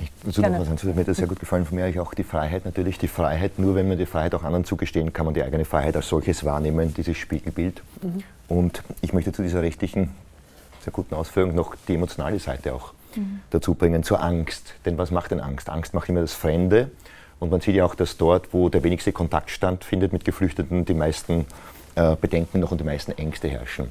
Ich 0.00 0.36
würde 0.36 0.50
noch 0.50 0.60
was 0.60 0.68
anzufügen. 0.68 0.94
Mir 0.94 1.00
hat 1.02 1.08
das 1.08 1.18
sehr 1.18 1.26
gut 1.26 1.40
gefallen. 1.40 1.66
Von 1.66 1.76
mir 1.76 1.84
eigentlich 1.84 2.00
auch 2.00 2.14
die 2.14 2.24
Freiheit 2.24 2.64
natürlich. 2.64 2.98
Die 2.98 3.08
Freiheit, 3.08 3.58
nur 3.58 3.74
wenn 3.74 3.88
man 3.88 3.98
die 3.98 4.06
Freiheit 4.06 4.34
auch 4.34 4.42
anderen 4.42 4.64
zugestehen, 4.64 5.12
kann 5.12 5.26
man 5.26 5.34
die 5.34 5.42
eigene 5.42 5.64
Freiheit 5.64 5.96
als 5.96 6.08
solches 6.08 6.44
wahrnehmen, 6.44 6.94
dieses 6.94 7.16
Spiegelbild. 7.16 7.82
Mhm. 8.02 8.22
Und 8.48 8.82
ich 9.00 9.12
möchte 9.12 9.32
zu 9.32 9.42
dieser 9.42 9.62
rechtlichen, 9.62 10.10
sehr 10.82 10.92
guten 10.92 11.14
Ausführung 11.14 11.54
noch 11.54 11.74
die 11.88 11.94
emotionale 11.94 12.38
Seite 12.38 12.74
auch 12.74 12.92
mhm. 13.14 13.40
dazu 13.50 13.74
bringen, 13.74 14.02
zur 14.02 14.22
Angst. 14.22 14.74
Denn 14.84 14.98
was 14.98 15.10
macht 15.10 15.30
denn 15.30 15.40
Angst? 15.40 15.68
Angst 15.68 15.94
macht 15.94 16.08
immer 16.08 16.20
das 16.20 16.32
Fremde. 16.32 16.90
Und 17.38 17.50
man 17.50 17.60
sieht 17.60 17.74
ja 17.74 17.84
auch, 17.84 17.94
dass 17.94 18.16
dort, 18.16 18.52
wo 18.52 18.68
der 18.68 18.82
wenigste 18.84 19.12
Kontakt 19.12 19.50
stattfindet 19.50 20.12
mit 20.12 20.24
Geflüchteten, 20.24 20.84
die 20.84 20.94
meisten 20.94 21.46
äh, 21.94 22.16
Bedenken 22.16 22.60
noch 22.60 22.70
und 22.70 22.80
die 22.80 22.84
meisten 22.84 23.12
Ängste 23.12 23.48
herrschen. 23.48 23.90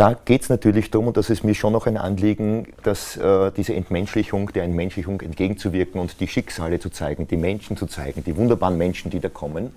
Da 0.00 0.14
geht 0.14 0.40
es 0.40 0.48
natürlich 0.48 0.90
darum, 0.90 1.08
und 1.08 1.18
das 1.18 1.28
ist 1.28 1.44
mir 1.44 1.54
schon 1.54 1.74
noch 1.74 1.86
ein 1.86 1.98
Anliegen, 1.98 2.68
dass 2.84 3.18
äh, 3.18 3.52
diese 3.54 3.74
Entmenschlichung, 3.74 4.50
der 4.50 4.62
Entmenschlichung 4.62 5.20
entgegenzuwirken 5.20 6.00
und 6.00 6.20
die 6.20 6.26
Schicksale 6.26 6.80
zu 6.80 6.88
zeigen, 6.88 7.28
die 7.28 7.36
Menschen 7.36 7.76
zu 7.76 7.84
zeigen, 7.84 8.24
die 8.24 8.34
wunderbaren 8.34 8.78
Menschen, 8.78 9.10
die 9.10 9.20
da 9.20 9.28
kommen. 9.28 9.74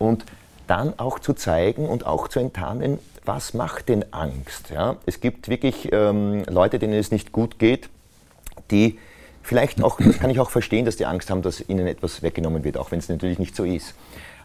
Und 0.00 0.24
dann 0.66 0.98
auch 0.98 1.20
zu 1.20 1.34
zeigen 1.34 1.88
und 1.88 2.04
auch 2.04 2.26
zu 2.26 2.40
enttarnen, 2.40 2.98
was 3.24 3.54
macht 3.54 3.90
denn 3.90 4.04
Angst? 4.10 4.70
Ja? 4.70 4.96
Es 5.06 5.20
gibt 5.20 5.48
wirklich 5.48 5.88
ähm, 5.92 6.42
Leute, 6.48 6.80
denen 6.80 6.94
es 6.94 7.12
nicht 7.12 7.30
gut 7.30 7.60
geht, 7.60 7.88
die 8.72 8.98
vielleicht 9.44 9.84
auch, 9.84 10.00
das 10.00 10.18
kann 10.18 10.30
ich 10.30 10.40
auch 10.40 10.50
verstehen, 10.50 10.84
dass 10.84 10.96
die 10.96 11.06
Angst 11.06 11.30
haben, 11.30 11.42
dass 11.42 11.60
ihnen 11.68 11.86
etwas 11.86 12.24
weggenommen 12.24 12.64
wird, 12.64 12.76
auch 12.76 12.90
wenn 12.90 12.98
es 12.98 13.08
natürlich 13.08 13.38
nicht 13.38 13.54
so 13.54 13.62
ist. 13.62 13.94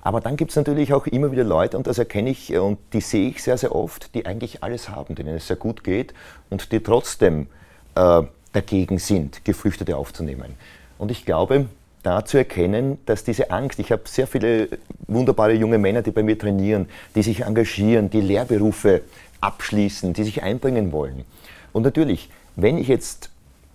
Aber 0.02 0.22
dann 0.22 0.38
gibt 0.38 0.52
es 0.52 0.56
natürlich 0.56 0.94
auch 0.94 1.08
immer 1.08 1.32
wieder 1.32 1.44
Leute, 1.44 1.78
und 1.78 1.88
das 1.88 1.98
erkenne 1.98 2.30
ich 2.30 2.54
äh, 2.54 2.58
und 2.58 2.80
die 2.94 3.02
sehe 3.02 3.30
ich 3.30 3.44
sehr, 3.44 3.58
sehr 3.58 3.76
oft, 3.76 4.14
die 4.16 4.26
eigentlich 4.26 4.64
alles 4.64 4.90
haben, 4.90 5.16
denen 5.16 5.36
es 5.36 5.48
sehr 5.48 5.58
gut 5.58 5.84
geht 5.84 6.14
und 6.50 6.72
die 6.72 6.80
trotzdem 6.82 7.48
äh, 7.96 8.24
dagegen 8.54 9.00
sind, 9.00 9.44
Geflüchtete 9.46 9.98
aufzunehmen. 9.98 10.56
Und 10.98 11.12
ich 11.12 11.26
glaube, 11.26 11.68
da 12.04 12.24
zu 12.24 12.38
erkennen, 12.38 12.98
dass 13.06 13.24
diese 13.24 13.52
Angst, 13.52 13.80
ich 13.80 13.92
habe 13.92 14.04
sehr 14.06 14.28
viele 14.28 14.70
wunderbare 15.08 15.54
junge 15.54 15.78
Männer, 15.78 16.02
die 16.02 16.12
bei 16.12 16.24
mir 16.24 16.38
trainieren, 16.38 16.88
die 17.16 17.24
sich 17.24 17.42
engagieren, 17.42 18.10
die 18.10 18.22
Lehrberufe 18.22 19.02
abschließen, 19.42 20.14
die 20.14 20.24
sich 20.24 20.44
einbringen 20.44 20.92
wollen. 20.92 21.26
Und 21.74 21.84
natürlich, 21.84 22.30
wenn 22.56 22.78
ich 22.78 22.88
jetzt 22.88 23.30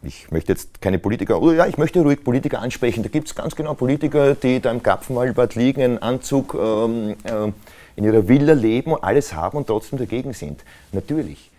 ich 0.07 0.31
möchte 0.31 0.53
jetzt 0.53 0.81
keine 0.81 0.99
Politiker, 0.99 1.41
oder 1.41 1.55
ja, 1.55 1.67
ich 1.67 1.79
möchte 1.79 2.01
ruhig 2.01 2.23
Politiker 2.23 2.61
ansprechen. 2.61 3.03
Da 3.03 3.09
gibt 3.09 3.29
es 3.29 3.35
ganz 3.35 3.55
genau 3.57 3.75
Politiker, 3.75 4.35
die 4.35 4.61
da 4.61 4.71
im 4.71 4.83
Kapfenwaldbad 4.83 5.55
liegen, 5.55 5.83
einen 5.83 5.99
Anzug 5.99 6.55
ähm, 6.55 7.17
äh, 7.25 7.53
in 7.97 8.05
ihrer 8.05 8.29
Villa 8.29 8.55
leben, 8.55 8.95
alles 9.03 9.35
haben 9.35 9.59
und 9.59 9.67
trotzdem 9.67 9.99
dagegen 9.99 10.33
sind. 10.33 10.65
Natürlich. 10.93 11.51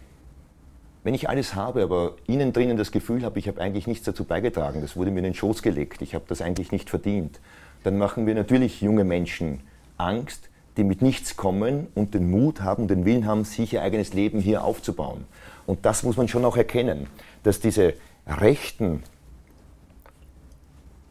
Wenn 1.04 1.14
ich 1.14 1.30
alles 1.30 1.54
habe, 1.54 1.84
aber 1.84 2.14
innen 2.26 2.52
drinnen 2.52 2.78
das 2.78 2.92
Gefühl 2.92 3.24
habe, 3.24 3.38
ich 3.38 3.48
habe 3.48 3.62
eigentlich 3.62 3.86
nichts 3.86 4.06
dazu 4.06 4.24
beigetragen, 4.24 4.82
das 4.82 4.96
wurde 4.96 5.12
mir 5.12 5.20
in 5.20 5.26
den 5.26 5.34
Schoß 5.36 5.62
gelegt, 5.62 6.02
ich 6.02 6.16
habe 6.16 6.26
das 6.28 6.42
eigentlich 6.42 6.72
nicht 6.72 6.90
verdient, 6.90 7.40
dann 7.84 8.00
machen 8.00 8.26
wir 8.26 8.34
natürlich 8.34 8.82
junge 8.82 9.04
Menschen 9.04 9.60
Angst, 9.98 10.50
die 10.78 10.84
mit 10.84 11.04
nichts 11.04 11.38
kommen 11.38 11.88
und 11.94 12.16
den 12.16 12.30
Mut 12.32 12.62
haben, 12.62 12.88
den 12.88 13.06
Willen 13.06 13.28
haben, 13.28 13.46
sich 13.46 13.74
ihr 13.74 13.84
eigenes 13.84 14.14
Leben 14.14 14.40
hier 14.40 14.64
aufzubauen. 14.64 15.26
Und 15.68 15.86
das 15.86 16.04
muss 16.04 16.18
man 16.18 16.28
schon 16.28 16.44
auch 16.44 16.58
erkennen, 16.58 17.08
dass 17.44 17.60
diese 17.60 17.94
Rechten 18.28 19.04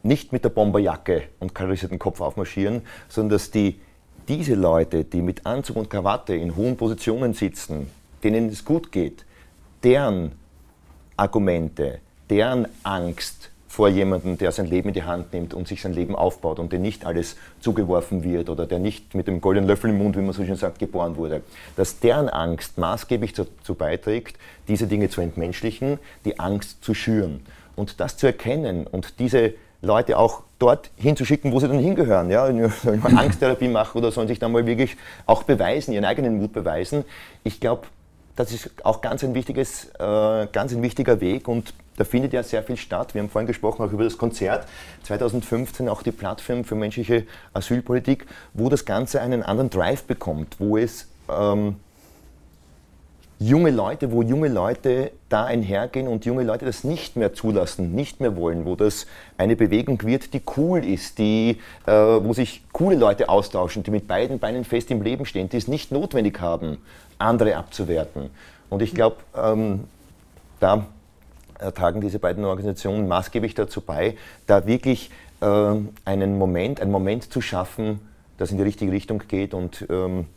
nicht 0.03 0.31
mit 0.31 0.43
der 0.43 0.49
Bomberjacke 0.49 1.23
und 1.39 1.55
kalorisierten 1.55 1.97
Kopf 1.97 2.21
aufmarschieren, 2.21 2.83
sondern 3.09 3.37
dass 3.37 3.51
die, 3.51 3.79
diese 4.27 4.55
Leute, 4.55 5.03
die 5.03 5.21
mit 5.21 5.45
Anzug 5.45 5.77
und 5.77 5.89
Krawatte 5.89 6.35
in 6.35 6.55
hohen 6.55 6.77
Positionen 6.77 7.33
sitzen, 7.33 7.89
denen 8.23 8.49
es 8.49 8.63
gut 8.63 8.91
geht, 8.91 9.25
deren 9.83 10.33
Argumente, 11.17 11.99
deren 12.29 12.67
Angst 12.83 13.51
vor 13.75 13.89
jemandem, 13.89 14.37
der 14.37 14.53
sein 14.53 14.67
Leben 14.67 14.87
in 14.87 14.93
die 14.93 15.03
Hand 15.03 15.33
nimmt 15.33 15.53
und 15.53 15.67
sich 15.67 15.81
sein 15.81 15.91
Leben 15.91 16.15
aufbaut 16.15 16.59
und 16.59 16.71
dem 16.71 16.81
nicht 16.81 17.05
alles 17.05 17.35
zugeworfen 17.59 18.23
wird 18.23 18.49
oder 18.49 18.65
der 18.65 18.79
nicht 18.79 19.13
mit 19.15 19.27
dem 19.27 19.41
goldenen 19.41 19.67
Löffel 19.67 19.89
im 19.89 19.97
Mund, 19.97 20.15
wie 20.15 20.21
man 20.21 20.31
so 20.31 20.45
schön 20.45 20.55
sagt, 20.55 20.79
geboren 20.79 21.17
wurde, 21.17 21.41
dass 21.75 21.99
deren 21.99 22.29
Angst 22.29 22.77
maßgeblich 22.77 23.33
dazu 23.33 23.75
beiträgt, 23.75 24.37
diese 24.69 24.87
Dinge 24.87 25.09
zu 25.09 25.19
entmenschlichen, 25.19 25.99
die 26.23 26.39
Angst 26.39 26.85
zu 26.85 26.93
schüren. 26.93 27.45
Und 27.75 27.99
das 27.99 28.15
zu 28.15 28.27
erkennen 28.27 28.87
und 28.87 29.19
diese 29.19 29.55
Leute 29.81 30.17
auch 30.19 30.43
dort 30.57 30.89
hinzuschicken, 30.95 31.51
wo 31.51 31.59
sie 31.59 31.67
dann 31.67 31.79
hingehören. 31.79 32.29
Ja? 32.29 32.45
Angsttherapie 33.03 33.67
machen 33.67 33.97
oder 33.97 34.09
sollen 34.13 34.29
sich 34.29 34.39
dann 34.39 34.53
mal 34.53 34.65
wirklich 34.65 34.95
auch 35.25 35.43
beweisen, 35.43 35.91
ihren 35.93 36.05
eigenen 36.05 36.37
Mut 36.37 36.53
beweisen. 36.53 37.03
Ich 37.43 37.59
glaube, 37.59 37.87
das 38.37 38.53
ist 38.53 38.71
auch 38.85 39.01
ganz 39.01 39.21
ein, 39.25 39.33
wichtiges, 39.33 39.89
äh, 39.99 40.47
ganz 40.53 40.71
ein 40.73 40.81
wichtiger 40.81 41.19
Weg 41.19 41.49
und 41.49 41.73
da 41.97 42.03
findet 42.03 42.33
ja 42.33 42.43
sehr 42.43 42.63
viel 42.63 42.77
statt. 42.77 43.13
Wir 43.13 43.21
haben 43.21 43.29
vorhin 43.29 43.47
gesprochen 43.47 43.85
auch 43.85 43.91
über 43.91 44.03
das 44.03 44.17
Konzert 44.17 44.67
2015, 45.03 45.89
auch 45.89 46.01
die 46.01 46.11
Plattform 46.11 46.65
für 46.65 46.75
menschliche 46.75 47.25
Asylpolitik, 47.53 48.25
wo 48.53 48.69
das 48.69 48.85
Ganze 48.85 49.21
einen 49.21 49.43
anderen 49.43 49.69
Drive 49.69 50.03
bekommt, 50.03 50.55
wo 50.59 50.77
es 50.77 51.07
ähm, 51.29 51.77
junge 53.39 53.71
Leute, 53.71 54.11
wo 54.11 54.21
junge 54.21 54.47
Leute 54.47 55.11
da 55.29 55.45
einhergehen 55.45 56.07
und 56.07 56.25
junge 56.25 56.43
Leute 56.43 56.65
das 56.65 56.83
nicht 56.83 57.15
mehr 57.15 57.33
zulassen, 57.33 57.93
nicht 57.93 58.21
mehr 58.21 58.35
wollen, 58.35 58.65
wo 58.65 58.75
das 58.75 59.07
eine 59.37 59.55
Bewegung 59.55 60.01
wird, 60.03 60.33
die 60.33 60.41
cool 60.55 60.85
ist, 60.85 61.17
die, 61.17 61.59
äh, 61.85 61.91
wo 61.91 62.33
sich 62.33 62.63
coole 62.71 62.95
Leute 62.95 63.29
austauschen, 63.29 63.83
die 63.83 63.91
mit 63.91 64.07
beiden 64.07 64.39
Beinen 64.39 64.63
fest 64.63 64.89
im 64.91 65.01
Leben 65.01 65.25
stehen, 65.25 65.49
die 65.49 65.57
es 65.57 65.67
nicht 65.67 65.91
notwendig 65.91 66.39
haben, 66.39 66.77
andere 67.17 67.57
abzuwerten. 67.57 68.29
Und 68.69 68.81
ich 68.81 68.93
glaube, 68.93 69.17
ähm, 69.35 69.85
da 70.59 70.85
tragen 71.73 72.01
diese 72.01 72.19
beiden 72.19 72.45
Organisationen 72.45 73.07
maßgeblich 73.07 73.53
dazu 73.53 73.81
bei, 73.81 74.15
da 74.47 74.65
wirklich 74.67 75.11
äh, 75.41 75.75
einen 76.05 76.37
Moment, 76.37 76.81
einen 76.81 76.91
Moment 76.91 77.31
zu 77.31 77.41
schaffen, 77.41 77.99
das 78.37 78.51
in 78.51 78.57
die 78.57 78.63
richtige 78.63 78.91
Richtung 78.91 79.23
geht 79.27 79.53
und 79.53 79.85
ähm, 79.89 80.27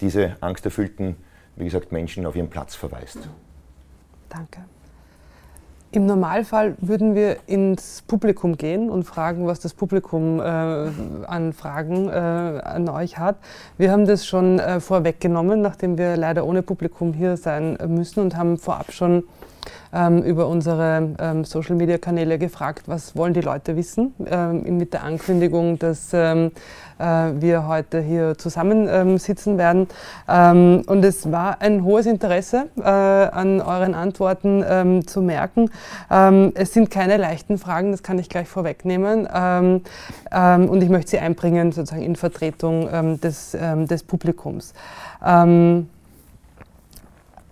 diese 0.00 0.36
angsterfüllten, 0.40 1.16
wie 1.56 1.64
gesagt, 1.64 1.92
Menschen 1.92 2.26
auf 2.26 2.36
ihren 2.36 2.50
Platz 2.50 2.74
verweist. 2.74 3.18
Danke. 4.28 4.64
Im 5.94 6.06
Normalfall 6.06 6.74
würden 6.80 7.14
wir 7.14 7.36
ins 7.46 8.02
Publikum 8.02 8.56
gehen 8.56 8.90
und 8.90 9.04
fragen, 9.04 9.46
was 9.46 9.60
das 9.60 9.74
Publikum 9.74 10.40
äh, 10.40 10.42
an 10.42 11.52
Fragen 11.52 12.08
äh, 12.08 12.10
an 12.10 12.88
euch 12.88 13.16
hat. 13.16 13.36
Wir 13.78 13.92
haben 13.92 14.04
das 14.04 14.26
schon 14.26 14.58
äh, 14.58 14.80
vorweggenommen, 14.80 15.62
nachdem 15.62 15.96
wir 15.96 16.16
leider 16.16 16.46
ohne 16.46 16.62
Publikum 16.62 17.12
hier 17.12 17.36
sein 17.36 17.78
müssen 17.86 18.18
und 18.18 18.36
haben 18.36 18.58
vorab 18.58 18.92
schon 18.92 19.22
ähm, 19.92 20.22
über 20.22 20.48
unsere 20.48 21.14
ähm, 21.18 21.44
Social-Media-Kanäle 21.44 22.38
gefragt, 22.38 22.82
was 22.86 23.16
wollen 23.16 23.34
die 23.34 23.40
Leute 23.40 23.76
wissen, 23.76 24.14
ähm, 24.26 24.78
mit 24.78 24.92
der 24.92 25.04
Ankündigung, 25.04 25.78
dass 25.78 26.12
ähm, 26.12 26.50
äh, 26.98 27.32
wir 27.40 27.66
heute 27.66 28.00
hier 28.00 28.38
zusammensitzen 28.38 29.54
ähm, 29.54 29.58
werden. 29.58 29.88
Ähm, 30.28 30.82
und 30.86 31.04
es 31.04 31.30
war 31.30 31.60
ein 31.60 31.84
hohes 31.84 32.06
Interesse 32.06 32.66
äh, 32.78 32.82
an 32.82 33.60
euren 33.60 33.94
Antworten 33.94 35.04
zu 35.06 35.22
merken. 35.22 35.70
es 36.08 36.72
sind 36.72 36.90
keine 36.90 37.16
leichten 37.16 37.58
Fragen, 37.58 37.90
das 37.90 38.02
kann 38.02 38.18
ich 38.18 38.28
gleich 38.28 38.48
vorwegnehmen. 38.48 39.26
und 39.26 40.82
ich 40.82 40.88
möchte 40.88 41.12
sie 41.12 41.18
einbringen 41.18 41.72
sozusagen 41.72 42.02
in 42.02 42.16
Vertretung 42.16 43.20
des, 43.20 43.56
des 43.88 44.02
Publikums. 44.02 44.74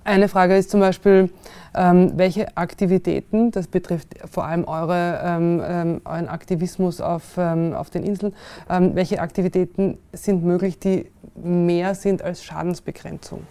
Eine 0.04 0.28
Frage 0.28 0.56
ist 0.56 0.70
zum 0.70 0.80
Beispiel, 0.80 1.30
ähm, 1.74 2.12
welche 2.16 2.56
Aktivitäten, 2.56 3.50
das 3.50 3.68
betrifft 3.68 4.08
vor 4.30 4.44
allem 4.44 4.64
eure, 4.64 5.20
ähm, 5.24 5.62
ähm, 5.64 6.00
euren 6.04 6.28
Aktivismus 6.28 7.00
auf, 7.00 7.36
ähm, 7.38 7.72
auf 7.72 7.90
den 7.90 8.02
Inseln, 8.02 8.34
ähm, 8.68 8.94
welche 8.94 9.20
Aktivitäten 9.20 9.98
sind 10.12 10.44
möglich, 10.44 10.78
die 10.78 11.10
mehr 11.36 11.94
sind 11.94 12.22
als 12.22 12.44
Schadensbegrenzung? 12.44 13.46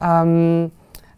Ähm, 0.00 0.70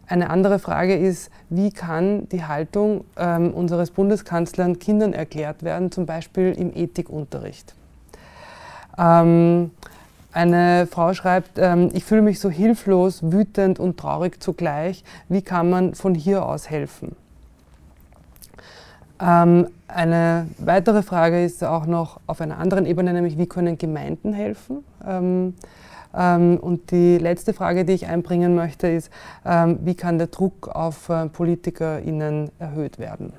eine 0.07 0.29
andere 0.29 0.59
Frage 0.59 0.95
ist, 0.95 1.29
wie 1.49 1.71
kann 1.71 2.29
die 2.29 2.45
Haltung 2.45 3.03
unseres 3.17 3.91
Bundeskanzlers 3.91 4.79
Kindern 4.79 5.11
erklärt 5.11 5.63
werden, 5.63 5.91
zum 5.91 6.05
Beispiel 6.05 6.53
im 6.53 6.73
Ethikunterricht? 6.73 7.75
Eine 10.37 10.85
Frau 10.85 11.15
schreibt, 11.15 11.57
ähm, 11.57 11.89
ich 11.93 12.03
fühle 12.05 12.21
mich 12.21 12.39
so 12.39 12.47
hilflos, 12.51 13.23
wütend 13.23 13.79
und 13.79 13.97
traurig 13.97 14.39
zugleich. 14.39 15.03
Wie 15.29 15.41
kann 15.41 15.71
man 15.71 15.95
von 15.95 16.13
hier 16.13 16.45
aus 16.45 16.69
helfen? 16.69 17.15
Ähm, 19.19 19.67
eine 19.87 20.47
weitere 20.59 21.01
Frage 21.01 21.43
ist 21.43 21.63
auch 21.63 21.87
noch 21.87 22.19
auf 22.27 22.39
einer 22.39 22.59
anderen 22.59 22.85
Ebene, 22.85 23.13
nämlich 23.13 23.39
wie 23.39 23.47
können 23.47 23.79
Gemeinden 23.79 24.31
helfen? 24.31 24.83
Ähm, 25.07 25.55
ähm 26.15 26.59
und 26.61 26.91
die 26.91 27.17
letzte 27.17 27.53
Frage, 27.53 27.83
die 27.83 27.93
ich 27.93 28.05
einbringen 28.05 28.53
möchte, 28.53 28.87
ist, 28.89 29.09
ähm, 29.43 29.79
wie 29.85 29.95
kann 29.95 30.19
der 30.19 30.27
Druck 30.27 30.67
auf 30.67 31.09
äh, 31.09 31.29
PolitikerInnen 31.29 32.51
erhöht 32.59 32.99
werden? 32.99 33.33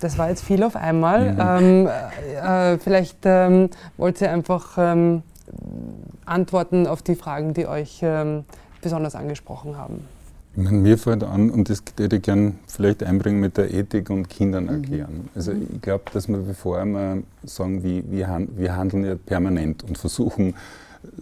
Das 0.00 0.18
war 0.18 0.28
jetzt 0.28 0.44
viel 0.44 0.62
auf 0.62 0.76
einmal. 0.76 1.32
Mhm. 1.32 1.40
Ähm, 1.40 1.88
äh, 2.42 2.78
vielleicht 2.78 3.18
ähm, 3.24 3.70
wollt 3.96 4.20
ihr 4.20 4.30
einfach 4.30 4.76
ähm, 4.78 5.22
antworten 6.24 6.86
auf 6.86 7.02
die 7.02 7.14
Fragen, 7.14 7.54
die 7.54 7.66
euch 7.66 8.00
ähm, 8.02 8.44
besonders 8.80 9.14
angesprochen 9.14 9.76
haben. 9.76 10.04
Ich 10.56 10.64
meine, 10.64 10.78
mir 10.78 10.98
fällt 10.98 11.22
an, 11.22 11.50
und 11.50 11.70
das 11.70 11.82
hätte 11.98 12.16
ich 12.16 12.22
gerne 12.22 12.54
vielleicht 12.66 13.02
einbringen 13.02 13.40
mit 13.40 13.56
der 13.56 13.72
Ethik 13.72 14.10
und 14.10 14.28
Kindern 14.28 14.64
mhm. 14.64 14.70
erklären. 14.70 15.14
Mhm. 15.14 15.28
Also 15.34 15.52
ich 15.52 15.80
glaube, 15.82 16.04
dass 16.12 16.28
wir 16.28 16.38
bevor 16.38 16.84
wir 16.84 17.22
sagen, 17.44 17.82
wie, 17.82 18.04
wir, 18.10 18.46
wir 18.56 18.76
handeln 18.76 19.04
ja 19.04 19.14
permanent 19.14 19.84
und 19.84 19.98
versuchen, 19.98 20.54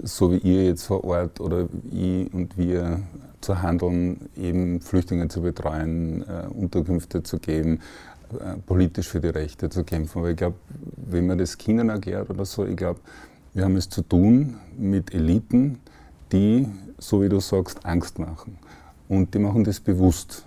so 0.02 0.32
wie 0.32 0.38
ihr 0.38 0.64
jetzt 0.64 0.84
vor 0.84 1.04
Ort 1.04 1.40
oder 1.40 1.68
ich 1.92 2.32
und 2.32 2.56
wir 2.56 3.00
zu 3.40 3.62
handeln, 3.62 4.28
eben 4.36 4.80
Flüchtlinge 4.80 5.28
zu 5.28 5.42
betreuen, 5.42 6.22
äh, 6.22 6.46
Unterkünfte 6.48 7.22
zu 7.22 7.38
geben, 7.38 7.74
äh, 7.76 8.15
politisch 8.66 9.08
für 9.08 9.20
die 9.20 9.28
Rechte 9.28 9.68
zu 9.68 9.84
kämpfen. 9.84 10.18
Aber 10.18 10.30
ich 10.30 10.36
glaube, 10.36 10.56
wenn 10.96 11.26
man 11.26 11.38
das 11.38 11.56
Kindern 11.58 11.88
erklärt 11.88 12.30
oder 12.30 12.44
so, 12.44 12.64
ich 12.66 12.76
glaube, 12.76 13.00
wir 13.54 13.64
haben 13.64 13.76
es 13.76 13.88
zu 13.88 14.02
tun 14.02 14.56
mit 14.76 15.14
Eliten, 15.14 15.80
die, 16.32 16.68
so 16.98 17.22
wie 17.22 17.28
du 17.28 17.40
sagst, 17.40 17.86
Angst 17.86 18.18
machen. 18.18 18.58
Und 19.08 19.34
die 19.34 19.38
machen 19.38 19.64
das 19.64 19.80
bewusst, 19.80 20.44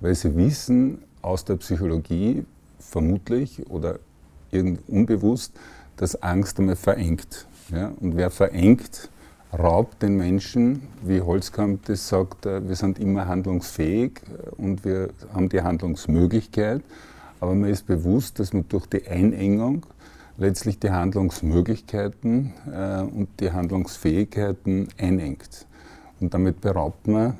weil 0.00 0.14
sie 0.14 0.34
wissen 0.36 0.98
aus 1.22 1.44
der 1.44 1.56
Psychologie 1.56 2.44
vermutlich 2.78 3.68
oder 3.70 3.98
unbewusst, 4.88 5.52
dass 5.96 6.22
Angst 6.22 6.58
einmal 6.58 6.76
verengt. 6.76 7.46
Ja? 7.70 7.92
Und 8.00 8.16
wer 8.16 8.30
verengt, 8.30 9.10
raubt 9.56 10.02
den 10.02 10.16
Menschen, 10.16 10.82
wie 11.02 11.20
Holzkamp 11.20 11.84
das 11.86 12.08
sagt, 12.08 12.46
äh, 12.46 12.66
wir 12.66 12.76
sind 12.76 12.98
immer 12.98 13.26
handlungsfähig 13.26 14.20
und 14.56 14.84
wir 14.84 15.10
haben 15.34 15.48
die 15.48 15.62
Handlungsmöglichkeit. 15.62 16.82
Aber 17.40 17.54
man 17.54 17.70
ist 17.70 17.86
bewusst, 17.86 18.38
dass 18.38 18.52
man 18.52 18.68
durch 18.68 18.86
die 18.86 19.06
Einengung 19.08 19.86
letztlich 20.36 20.78
die 20.78 20.90
Handlungsmöglichkeiten 20.90 22.52
äh, 22.70 23.00
und 23.00 23.28
die 23.40 23.50
Handlungsfähigkeiten 23.50 24.88
einengt. 24.98 25.66
Und 26.20 26.34
damit 26.34 26.60
beraubt 26.60 27.08
man 27.08 27.36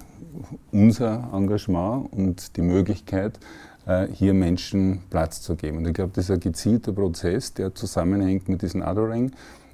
unser 0.72 1.30
Engagement 1.32 2.12
und 2.12 2.57
die 2.57 2.62
Möglichkeit, 2.62 3.38
äh, 3.86 4.07
hier 4.07 4.32
Menschen 4.32 5.03
Platz 5.11 5.42
zu 5.42 5.55
geben. 5.55 5.78
Und 5.78 5.88
ich 5.88 5.94
glaube, 5.94 6.12
das 6.14 6.24
ist 6.24 6.30
ein 6.30 6.40
gezielter 6.40 6.92
Prozess, 6.92 7.53
der 7.53 7.74
zusammenhängt 7.74 8.48
mit 8.48 8.62
diesem 8.62 8.82
Othering, 8.82 9.32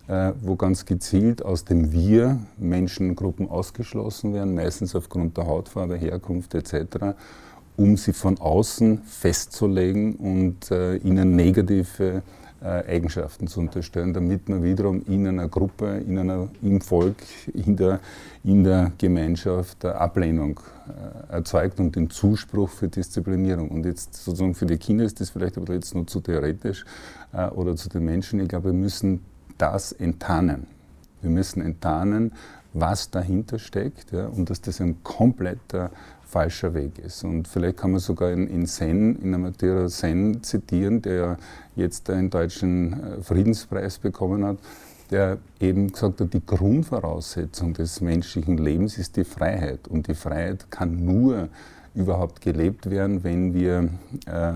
äh, 0.08 0.32
wo 0.40 0.56
ganz 0.56 0.86
gezielt 0.86 1.44
aus 1.44 1.64
dem 1.64 1.92
Wir 1.92 2.38
Menschengruppen 2.58 3.48
ausgeschlossen 3.48 4.34
werden, 4.34 4.54
meistens 4.54 4.96
aufgrund 4.96 5.36
der 5.36 5.46
Hautfarbe, 5.46 5.96
Herkunft 5.96 6.54
etc 6.54 7.14
um 7.76 7.96
sie 7.96 8.12
von 8.12 8.38
außen 8.38 9.02
festzulegen 9.02 10.14
und 10.16 10.70
äh, 10.70 10.96
ihnen 10.96 11.36
negative 11.36 12.22
äh, 12.62 12.84
Eigenschaften 12.88 13.48
zu 13.48 13.60
unterstellen, 13.60 14.14
damit 14.14 14.48
man 14.48 14.62
wiederum 14.62 15.02
in 15.06 15.26
einer 15.26 15.46
Gruppe, 15.46 16.02
in 16.06 16.18
einer, 16.18 16.48
im 16.62 16.80
Volk, 16.80 17.16
in 17.52 17.76
der, 17.76 18.00
in 18.44 18.64
der 18.64 18.92
Gemeinschaft 18.96 19.84
Ablehnung 19.84 20.58
äh, 20.88 21.34
erzeugt 21.34 21.78
und 21.80 21.94
den 21.96 22.08
Zuspruch 22.08 22.70
für 22.70 22.88
Disziplinierung. 22.88 23.70
Und 23.70 23.84
jetzt 23.84 24.14
sozusagen 24.14 24.54
für 24.54 24.66
die 24.66 24.78
Kinder 24.78 25.04
ist 25.04 25.20
das 25.20 25.30
vielleicht 25.30 25.58
aber 25.58 25.74
jetzt 25.74 25.94
nur 25.94 26.06
zu 26.06 26.20
theoretisch 26.20 26.86
äh, 27.32 27.46
oder 27.48 27.76
zu 27.76 27.90
den 27.90 28.04
Menschen. 28.04 28.40
Ich 28.40 28.48
glaube, 28.48 28.66
wir 28.66 28.72
müssen 28.72 29.20
das 29.58 29.92
enttarnen. 29.92 30.66
Wir 31.20 31.30
müssen 31.30 31.60
enttarnen, 31.60 32.32
was 32.72 33.10
dahinter 33.10 33.58
steckt 33.58 34.12
ja, 34.12 34.26
und 34.26 34.50
dass 34.50 34.60
das 34.60 34.80
ein 34.80 35.02
kompletter 35.02 35.90
falscher 36.26 36.74
Weg 36.74 36.98
ist. 36.98 37.24
Und 37.24 37.48
vielleicht 37.48 37.78
kann 37.78 37.92
man 37.92 38.00
sogar 38.00 38.30
in, 38.32 38.48
in 38.48 38.66
Sen, 38.66 39.16
in 39.22 39.34
Amatera 39.34 39.88
Sen 39.88 40.42
zitieren, 40.42 41.00
der 41.00 41.38
jetzt 41.76 42.08
den 42.08 42.30
deutschen 42.30 42.92
äh, 42.92 43.22
Friedenspreis 43.22 43.98
bekommen 43.98 44.44
hat, 44.44 44.58
der 45.10 45.38
eben 45.60 45.92
gesagt 45.92 46.20
hat, 46.20 46.34
die 46.34 46.44
Grundvoraussetzung 46.44 47.74
des 47.74 48.00
menschlichen 48.00 48.58
Lebens 48.58 48.98
ist 48.98 49.16
die 49.16 49.24
Freiheit. 49.24 49.86
Und 49.86 50.08
die 50.08 50.14
Freiheit 50.14 50.70
kann 50.70 51.04
nur 51.04 51.48
überhaupt 51.94 52.40
gelebt 52.40 52.90
werden, 52.90 53.22
wenn 53.22 53.54
wir 53.54 53.88
äh, 54.26 54.52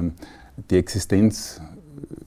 die 0.71 0.77
Existenz 0.77 1.61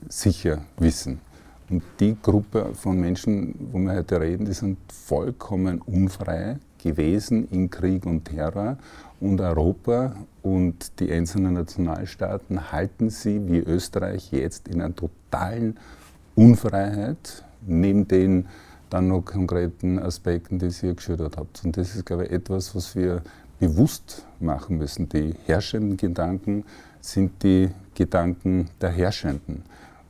sicher 0.08 0.62
wissen. 0.78 1.20
Und 1.68 1.82
die 2.00 2.16
Gruppe 2.20 2.70
von 2.74 2.98
Menschen, 2.98 3.54
wo 3.72 3.78
wir 3.78 3.92
heute 3.92 4.20
reden, 4.20 4.46
die 4.46 4.52
sind 4.52 4.78
vollkommen 4.90 5.80
unfrei 5.80 6.58
gewesen 6.84 7.48
in 7.50 7.70
Krieg 7.70 8.06
und 8.06 8.26
Terror. 8.26 8.76
Und 9.20 9.40
Europa 9.40 10.14
und 10.42 11.00
die 11.00 11.10
einzelnen 11.10 11.54
Nationalstaaten 11.54 12.70
halten 12.70 13.10
sie, 13.10 13.40
wie 13.48 13.58
Österreich, 13.58 14.30
jetzt 14.30 14.68
in 14.68 14.80
einer 14.80 14.94
totalen 14.94 15.76
Unfreiheit, 16.36 17.44
neben 17.66 18.06
den 18.06 18.46
dann 18.90 19.08
noch 19.08 19.22
konkreten 19.22 19.98
Aspekten, 19.98 20.58
die 20.58 20.70
Sie 20.70 20.86
hier 20.86 20.94
geschildert 20.94 21.36
habt. 21.36 21.64
Und 21.64 21.76
das 21.76 21.96
ist, 21.96 22.04
glaube 22.04 22.26
ich, 22.26 22.30
etwas, 22.30 22.76
was 22.76 22.94
wir 22.94 23.22
bewusst 23.58 24.24
machen 24.40 24.78
müssen. 24.78 25.08
Die 25.08 25.34
herrschenden 25.46 25.96
Gedanken 25.96 26.64
sind 27.00 27.42
die 27.42 27.70
Gedanken 27.94 28.68
der 28.80 28.90
Herrschenden. 28.90 29.62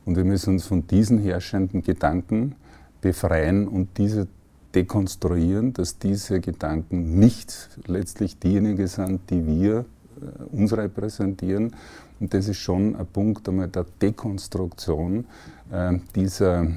Und 0.05 0.17
wir 0.17 0.25
müssen 0.25 0.55
uns 0.55 0.65
von 0.67 0.85
diesen 0.85 1.19
herrschenden 1.19 1.81
Gedanken 1.81 2.55
befreien 3.01 3.67
und 3.67 3.97
diese 3.97 4.27
dekonstruieren, 4.75 5.73
dass 5.73 5.97
diese 5.97 6.41
Gedanken 6.41 7.17
nicht 7.17 7.69
letztlich 7.87 8.37
diejenigen 8.37 8.87
sind, 8.87 9.21
die 9.29 9.45
wir 9.47 9.79
äh, 9.79 10.55
uns 10.55 10.75
repräsentieren. 10.75 11.75
Und 12.19 12.33
das 12.33 12.47
ist 12.47 12.57
schon 12.57 12.95
ein 12.95 13.05
Punkt 13.07 13.47
einmal 13.47 13.69
der 13.69 13.85
Dekonstruktion 14.01 15.25
äh, 15.71 15.97
dieser 16.13 16.67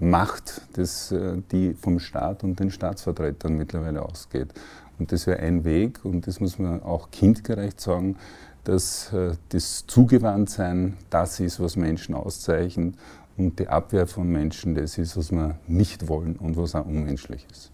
Macht, 0.00 0.62
äh, 0.76 0.84
die 1.52 1.74
vom 1.74 2.00
Staat 2.00 2.42
und 2.42 2.58
den 2.58 2.70
Staatsvertretern 2.70 3.56
mittlerweile 3.56 4.02
ausgeht. 4.02 4.48
Und 4.98 5.12
das 5.12 5.26
wäre 5.26 5.40
ein 5.40 5.64
Weg, 5.64 6.04
und 6.04 6.26
das 6.26 6.40
muss 6.40 6.58
man 6.58 6.82
auch 6.82 7.10
kindgerecht 7.10 7.80
sagen, 7.80 8.16
dass 8.64 9.12
das 9.50 9.86
Zugewandtsein 9.86 10.94
das 11.08 11.38
ist, 11.38 11.60
was 11.60 11.76
Menschen 11.76 12.16
auszeichnet 12.16 12.96
und 13.36 13.58
die 13.58 13.68
Abwehr 13.68 14.06
von 14.06 14.28
Menschen 14.28 14.74
das 14.74 14.98
ist, 14.98 15.16
was 15.16 15.30
wir 15.30 15.58
nicht 15.66 16.08
wollen 16.08 16.36
und 16.36 16.56
was 16.56 16.74
auch 16.74 16.86
unmenschlich 16.86 17.46
ist. 17.50 17.70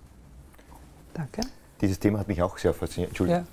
Danke. 1.14 1.42
Dieses 1.80 1.98
Thema 1.98 2.18
hat 2.18 2.28
mich 2.28 2.42
auch 2.42 2.58
sehr 2.58 2.72
fasziniert. 2.72 3.10
Entschuldigung. 3.10 3.42
Ja. 3.42 3.46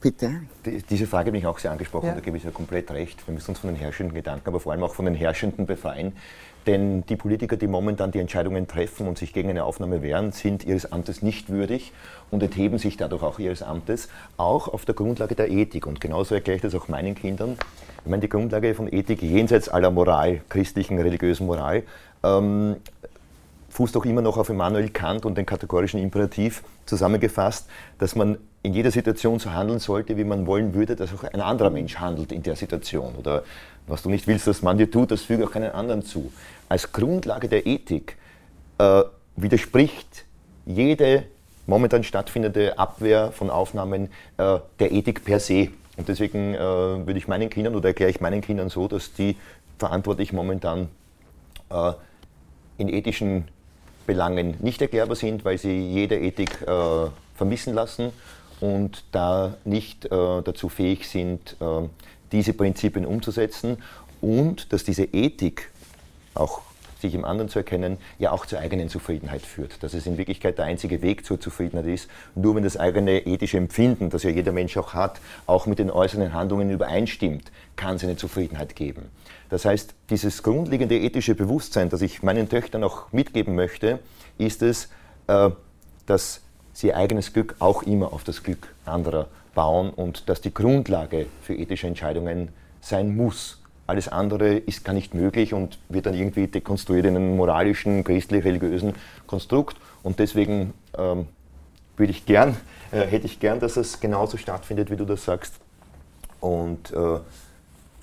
Bitte. 0.00 0.42
Die, 0.66 0.82
diese 0.82 1.06
Frage 1.06 1.28
hat 1.28 1.32
mich 1.32 1.46
auch 1.46 1.58
sehr 1.58 1.70
angesprochen, 1.70 2.08
ja. 2.08 2.14
da 2.14 2.20
gebe 2.20 2.36
ich 2.36 2.44
ja 2.44 2.50
komplett 2.50 2.90
recht. 2.90 3.26
Wir 3.26 3.32
müssen 3.32 3.52
uns 3.52 3.60
von 3.60 3.70
den 3.70 3.78
herrschenden 3.78 4.14
Gedanken, 4.14 4.46
aber 4.46 4.60
vor 4.60 4.72
allem 4.72 4.82
auch 4.82 4.94
von 4.94 5.06
den 5.06 5.14
Herrschenden 5.14 5.64
befreien. 5.64 6.12
Denn 6.66 7.04
die 7.06 7.16
Politiker, 7.16 7.56
die 7.56 7.66
momentan 7.66 8.10
die 8.10 8.20
Entscheidungen 8.20 8.66
treffen 8.66 9.06
und 9.06 9.18
sich 9.18 9.32
gegen 9.32 9.50
eine 9.50 9.64
Aufnahme 9.64 10.02
wehren, 10.02 10.32
sind 10.32 10.64
ihres 10.64 10.90
Amtes 10.90 11.20
nicht 11.20 11.50
würdig 11.50 11.92
und 12.30 12.42
entheben 12.42 12.78
sich 12.78 12.96
dadurch 12.96 13.22
auch 13.22 13.38
ihres 13.38 13.62
Amtes, 13.62 14.08
auch 14.36 14.68
auf 14.68 14.84
der 14.84 14.94
Grundlage 14.94 15.34
der 15.34 15.50
Ethik. 15.50 15.86
Und 15.86 16.00
genauso 16.00 16.34
erkläre 16.34 16.56
ich 16.56 16.62
das 16.62 16.74
auch 16.74 16.88
meinen 16.88 17.14
Kindern. 17.14 17.58
Ich 18.04 18.10
meine, 18.10 18.22
die 18.22 18.28
Grundlage 18.28 18.74
von 18.74 18.92
Ethik 18.92 19.22
jenseits 19.22 19.68
aller 19.68 19.90
Moral, 19.90 20.40
christlichen, 20.48 20.98
religiösen 20.98 21.46
Moral, 21.46 21.82
ähm, 22.22 22.76
fußt 23.68 23.96
auch 23.96 24.04
immer 24.04 24.22
noch 24.22 24.38
auf 24.38 24.48
Immanuel 24.48 24.88
Kant 24.90 25.26
und 25.26 25.36
den 25.36 25.46
kategorischen 25.46 26.00
Imperativ 26.00 26.62
zusammengefasst, 26.86 27.68
dass 27.98 28.14
man 28.14 28.38
in 28.62 28.72
jeder 28.72 28.90
Situation 28.90 29.38
so 29.38 29.52
handeln 29.52 29.78
sollte, 29.78 30.16
wie 30.16 30.24
man 30.24 30.46
wollen 30.46 30.74
würde, 30.74 30.96
dass 30.96 31.12
auch 31.12 31.24
ein 31.24 31.40
anderer 31.40 31.70
Mensch 31.70 31.96
handelt 31.96 32.32
in 32.32 32.42
der 32.42 32.56
Situation. 32.56 33.14
Oder 33.16 33.42
was 33.86 34.02
du 34.02 34.10
nicht 34.10 34.26
willst, 34.26 34.46
dass 34.46 34.62
man 34.62 34.78
dir 34.78 34.90
tut, 34.90 35.10
das 35.10 35.22
füge 35.22 35.44
auch 35.44 35.50
keinen 35.50 35.72
anderen 35.72 36.04
zu 36.04 36.32
als 36.68 36.92
Grundlage 36.92 37.48
der 37.48 37.66
Ethik 37.66 38.16
äh, 38.78 39.02
widerspricht 39.36 40.24
jede 40.66 41.24
momentan 41.66 42.04
stattfindende 42.04 42.78
Abwehr 42.78 43.32
von 43.32 43.50
Aufnahmen 43.50 44.08
äh, 44.38 44.58
der 44.78 44.92
Ethik 44.92 45.24
per 45.24 45.40
se. 45.40 45.68
Und 45.96 46.08
deswegen 46.08 46.54
äh, 46.54 46.58
würde 46.58 47.16
ich 47.16 47.28
meinen 47.28 47.50
Kindern 47.50 47.74
oder 47.74 47.88
erkläre 47.88 48.10
ich 48.10 48.20
meinen 48.20 48.40
Kindern 48.40 48.68
so, 48.68 48.88
dass 48.88 49.12
die 49.12 49.36
verantwortlich 49.78 50.32
momentan 50.32 50.88
äh, 51.70 51.92
in 52.78 52.88
ethischen 52.88 53.48
Belangen 54.06 54.56
nicht 54.60 54.82
erklärbar 54.82 55.16
sind, 55.16 55.44
weil 55.44 55.56
sie 55.58 55.80
jede 55.80 56.18
Ethik 56.18 56.62
äh, 56.62 56.66
vermissen 57.36 57.72
lassen 57.72 58.12
und 58.60 59.04
da 59.12 59.54
nicht 59.64 60.06
äh, 60.06 60.08
dazu 60.10 60.68
fähig 60.68 61.08
sind, 61.08 61.56
diese 62.34 62.52
Prinzipien 62.52 63.06
umzusetzen 63.06 63.78
und 64.20 64.72
dass 64.72 64.84
diese 64.84 65.04
Ethik 65.04 65.70
auch 66.34 66.62
sich 67.00 67.14
im 67.14 67.24
anderen 67.24 67.50
zu 67.50 67.58
erkennen, 67.58 67.98
ja 68.18 68.32
auch 68.32 68.46
zur 68.46 68.58
eigenen 68.58 68.88
Zufriedenheit 68.88 69.42
führt. 69.42 69.82
Dass 69.82 69.92
es 69.94 70.06
in 70.06 70.16
Wirklichkeit 70.16 70.56
der 70.58 70.64
einzige 70.64 71.02
Weg 71.02 71.26
zur 71.26 71.38
Zufriedenheit 71.38 71.86
ist. 71.86 72.08
Nur 72.34 72.56
wenn 72.56 72.64
das 72.64 72.78
eigene 72.78 73.26
ethische 73.26 73.58
Empfinden, 73.58 74.08
das 74.08 74.22
ja 74.22 74.30
jeder 74.30 74.52
Mensch 74.52 74.76
auch 74.76 74.94
hat, 74.94 75.20
auch 75.46 75.66
mit 75.66 75.78
den 75.78 75.90
äußeren 75.90 76.32
Handlungen 76.32 76.70
übereinstimmt, 76.70 77.52
kann 77.76 77.96
es 77.96 78.04
eine 78.04 78.16
Zufriedenheit 78.16 78.74
geben. 78.74 79.10
Das 79.50 79.66
heißt, 79.66 79.94
dieses 80.10 80.42
grundlegende 80.42 80.98
ethische 80.98 81.34
Bewusstsein, 81.34 81.90
das 81.90 82.00
ich 82.00 82.22
meinen 82.22 82.48
Töchtern 82.48 82.82
auch 82.82 83.12
mitgeben 83.12 83.54
möchte, 83.54 83.98
ist 84.38 84.62
es, 84.62 84.88
äh, 85.26 85.50
dass 86.06 86.40
sie 86.72 86.88
ihr 86.88 86.96
eigenes 86.96 87.32
Glück 87.32 87.54
auch 87.58 87.82
immer 87.82 88.12
auf 88.12 88.24
das 88.24 88.42
Glück 88.42 88.74
anderer 88.86 89.28
bauen 89.54 89.90
und 89.90 90.28
dass 90.28 90.40
die 90.40 90.52
Grundlage 90.52 91.26
für 91.42 91.54
ethische 91.54 91.86
Entscheidungen 91.86 92.48
sein 92.80 93.16
muss 93.16 93.60
alles 93.86 94.08
andere 94.08 94.54
ist 94.56 94.84
gar 94.84 94.94
nicht 94.94 95.14
möglich 95.14 95.52
und 95.52 95.78
wird 95.88 96.06
dann 96.06 96.14
irgendwie 96.14 96.46
dekonstruiert 96.46 97.06
in 97.06 97.16
einem 97.16 97.36
moralischen, 97.36 98.02
christlich-religiösen 98.02 98.94
Konstrukt. 99.26 99.76
Und 100.02 100.18
deswegen 100.18 100.72
ähm, 100.96 101.26
würde 101.96 102.10
ich 102.10 102.24
gern, 102.24 102.56
äh, 102.92 103.00
hätte 103.00 103.26
ich 103.26 103.40
gern, 103.40 103.60
dass 103.60 103.76
es 103.76 104.00
genauso 104.00 104.36
stattfindet, 104.38 104.90
wie 104.90 104.96
du 104.96 105.04
das 105.04 105.24
sagst. 105.24 105.54
Und 106.40 106.92
äh, 106.92 107.20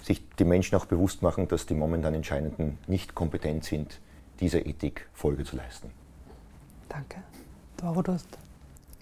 sich 0.04 0.22
die 0.38 0.46
Menschen 0.46 0.76
auch 0.76 0.86
bewusst 0.86 1.22
machen, 1.22 1.48
dass 1.48 1.66
die 1.66 1.76
momentan 1.76 2.14
Entscheidenden 2.14 2.78
nicht 2.88 3.16
kompetent 3.16 3.66
sind, 3.66 4.00
dieser 4.40 4.66
Ethik 4.66 5.08
Folge 5.14 5.46
zu 5.46 5.56
leisten. 5.56 5.92
Danke. 6.90 7.18
Doro, 7.78 8.02
du 8.02 8.14
hast 8.14 8.28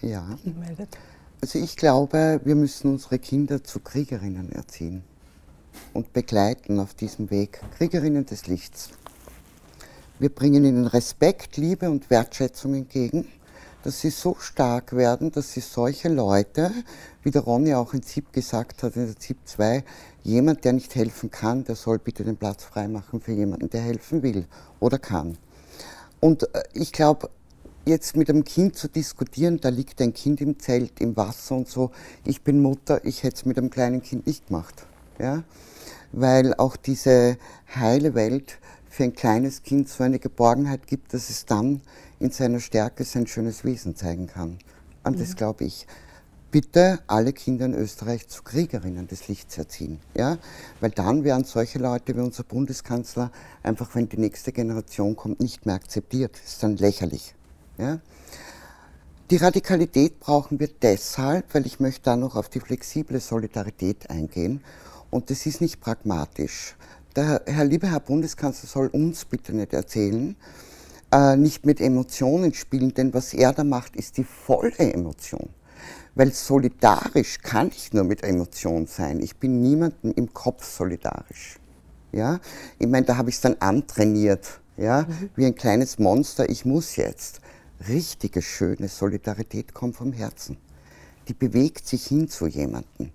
ja. 0.00 0.24
gemeldet. 0.44 0.96
Also 1.42 1.58
ich 1.58 1.76
glaube, 1.76 2.42
wir 2.44 2.54
müssen 2.54 2.90
unsere 2.90 3.18
Kinder 3.18 3.64
zu 3.64 3.80
Kriegerinnen 3.80 4.52
erziehen 4.52 5.02
und 5.94 6.12
begleiten 6.12 6.78
auf 6.78 6.92
diesem 6.92 7.30
Weg 7.30 7.62
Kriegerinnen 7.78 8.26
des 8.26 8.46
Lichts. 8.46 8.90
Wir 10.18 10.28
bringen 10.28 10.66
ihnen 10.66 10.86
Respekt, 10.86 11.56
Liebe 11.56 11.90
und 11.90 12.10
Wertschätzung 12.10 12.74
entgegen, 12.74 13.26
dass 13.82 14.02
sie 14.02 14.10
so 14.10 14.36
stark 14.38 14.94
werden, 14.94 15.32
dass 15.32 15.54
sie 15.54 15.60
solche 15.60 16.10
Leute, 16.10 16.70
wie 17.22 17.30
der 17.30 17.40
Ronny 17.40 17.72
auch 17.72 17.94
in 17.94 18.02
ZIP 18.02 18.34
gesagt 18.34 18.82
hat, 18.82 18.96
in 18.96 19.06
der 19.06 19.18
ZIP 19.18 19.38
2, 19.46 19.82
jemand, 20.22 20.66
der 20.66 20.74
nicht 20.74 20.94
helfen 20.94 21.30
kann, 21.30 21.64
der 21.64 21.74
soll 21.74 21.98
bitte 21.98 22.22
den 22.22 22.36
Platz 22.36 22.64
freimachen 22.64 23.22
für 23.22 23.32
jemanden, 23.32 23.70
der 23.70 23.80
helfen 23.80 24.22
will 24.22 24.44
oder 24.78 24.98
kann. 24.98 25.38
Und 26.20 26.54
äh, 26.54 26.64
ich 26.74 26.92
glaube, 26.92 27.30
jetzt 27.90 28.16
mit 28.16 28.30
einem 28.30 28.44
Kind 28.44 28.76
zu 28.76 28.88
diskutieren, 28.88 29.60
da 29.60 29.68
liegt 29.68 30.00
ein 30.00 30.14
Kind 30.14 30.40
im 30.40 30.58
Zelt, 30.58 31.00
im 31.00 31.16
Wasser 31.16 31.56
und 31.56 31.68
so, 31.68 31.90
ich 32.24 32.42
bin 32.42 32.62
Mutter, 32.62 33.04
ich 33.04 33.22
hätte 33.22 33.36
es 33.36 33.44
mit 33.44 33.58
einem 33.58 33.68
kleinen 33.68 34.02
Kind 34.02 34.26
nicht 34.26 34.46
gemacht. 34.46 34.86
Ja? 35.18 35.42
Weil 36.12 36.54
auch 36.54 36.76
diese 36.76 37.36
heile 37.74 38.14
Welt 38.14 38.58
für 38.88 39.04
ein 39.04 39.12
kleines 39.12 39.62
Kind 39.62 39.88
so 39.88 40.02
eine 40.02 40.18
Geborgenheit 40.18 40.86
gibt, 40.86 41.12
dass 41.12 41.28
es 41.30 41.44
dann 41.44 41.82
in 42.18 42.30
seiner 42.30 42.60
Stärke 42.60 43.04
sein 43.04 43.26
schönes 43.26 43.64
Wesen 43.64 43.94
zeigen 43.94 44.26
kann. 44.26 44.58
Und 45.04 45.16
mhm. 45.16 45.20
das 45.20 45.36
glaube 45.36 45.64
ich. 45.64 45.86
Bitte 46.52 46.98
alle 47.06 47.32
Kinder 47.32 47.66
in 47.66 47.74
Österreich 47.74 48.26
zu 48.26 48.42
Kriegerinnen 48.42 49.06
des 49.06 49.28
Lichts 49.28 49.56
erziehen. 49.56 50.00
Ja? 50.16 50.36
Weil 50.80 50.90
dann 50.90 51.22
werden 51.22 51.44
solche 51.44 51.78
Leute 51.78 52.16
wie 52.16 52.20
unser 52.20 52.42
Bundeskanzler 52.42 53.30
einfach, 53.62 53.94
wenn 53.94 54.08
die 54.08 54.18
nächste 54.18 54.50
Generation 54.50 55.14
kommt, 55.14 55.38
nicht 55.38 55.64
mehr 55.64 55.76
akzeptiert. 55.76 56.32
Das 56.34 56.54
ist 56.54 56.62
dann 56.64 56.76
lächerlich. 56.76 57.34
Ja? 57.80 57.98
Die 59.30 59.36
Radikalität 59.36 60.18
brauchen 60.18 60.58
wir 60.58 60.68
deshalb, 60.82 61.54
weil 61.54 61.64
ich 61.64 61.78
möchte 61.78 62.02
da 62.02 62.16
noch 62.16 62.34
auf 62.34 62.48
die 62.48 62.60
flexible 62.60 63.20
Solidarität 63.20 64.10
eingehen. 64.10 64.60
Und 65.10 65.30
das 65.30 65.46
ist 65.46 65.60
nicht 65.60 65.80
pragmatisch. 65.80 66.74
Der 67.16 67.42
Herr, 67.46 67.64
lieber 67.64 67.88
Herr 67.88 68.00
Bundeskanzler 68.00 68.68
soll 68.68 68.88
uns 68.88 69.24
bitte 69.24 69.54
nicht 69.54 69.72
erzählen, 69.72 70.36
äh, 71.12 71.36
nicht 71.36 71.64
mit 71.64 71.80
Emotionen 71.80 72.54
spielen, 72.54 72.94
denn 72.94 73.14
was 73.14 73.32
er 73.32 73.52
da 73.52 73.64
macht, 73.64 73.96
ist 73.96 74.16
die 74.16 74.24
volle 74.24 74.78
Emotion. 74.78 75.48
Weil 76.14 76.32
solidarisch 76.32 77.38
kann 77.40 77.68
ich 77.68 77.92
nur 77.92 78.04
mit 78.04 78.22
Emotion 78.22 78.86
sein. 78.86 79.20
Ich 79.20 79.36
bin 79.36 79.60
niemandem 79.60 80.12
im 80.14 80.32
Kopf 80.34 80.64
solidarisch. 80.64 81.58
Ja? 82.12 82.40
Ich 82.78 82.86
meine, 82.86 83.06
da 83.06 83.16
habe 83.16 83.30
ich 83.30 83.36
es 83.36 83.40
dann 83.40 83.56
antrainiert, 83.60 84.60
ja? 84.76 85.02
Mhm. 85.02 85.30
wie 85.36 85.46
ein 85.46 85.54
kleines 85.54 85.98
Monster. 85.98 86.48
Ich 86.48 86.64
muss 86.64 86.96
jetzt. 86.96 87.40
Richtige, 87.88 88.42
schöne 88.42 88.88
Solidarität 88.88 89.72
kommt 89.72 89.96
vom 89.96 90.12
Herzen. 90.12 90.58
Die 91.28 91.34
bewegt 91.34 91.86
sich 91.86 92.06
hin 92.06 92.28
zu 92.28 92.46
jemandem. 92.46 93.10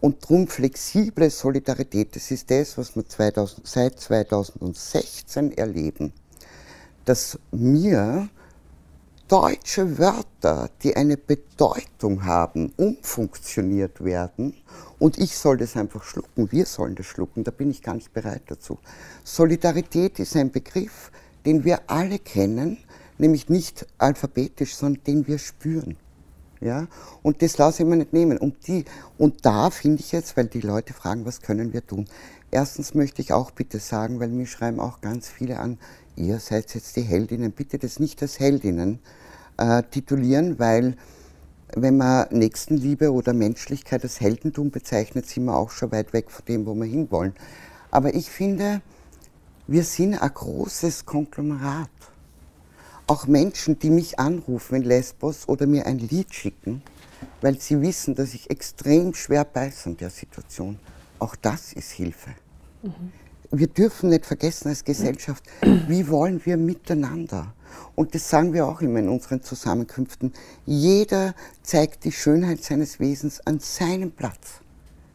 Und 0.00 0.22
darum 0.24 0.46
flexible 0.46 1.30
Solidarität, 1.30 2.14
das 2.14 2.30
ist 2.30 2.50
das, 2.50 2.78
was 2.78 2.94
wir 2.94 3.06
2000, 3.06 3.66
seit 3.66 3.98
2016 3.98 5.56
erleben, 5.56 6.12
dass 7.04 7.38
mir 7.50 8.28
deutsche 9.28 9.98
Wörter, 9.98 10.70
die 10.82 10.96
eine 10.96 11.16
Bedeutung 11.16 12.24
haben, 12.24 12.72
umfunktioniert 12.76 14.02
werden 14.02 14.54
und 14.98 15.18
ich 15.18 15.36
soll 15.36 15.58
das 15.58 15.76
einfach 15.76 16.02
schlucken, 16.02 16.50
wir 16.50 16.64
sollen 16.64 16.94
das 16.94 17.06
schlucken, 17.06 17.44
da 17.44 17.50
bin 17.50 17.70
ich 17.70 17.82
gar 17.82 17.94
nicht 17.94 18.12
bereit 18.12 18.42
dazu. 18.46 18.78
Solidarität 19.24 20.18
ist 20.18 20.34
ein 20.36 20.50
Begriff, 20.50 21.10
den 21.44 21.64
wir 21.64 21.80
alle 21.88 22.18
kennen, 22.18 22.78
nämlich 23.18 23.48
nicht 23.48 23.86
alphabetisch, 23.98 24.76
sondern 24.76 25.04
den 25.04 25.26
wir 25.26 25.38
spüren. 25.38 25.96
Ja? 26.60 26.86
Und 27.22 27.42
das 27.42 27.58
lasse 27.58 27.82
ich 27.82 27.88
mir 27.88 27.96
nicht 27.96 28.12
nehmen. 28.12 28.38
Und, 28.38 28.66
die, 28.66 28.84
und 29.16 29.44
da 29.44 29.70
finde 29.70 30.00
ich 30.00 30.12
jetzt, 30.12 30.36
weil 30.36 30.46
die 30.46 30.60
Leute 30.60 30.92
fragen, 30.92 31.24
was 31.24 31.40
können 31.40 31.72
wir 31.72 31.86
tun? 31.86 32.06
Erstens 32.50 32.94
möchte 32.94 33.20
ich 33.20 33.32
auch 33.32 33.50
bitte 33.50 33.78
sagen, 33.78 34.20
weil 34.20 34.28
mir 34.28 34.46
schreiben 34.46 34.80
auch 34.80 35.00
ganz 35.00 35.28
viele 35.28 35.58
an, 35.58 35.78
ihr 36.16 36.40
seid 36.40 36.74
jetzt 36.74 36.96
die 36.96 37.02
Heldinnen, 37.02 37.52
bitte 37.52 37.78
das 37.78 38.00
nicht 38.00 38.22
als 38.22 38.40
Heldinnen 38.40 39.00
äh, 39.58 39.82
titulieren, 39.82 40.58
weil 40.58 40.96
wenn 41.74 41.98
man 41.98 42.26
Nächstenliebe 42.30 43.12
oder 43.12 43.34
Menschlichkeit 43.34 44.02
als 44.02 44.20
Heldentum 44.20 44.70
bezeichnet, 44.70 45.26
sind 45.26 45.44
wir 45.44 45.56
auch 45.56 45.70
schon 45.70 45.92
weit 45.92 46.14
weg 46.14 46.30
von 46.30 46.44
dem, 46.46 46.64
wo 46.64 46.74
wir 46.74 46.86
hinwollen. 46.86 47.34
Aber 47.90 48.14
ich 48.14 48.30
finde, 48.30 48.80
wir 49.66 49.84
sind 49.84 50.14
ein 50.14 50.32
großes 50.32 51.04
Konglomerat. 51.04 51.90
Auch 53.08 53.26
Menschen, 53.26 53.78
die 53.78 53.88
mich 53.88 54.18
anrufen 54.18 54.74
in 54.76 54.82
Lesbos 54.82 55.48
oder 55.48 55.66
mir 55.66 55.86
ein 55.86 55.98
Lied 55.98 56.34
schicken, 56.34 56.82
weil 57.40 57.58
sie 57.58 57.80
wissen, 57.80 58.14
dass 58.14 58.34
ich 58.34 58.50
extrem 58.50 59.14
schwer 59.14 59.46
beiße 59.46 59.88
in 59.88 59.96
der 59.96 60.10
Situation. 60.10 60.78
Auch 61.18 61.34
das 61.34 61.72
ist 61.72 61.90
Hilfe. 61.92 62.34
Mhm. 62.82 63.12
Wir 63.50 63.66
dürfen 63.68 64.10
nicht 64.10 64.26
vergessen 64.26 64.68
als 64.68 64.84
Gesellschaft, 64.84 65.42
wie 65.62 66.06
wollen 66.08 66.44
wir 66.44 66.58
miteinander? 66.58 67.54
Und 67.94 68.14
das 68.14 68.28
sagen 68.28 68.52
wir 68.52 68.66
auch 68.66 68.82
immer 68.82 68.98
in 68.98 69.08
unseren 69.08 69.42
Zusammenkünften. 69.42 70.34
Jeder 70.66 71.34
zeigt 71.62 72.04
die 72.04 72.12
Schönheit 72.12 72.62
seines 72.62 73.00
Wesens 73.00 73.40
an 73.46 73.58
seinem 73.58 74.10
Platz. 74.10 74.60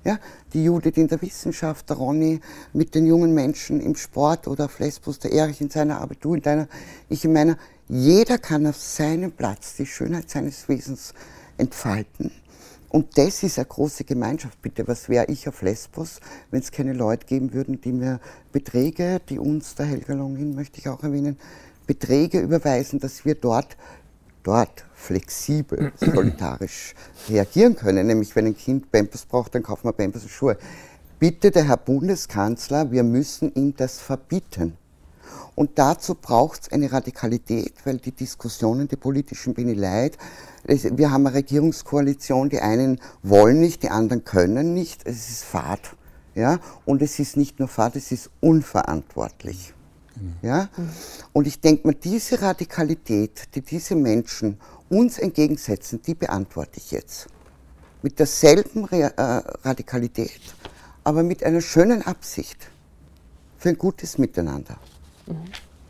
Ja, 0.06 0.20
die 0.52 0.66
Judith 0.66 0.98
in 0.98 1.08
der 1.08 1.22
Wissenschaft, 1.22 1.90
der 1.90 1.96
Ronny 1.96 2.42
mit 2.74 2.94
den 2.94 3.06
jungen 3.06 3.34
Menschen 3.34 3.80
im 3.80 3.96
Sport 3.96 4.48
oder 4.50 4.66
auf 4.66 4.80
Lesbos, 4.80 5.20
der 5.20 5.32
Erich 5.32 5.62
in 5.62 5.70
seiner 5.70 6.02
Arbeit, 6.02 6.18
du 6.22 6.34
in 6.34 6.42
deiner, 6.42 6.68
ich 7.08 7.24
in 7.24 7.32
meiner. 7.32 7.58
Jeder 7.88 8.38
kann 8.38 8.68
auf 8.68 8.78
seinem 8.78 9.32
Platz 9.32 9.76
die 9.76 9.86
Schönheit 9.86 10.30
seines 10.30 10.68
Wesens 10.68 11.14
entfalten. 11.58 12.32
Und 12.90 13.18
das 13.18 13.42
ist 13.44 13.58
eine 13.58 13.66
große 13.66 14.04
Gemeinschaft, 14.04 14.62
bitte. 14.62 14.88
Was 14.88 15.10
wäre 15.10 15.26
ich 15.26 15.48
auf 15.48 15.62
Lesbos, 15.62 16.20
wenn 16.52 16.60
es 16.60 16.72
keine 16.72 16.94
Leute 16.94 17.26
geben 17.26 17.54
würden, 17.54 17.82
die 17.82 17.92
mir 17.92 18.20
Beträge, 18.52 19.20
die 19.30 19.40
uns, 19.40 19.74
der 19.76 19.88
Helga 19.88 20.14
Longin 20.14 20.54
möchte 20.54 20.80
ich 20.80 20.88
auch 20.90 21.02
erwähnen, 21.02 21.40
Beträge 21.88 22.40
überweisen, 22.40 23.00
dass 23.00 23.26
wir 23.26 23.36
dort, 23.36 23.78
dort 24.44 24.86
flexibel, 24.94 25.92
solidarisch 25.98 26.94
reagieren 27.30 27.76
können. 27.76 28.08
Nämlich, 28.08 28.36
wenn 28.36 28.46
ein 28.46 28.58
Kind 28.58 28.92
Pampers 28.92 29.26
braucht, 29.26 29.56
dann 29.56 29.64
kaufen 29.64 29.86
wir 29.86 29.94
Pampers 29.94 30.24
und 30.24 30.30
Schuhe. 30.30 30.58
Bitte, 31.20 31.52
der 31.52 31.64
Herr 31.66 31.78
Bundeskanzler, 31.78 32.92
wir 32.92 33.04
müssen 33.04 33.54
ihm 33.56 33.76
das 33.76 34.00
verbieten. 34.00 34.78
Und 35.56 35.78
dazu 35.78 36.16
braucht 36.16 36.64
es 36.64 36.72
eine 36.72 36.92
Radikalität, 36.92 37.74
weil 37.86 37.98
die 37.98 38.12
Diskussionen, 38.12 38.88
die 38.88 38.96
politischen, 38.96 39.54
bin 39.54 39.70
ich 39.70 39.78
leid. 39.78 40.18
Wir 40.66 41.12
haben 41.12 41.28
eine 41.28 41.36
Regierungskoalition, 41.36 42.50
die 42.50 42.60
einen 42.60 43.00
wollen 43.22 43.60
nicht, 43.60 43.84
die 43.84 43.90
anderen 43.90 44.24
können 44.24 44.74
nicht. 44.74 45.06
Es 45.06 45.30
ist 45.30 45.44
Fahrt. 45.44 45.96
Ja? 46.34 46.60
Und 46.86 47.02
es 47.02 47.20
ist 47.20 47.38
nicht 47.38 47.60
nur 47.60 47.68
Fahrt, 47.68 47.96
es 47.96 48.12
ist 48.12 48.30
unverantwortlich. 48.42 49.74
Ja? 50.42 50.70
Und 51.32 51.48
ich 51.48 51.60
denke 51.60 51.88
mal, 51.88 51.96
diese 51.96 52.42
Radikalität, 52.42 53.56
die 53.56 53.62
diese 53.62 53.96
Menschen 53.96 54.60
uns 54.90 55.18
entgegensetzen, 55.18 56.02
die 56.02 56.16
beantworte 56.16 56.78
ich 56.78 56.92
jetzt. 56.92 57.28
Mit 58.02 58.20
derselben 58.20 58.88
äh, 58.90 59.10
Radikalität, 59.64 60.42
aber 61.04 61.24
mit 61.24 61.44
einer 61.44 61.62
schönen 61.62 62.02
Absicht 62.02 62.70
für 63.58 63.70
ein 63.70 63.78
gutes 63.78 64.18
Miteinander. 64.18 64.78
Mhm. 65.26 65.36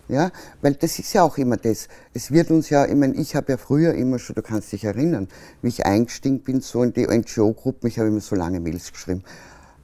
Ja, 0.10 0.32
weil 0.62 0.76
das 0.76 1.00
ist 1.00 1.14
ja 1.14 1.24
auch 1.24 1.38
immer 1.38 1.58
das. 1.58 1.88
Es 2.14 2.30
wird 2.30 2.52
uns 2.52 2.70
ja, 2.70 2.86
ich 2.86 2.94
meine, 2.94 3.16
ich 3.16 3.36
habe 3.36 3.54
ja 3.54 3.58
früher 3.58 3.94
immer 3.94 4.20
schon, 4.20 4.36
du 4.36 4.42
kannst 4.42 4.72
dich 4.72 4.84
erinnern, 4.84 5.28
wie 5.62 5.70
ich 5.70 5.86
eingestiegen 5.86 6.42
bin, 6.42 6.62
so 6.62 6.84
in 6.84 6.94
die 6.94 7.08
NGO-Gruppen, 7.08 7.88
ich 7.88 7.98
habe 7.98 8.10
immer 8.10 8.20
so 8.20 8.36
lange 8.36 8.60
Mails 8.60 8.92
geschrieben 8.92 9.24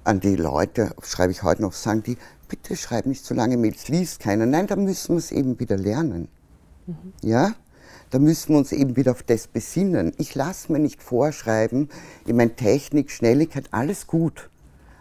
an 0.09 0.19
die 0.19 0.35
Leute, 0.35 0.91
schreibe 1.03 1.31
ich 1.31 1.43
heute 1.43 1.61
noch, 1.61 1.73
sagen 1.73 2.01
die, 2.01 2.17
bitte 2.47 2.75
schreib 2.75 3.05
nicht 3.05 3.23
so 3.23 3.35
lange 3.35 3.57
Mails, 3.57 3.89
liest 3.89 4.19
keiner. 4.19 4.47
Nein, 4.47 4.65
da 4.65 4.75
müssen 4.75 5.13
wir 5.13 5.19
es 5.19 5.31
eben 5.31 5.59
wieder 5.59 5.77
lernen. 5.77 6.27
Mhm. 6.87 7.13
Ja? 7.21 7.53
Da 8.09 8.17
müssen 8.17 8.53
wir 8.53 8.57
uns 8.57 8.71
eben 8.71 8.95
wieder 8.95 9.11
auf 9.11 9.21
das 9.21 9.45
besinnen. 9.45 10.13
Ich 10.17 10.33
lasse 10.33 10.71
mir 10.71 10.79
nicht 10.79 11.03
vorschreiben, 11.03 11.89
ich 12.25 12.33
meine 12.33 12.55
Technik, 12.55 13.11
Schnelligkeit, 13.11 13.65
alles 13.69 14.07
gut. 14.07 14.49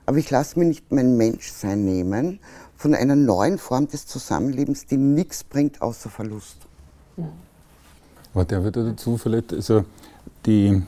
Aber 0.05 0.19
ich 0.19 0.31
lasse 0.31 0.59
mir 0.59 0.67
nicht 0.67 0.93
mein 0.93 1.17
Menschsein 1.17 1.87
nehmen 1.87 2.39
von 2.77 2.95
einer 2.95 3.17
neuen 3.17 3.57
Form 3.57 3.89
des 3.89 4.07
Zusammenlebens, 4.07 4.85
die 4.85 4.99
nichts 4.99 5.43
bringt 5.43 5.81
außer 5.81 6.11
Verlust. 6.11 6.59
Aber 8.35 8.45
der 8.45 8.63
wird 8.63 8.77
dazu 8.77 9.17
vielleicht, 9.17 9.55
also, 9.55 9.87
die, 10.45 10.83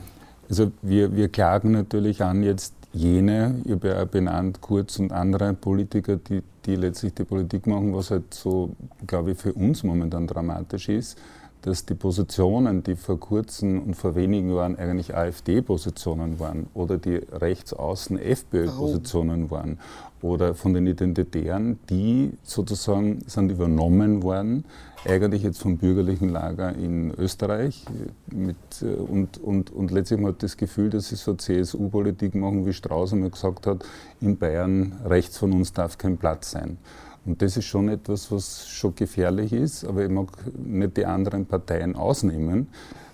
also 0.47 0.71
wir, 0.83 1.15
wir 1.15 1.27
klagen 1.27 1.71
natürlich 1.71 2.21
an 2.21 2.43
jetzt 2.43 2.75
jene, 2.93 3.61
ich 3.65 3.71
habe 3.71 3.89
ja 3.89 4.03
auch 4.03 4.07
benannt, 4.07 4.61
Kurz 4.61 4.99
und 4.99 5.11
andere 5.11 5.53
Politiker, 5.53 6.17
die, 6.17 6.41
die 6.65 6.75
letztlich 6.75 7.13
die 7.13 7.23
Politik 7.23 7.67
machen, 7.67 7.93
was 7.95 8.11
halt 8.11 8.33
so, 8.33 8.71
glaube 9.07 9.31
ich, 9.31 9.37
für 9.37 9.53
uns 9.53 9.83
momentan 9.83 10.27
dramatisch 10.27 10.89
ist, 10.89 11.17
dass 11.61 11.85
die 11.85 11.93
Positionen, 11.93 12.83
die 12.83 12.95
vor 12.95 13.19
kurzem 13.19 13.81
und 13.81 13.95
vor 13.95 14.15
wenigen 14.15 14.53
Jahren 14.53 14.75
eigentlich 14.75 15.15
AfD-Positionen 15.15 16.39
waren 16.39 16.67
oder 16.73 16.97
die 16.97 17.15
rechtsaußen 17.15 18.17
FPÖ-Positionen 18.17 19.51
waren 19.51 19.77
oder 20.21 20.53
von 20.53 20.73
den 20.73 20.87
Identitären, 20.87 21.79
die 21.89 22.31
sozusagen 22.43 23.23
sind 23.27 23.51
übernommen 23.51 24.23
worden, 24.23 24.65
eigentlich 25.05 25.43
jetzt 25.43 25.59
vom 25.59 25.77
bürgerlichen 25.77 26.29
Lager 26.29 26.75
in 26.75 27.11
Österreich. 27.17 27.85
Mit, 28.27 28.55
äh, 28.81 28.85
und, 28.85 29.37
und, 29.39 29.71
und 29.71 29.91
letztlich 29.91 30.23
hat 30.23 30.43
das 30.43 30.57
Gefühl, 30.57 30.89
dass 30.89 31.09
sie 31.09 31.15
so 31.15 31.33
CSU-Politik 31.33 32.35
machen, 32.35 32.65
wie 32.65 32.73
Strauß 32.73 33.13
einmal 33.13 33.31
gesagt 33.31 33.65
hat, 33.67 33.83
in 34.19 34.37
Bayern 34.37 34.93
rechts 35.05 35.37
von 35.37 35.53
uns 35.53 35.73
darf 35.73 35.97
kein 35.97 36.17
Platz 36.17 36.51
sein. 36.51 36.77
Und 37.25 37.41
das 37.41 37.57
ist 37.57 37.65
schon 37.65 37.89
etwas, 37.89 38.31
was 38.31 38.67
schon 38.67 38.95
gefährlich 38.95 39.53
ist, 39.53 39.85
aber 39.85 40.03
ich 40.03 40.09
mag 40.09 40.29
nicht 40.57 40.97
die 40.97 41.05
anderen 41.05 41.45
Parteien 41.45 41.95
ausnehmen, 41.95 42.67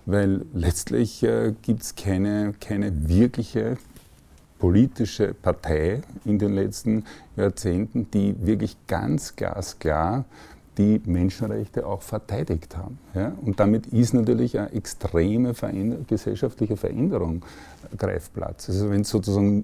weil 0.05 0.45
letztlich 0.53 1.23
äh, 1.23 1.53
gibt 1.61 1.81
es 1.81 1.95
keine, 1.95 2.53
keine 2.59 3.09
wirkliche 3.09 3.77
politische 4.59 5.33
Partei 5.33 6.01
in 6.25 6.39
den 6.39 6.53
letzten 6.53 7.05
Jahrzehnten, 7.35 8.09
die 8.11 8.35
wirklich 8.39 8.75
ganz 8.87 9.35
glasklar 9.35 10.25
die 10.77 11.01
Menschenrechte 11.05 11.85
auch 11.85 12.01
verteidigt 12.01 12.77
haben. 12.77 12.99
Ja? 13.15 13.33
Und 13.41 13.59
damit 13.59 13.87
ist 13.87 14.13
natürlich 14.13 14.59
eine 14.59 14.71
extreme 14.73 15.53
Veränder 15.53 15.97
gesellschaftliche 16.07 16.77
Veränderung 16.77 17.43
Greifplatz. 17.97 18.69
Also 18.69 18.89
wenn 18.89 19.03
sozusagen, 19.03 19.63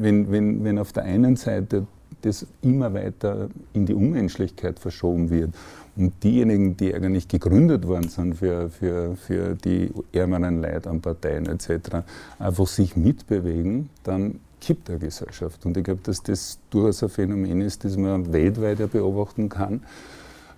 wenn, 0.00 0.30
wenn, 0.30 0.62
wenn 0.62 0.78
auf 0.78 0.92
der 0.92 1.04
einen 1.04 1.36
Seite 1.36 1.86
das 2.22 2.46
immer 2.62 2.94
weiter 2.94 3.48
in 3.72 3.86
die 3.86 3.94
Unmenschlichkeit 3.94 4.78
verschoben 4.78 5.30
wird. 5.30 5.50
Und 5.98 6.22
diejenigen, 6.22 6.76
die 6.76 6.94
eigentlich 6.94 7.26
gegründet 7.26 7.86
worden 7.86 8.08
sind 8.08 8.36
für, 8.36 8.70
für, 8.70 9.16
für 9.16 9.56
die 9.56 9.90
ärmeren 10.12 10.62
Leute 10.62 10.88
an 10.88 11.00
Parteien 11.00 11.46
etc., 11.46 12.04
einfach 12.38 12.68
sich 12.68 12.96
mitbewegen, 12.96 13.90
dann 14.04 14.38
kippt 14.60 14.88
der 14.88 14.98
Gesellschaft. 14.98 15.66
Und 15.66 15.76
ich 15.76 15.82
glaube, 15.82 16.00
dass 16.04 16.22
das 16.22 16.60
durchaus 16.70 17.02
ein 17.02 17.08
Phänomen 17.08 17.60
ist, 17.60 17.84
das 17.84 17.96
man 17.96 18.32
weltweit 18.32 18.78
ja 18.78 18.86
beobachten 18.86 19.48
kann. 19.48 19.82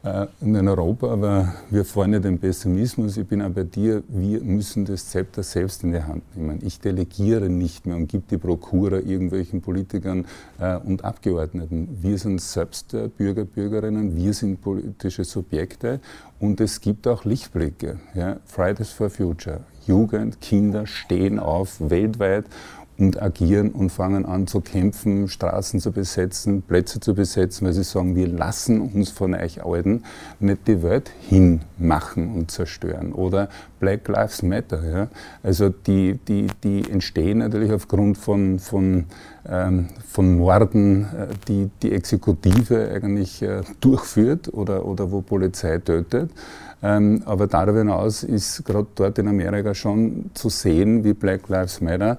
Äh, 0.03 0.27
in 0.41 0.69
Europa, 0.69 1.13
aber 1.13 1.55
wir 1.69 1.85
fahren 1.85 2.15
ja 2.15 2.21
den 2.21 2.39
Pessimismus. 2.39 3.19
Ich 3.19 3.27
bin 3.27 3.43
auch 3.43 3.51
bei 3.51 3.65
dir, 3.65 4.03
wir 4.09 4.41
müssen 4.41 4.87
das 4.87 5.11
Zepter 5.11 5.43
selbst 5.43 5.85
in 5.85 5.93
die 5.93 6.03
Hand 6.03 6.23
nehmen. 6.35 6.61
Ich 6.63 6.81
delegiere 6.81 7.51
nicht 7.51 7.87
mehr 7.87 7.97
und 7.97 8.09
gebe 8.09 8.25
die 8.31 8.39
Prokura 8.39 8.97
irgendwelchen 8.97 9.61
Politikern 9.61 10.25
äh, 10.59 10.77
und 10.77 11.05
Abgeordneten. 11.05 11.99
Wir 12.01 12.17
sind 12.17 12.41
selbst 12.41 12.95
äh, 12.95 13.09
Bürger, 13.09 13.45
Bürgerinnen, 13.45 14.17
wir 14.17 14.33
sind 14.33 14.63
politische 14.63 15.25
Subjekte 15.25 16.01
und 16.39 16.63
es 16.63 16.81
gibt 16.81 17.07
auch 17.07 17.27
Lichtblicke. 17.27 17.99
Fridays 18.47 18.91
for 18.91 19.11
Future. 19.11 19.61
Jugend, 19.87 20.41
Kinder 20.41 20.87
stehen 20.87 21.39
auf 21.39 21.77
weltweit 21.79 22.47
und 23.01 23.21
agieren 23.21 23.71
und 23.71 23.91
fangen 23.91 24.27
an 24.27 24.47
zu 24.47 24.61
kämpfen, 24.61 25.29
Straßen 25.29 25.81
zu 25.81 25.93
besetzen, 25.93 26.63
Plätze 26.63 27.01
zu 27.01 27.15
besetzen, 27.15 27.67
weil 27.67 27.73
sie 27.73 27.83
sagen, 27.83 28.15
wir 28.15 28.29
lassen 28.29 28.81
uns 28.81 29.11
von 29.11 29.35
euch 29.35 29.65
Alten 29.65 30.05
nicht 30.39 30.69
die 30.69 30.83
Welt 30.83 31.11
hinmachen 31.29 32.35
und 32.35 32.51
zerstören. 32.51 33.13
Oder 33.13 33.49
Black 33.81 34.07
Lives 34.09 34.43
Matter. 34.43 34.85
Ja? 34.85 35.09
Also 35.43 35.71
die, 35.71 36.19
die, 36.29 36.47
die 36.63 36.91
entstehen 36.91 37.39
natürlich 37.39 37.73
aufgrund 37.73 38.19
von, 38.19 38.59
von, 38.59 39.07
ähm, 39.49 39.89
von 40.07 40.37
Morden, 40.37 41.05
äh, 41.05 41.27
die 41.49 41.71
die 41.83 41.93
Exekutive 41.93 42.91
eigentlich 42.95 43.43
äh, 43.43 43.63
durchführt 43.81 44.53
oder, 44.53 44.85
oder 44.85 45.11
wo 45.11 45.23
Polizei 45.23 45.79
tötet. 45.79 46.31
Ähm, 46.83 47.23
aber 47.27 47.47
darüber 47.47 47.81
hinaus 47.81 48.23
ist 48.23 48.65
gerade 48.65 48.87
dort 48.95 49.19
in 49.19 49.29
Amerika 49.29 49.75
schon 49.75 50.31
zu 50.33 50.49
sehen, 50.49 51.05
wie 51.05 51.13
Black 51.13 51.49
Lives 51.49 51.81
Matter 51.81 52.19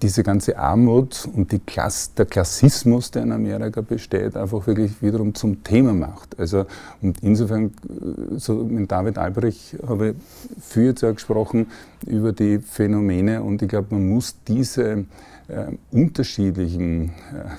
diese 0.00 0.22
ganze 0.22 0.56
Armut 0.58 1.28
und 1.34 1.50
die 1.50 1.58
Klass, 1.58 2.14
der 2.14 2.26
Klassismus, 2.26 3.10
der 3.10 3.24
in 3.24 3.32
Amerika 3.32 3.80
besteht, 3.80 4.36
einfach 4.36 4.64
wirklich 4.66 5.02
wiederum 5.02 5.34
zum 5.34 5.64
Thema 5.64 5.92
macht. 5.92 6.38
Also, 6.38 6.66
und 7.02 7.20
insofern, 7.22 7.66
äh, 7.66 8.38
so 8.38 8.54
mit 8.64 8.90
David 8.92 9.18
Albrecht 9.18 9.76
habe 9.86 10.10
ich 10.10 10.16
viel 10.60 10.84
jetzt 10.86 11.02
auch 11.02 11.12
gesprochen 11.12 11.66
über 12.06 12.32
die 12.32 12.60
Phänomene 12.60 13.42
und 13.42 13.60
ich 13.60 13.68
glaube, 13.68 13.88
man 13.90 14.08
muss 14.08 14.36
diese 14.46 15.04
äh, 15.48 15.66
unterschiedlichen 15.90 17.08
äh, 17.08 17.10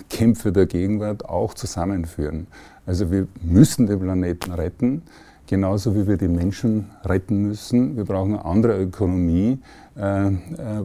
Kämpfe 0.09 0.53
der 0.53 0.65
Gegenwart 0.65 1.25
auch 1.25 1.53
zusammenführen. 1.55 2.47
Also 2.85 3.11
wir 3.11 3.27
müssen 3.43 3.85
den 3.85 3.99
Planeten 3.99 4.53
retten 4.53 5.01
genauso 5.47 5.95
wie 5.95 6.05
wir 6.07 6.17
die 6.17 6.27
Menschen 6.27 6.89
retten 7.03 7.41
müssen. 7.41 7.95
Wir 7.95 8.03
brauchen 8.03 8.35
eine 8.35 8.45
andere 8.45 8.81
Ökonomie, 8.81 9.53
äh, 9.53 9.57
äh, 9.57 9.86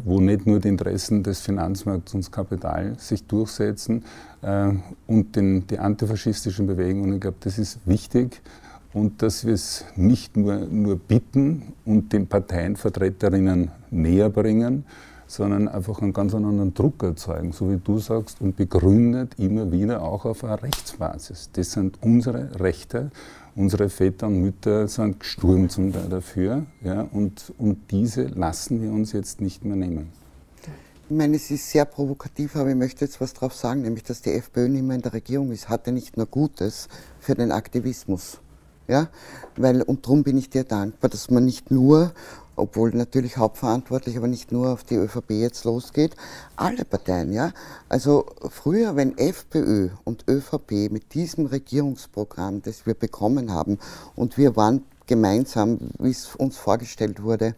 wo 0.04 0.20
nicht 0.20 0.46
nur 0.46 0.58
die 0.58 0.68
Interessen 0.68 1.22
des 1.22 1.40
Finanzmarkts 1.40 2.14
und 2.14 2.20
des 2.20 2.30
Kapitals 2.30 3.08
sich 3.08 3.26
durchsetzen 3.26 4.04
äh, 4.40 4.72
und 5.06 5.36
den, 5.36 5.66
die 5.66 5.78
antifaschistischen 5.78 6.66
Bewegungen. 6.66 7.14
Ich 7.14 7.20
glaube, 7.20 7.36
das 7.40 7.58
ist 7.58 7.80
wichtig 7.86 8.40
und 8.94 9.22
dass 9.22 9.44
wir 9.44 9.54
es 9.54 9.84
nicht 9.96 10.36
nur, 10.36 10.60
nur 10.66 10.96
bitten 10.96 11.74
und 11.84 12.12
den 12.12 12.26
Parteienvertreterinnen 12.26 13.70
näher 13.90 14.30
bringen, 14.30 14.84
sondern 15.26 15.68
einfach 15.68 16.02
einen 16.02 16.12
ganz 16.12 16.34
anderen 16.34 16.74
Druck 16.74 17.02
erzeugen, 17.02 17.52
so 17.52 17.70
wie 17.70 17.78
du 17.82 17.98
sagst, 17.98 18.40
und 18.42 18.56
begründet 18.56 19.34
immer 19.38 19.72
wieder 19.72 20.02
auch 20.02 20.26
auf 20.26 20.44
einer 20.44 20.62
Rechtsbasis. 20.62 21.50
Das 21.54 21.72
sind 21.72 21.98
unsere 22.02 22.60
Rechte 22.60 23.10
Unsere 23.55 23.90
Väter 23.90 24.28
und 24.28 24.40
Mütter 24.40 24.88
sind 24.88 25.20
gestorben 25.20 25.68
zum 25.68 25.92
Teil 25.92 26.09
dafür. 26.09 26.64
Ja, 26.82 27.03
und, 27.03 27.53
und 27.59 27.90
diese 27.90 28.24
lassen 28.24 28.80
wir 28.80 28.90
uns 28.90 29.12
jetzt 29.12 29.42
nicht 29.42 29.64
mehr 29.64 29.76
nehmen. 29.76 30.09
Ich 31.11 31.16
meine, 31.16 31.36
es 31.36 31.50
ist 31.50 31.70
sehr 31.70 31.84
provokativ, 31.84 32.57
aber 32.57 32.70
ich 32.70 32.76
möchte 32.76 33.05
jetzt 33.05 33.20
was 33.20 33.34
darauf 33.34 33.55
sagen, 33.55 33.82
nämlich, 33.82 34.05
dass 34.05 34.22
die 34.22 34.32
FPÖ 34.32 34.68
nicht 34.68 34.82
mehr 34.82 34.96
in 34.96 35.03
der 35.03 35.12
Regierung 35.12 35.53
ist, 35.53 35.68
hatte 35.68 35.92
nicht 35.92 36.16
nur 36.16 36.24
Gutes 36.24 36.88
für 37.20 37.34
den 37.34 37.53
Aktivismus. 37.53 38.38
Ja? 38.88 39.11
Weil, 39.57 39.82
und 39.82 40.07
darum 40.07 40.22
bin 40.22 40.38
ich 40.38 40.48
dir 40.48 40.64
dankbar, 40.64 41.11
dass 41.11 41.30
man 41.30 41.44
nicht 41.44 41.70
nur 41.70 42.14
obwohl 42.57 42.90
natürlich 42.90 43.36
hauptverantwortlich, 43.36 44.16
aber 44.16 44.28
nicht 44.28 44.53
nur 44.53 44.70
auf 44.72 44.84
die 44.84 44.96
ÖVP 44.96 45.30
jetzt 45.30 45.64
losgeht, 45.64 46.16
alle 46.57 46.84
Parteien, 46.84 47.32
ja. 47.32 47.53
Also 47.88 48.26
früher, 48.50 48.96
wenn 48.96 49.16
FPÖ 49.16 49.90
und 50.05 50.24
ÖVP 50.28 50.90
mit 50.90 51.14
diesem 51.14 51.46
Regierungsprogramm, 51.46 52.62
das 52.62 52.86
wir 52.86 52.94
bekommen 52.94 53.53
haben, 53.53 53.78
und 54.14 54.36
wir 54.38 54.57
waren 54.57 54.84
gemeinsam, 55.07 55.78
wie 55.98 56.11
es 56.11 56.34
uns 56.36 56.57
vorgestellt 56.57 57.22
wurde, 57.22 57.55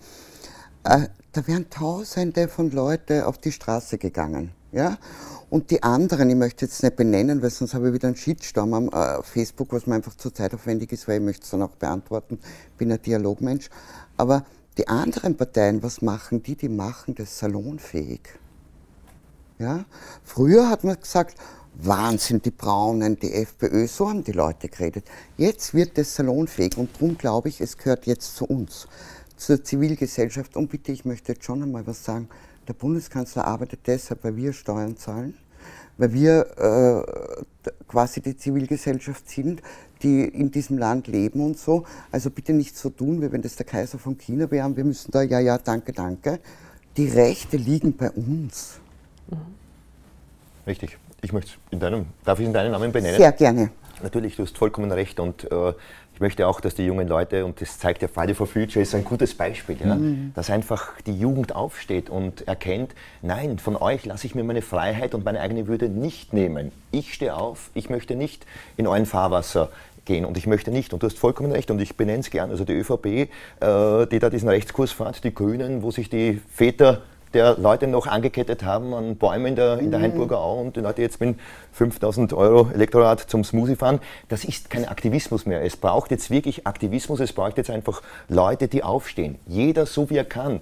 äh, 0.84 1.08
da 1.32 1.46
wären 1.46 1.68
Tausende 1.70 2.48
von 2.48 2.70
Leuten 2.70 3.22
auf 3.22 3.38
die 3.38 3.52
Straße 3.52 3.98
gegangen, 3.98 4.52
ja. 4.72 4.98
Und 5.50 5.70
die 5.70 5.82
anderen, 5.82 6.30
ich 6.30 6.36
möchte 6.36 6.64
jetzt 6.64 6.82
nicht 6.82 6.96
benennen, 6.96 7.40
weil 7.40 7.50
sonst 7.50 7.74
habe 7.74 7.88
ich 7.88 7.94
wieder 7.94 8.08
einen 8.08 8.16
Shitstorm 8.16 8.74
am 8.74 8.88
äh, 8.88 9.22
Facebook, 9.22 9.72
was 9.72 9.86
mir 9.86 9.94
einfach 9.94 10.16
zu 10.16 10.30
zeitaufwendig 10.30 10.90
ist, 10.90 11.06
weil 11.06 11.18
ich 11.18 11.24
möchte 11.24 11.44
es 11.44 11.50
dann 11.50 11.62
auch 11.62 11.76
beantworten, 11.76 12.40
bin 12.76 12.90
ein 12.90 13.00
Dialogmensch. 13.00 13.70
Aber 14.16 14.44
die 14.78 14.88
anderen 14.88 15.36
Parteien, 15.36 15.82
was 15.82 16.02
machen 16.02 16.42
die? 16.42 16.56
Die 16.56 16.68
machen 16.68 17.14
das 17.14 17.38
salonfähig. 17.38 18.20
Ja? 19.58 19.84
Früher 20.24 20.68
hat 20.68 20.84
man 20.84 20.98
gesagt, 20.98 21.38
Wahnsinn, 21.74 22.40
die 22.40 22.50
Braunen, 22.50 23.18
die 23.18 23.32
FPÖ, 23.32 23.86
so 23.88 24.08
haben 24.08 24.22
die 24.22 24.32
Leute 24.32 24.68
geredet. 24.68 25.06
Jetzt 25.36 25.74
wird 25.74 25.98
das 25.98 26.14
salonfähig 26.14 26.76
und 26.76 26.94
darum 26.94 27.18
glaube 27.18 27.48
ich, 27.48 27.60
es 27.60 27.76
gehört 27.76 28.06
jetzt 28.06 28.36
zu 28.36 28.46
uns, 28.46 28.86
zur 29.36 29.62
Zivilgesellschaft. 29.62 30.56
Und 30.56 30.70
bitte, 30.70 30.92
ich 30.92 31.04
möchte 31.04 31.32
jetzt 31.32 31.44
schon 31.44 31.62
einmal 31.62 31.86
was 31.86 32.04
sagen. 32.04 32.28
Der 32.68 32.74
Bundeskanzler 32.74 33.46
arbeitet 33.46 33.80
deshalb, 33.86 34.24
weil 34.24 34.36
wir 34.36 34.52
Steuern 34.52 34.96
zahlen, 34.96 35.36
weil 35.98 36.12
wir 36.12 36.46
äh, 37.66 37.70
quasi 37.88 38.20
die 38.20 38.36
Zivilgesellschaft 38.36 39.28
sind, 39.28 39.60
die 40.04 40.24
in 40.24 40.50
diesem 40.50 40.78
Land 40.78 41.06
leben 41.08 41.40
und 41.40 41.58
so. 41.58 41.84
Also 42.12 42.30
bitte 42.30 42.52
nicht 42.52 42.76
so 42.76 42.90
tun, 42.90 43.22
wie 43.22 43.32
wenn 43.32 43.42
das 43.42 43.56
der 43.56 43.66
Kaiser 43.66 43.98
von 43.98 44.16
China 44.18 44.50
wäre. 44.50 44.76
Wir 44.76 44.84
müssen 44.84 45.10
da, 45.10 45.22
ja, 45.22 45.40
ja, 45.40 45.58
danke, 45.58 45.92
danke. 45.92 46.38
Die 46.96 47.08
Rechte 47.08 47.56
liegen 47.56 47.96
bei 47.96 48.10
uns. 48.10 48.78
Mhm. 49.28 49.36
Richtig. 50.66 50.98
Ich 51.22 51.32
möchte 51.32 51.52
in 51.70 51.80
deinem, 51.80 52.06
darf 52.24 52.38
ich 52.38 52.46
in 52.46 52.52
deinen 52.52 52.72
Namen 52.72 52.92
benennen? 52.92 53.16
Sehr 53.16 53.32
gerne. 53.32 53.70
Natürlich, 54.02 54.36
du 54.36 54.42
hast 54.42 54.58
vollkommen 54.58 54.92
recht 54.92 55.18
und 55.20 55.50
äh, 55.50 55.72
ich 56.14 56.20
möchte 56.20 56.46
auch, 56.46 56.60
dass 56.60 56.76
die 56.76 56.84
jungen 56.84 57.08
Leute, 57.08 57.44
und 57.44 57.60
das 57.60 57.78
zeigt 57.78 58.02
ja 58.02 58.08
Friday 58.08 58.34
for 58.34 58.46
Future, 58.46 58.80
ist 58.80 58.94
ein 58.94 59.04
gutes 59.04 59.34
Beispiel, 59.34 59.76
ja, 59.80 59.96
mhm. 59.96 60.32
dass 60.34 60.48
einfach 60.48 61.00
die 61.06 61.18
Jugend 61.18 61.56
aufsteht 61.56 62.08
und 62.08 62.46
erkennt, 62.46 62.94
nein, 63.22 63.58
von 63.58 63.74
euch 63.74 64.04
lasse 64.06 64.26
ich 64.26 64.34
mir 64.36 64.44
meine 64.44 64.62
Freiheit 64.62 65.14
und 65.14 65.24
meine 65.24 65.40
eigene 65.40 65.66
Würde 65.66 65.88
nicht 65.88 66.32
nehmen. 66.32 66.70
Ich 66.92 67.14
stehe 67.14 67.34
auf, 67.34 67.70
ich 67.74 67.90
möchte 67.90 68.14
nicht 68.14 68.46
in 68.76 68.86
euren 68.86 69.06
Fahrwasser 69.06 69.70
gehen. 70.04 70.24
Und 70.24 70.36
ich 70.36 70.46
möchte 70.46 70.70
nicht, 70.70 70.92
und 70.92 71.02
du 71.02 71.06
hast 71.06 71.18
vollkommen 71.18 71.52
recht, 71.52 71.70
und 71.70 71.80
ich 71.80 71.96
benenne 71.96 72.20
es 72.20 72.30
gern, 72.30 72.50
also 72.50 72.64
die 72.64 72.74
ÖVP, 72.74 73.06
äh, 73.06 74.06
die 74.06 74.18
da 74.18 74.30
diesen 74.30 74.48
Rechtskurs 74.48 74.92
fährt, 74.92 75.24
die 75.24 75.34
Grünen, 75.34 75.82
wo 75.82 75.90
sich 75.90 76.08
die 76.08 76.40
Väter 76.52 77.02
der 77.34 77.58
Leute 77.58 77.86
noch 77.88 78.06
angekettet 78.06 78.64
haben 78.64 78.94
an 78.94 79.16
Bäumen 79.16 79.46
in 79.46 79.56
der, 79.56 79.78
in 79.78 79.90
der 79.90 79.98
mhm. 79.98 80.04
Hainburger 80.04 80.38
Au 80.38 80.60
und 80.60 80.76
die 80.76 80.80
Leute 80.80 81.02
jetzt 81.02 81.20
mit 81.20 81.38
5000 81.72 82.32
Euro 82.32 82.70
Elektorat 82.72 83.20
zum 83.20 83.44
Smoothie 83.44 83.76
fahren. 83.76 84.00
Das 84.28 84.44
ist 84.44 84.70
kein 84.70 84.86
Aktivismus 84.86 85.44
mehr. 85.44 85.62
Es 85.62 85.76
braucht 85.76 86.12
jetzt 86.12 86.30
wirklich 86.30 86.66
Aktivismus, 86.66 87.20
es 87.20 87.32
braucht 87.32 87.58
jetzt 87.58 87.70
einfach 87.70 88.02
Leute, 88.28 88.68
die 88.68 88.82
aufstehen. 88.82 89.38
Jeder 89.46 89.86
so 89.86 90.08
wie 90.10 90.16
er 90.16 90.24
kann. 90.24 90.60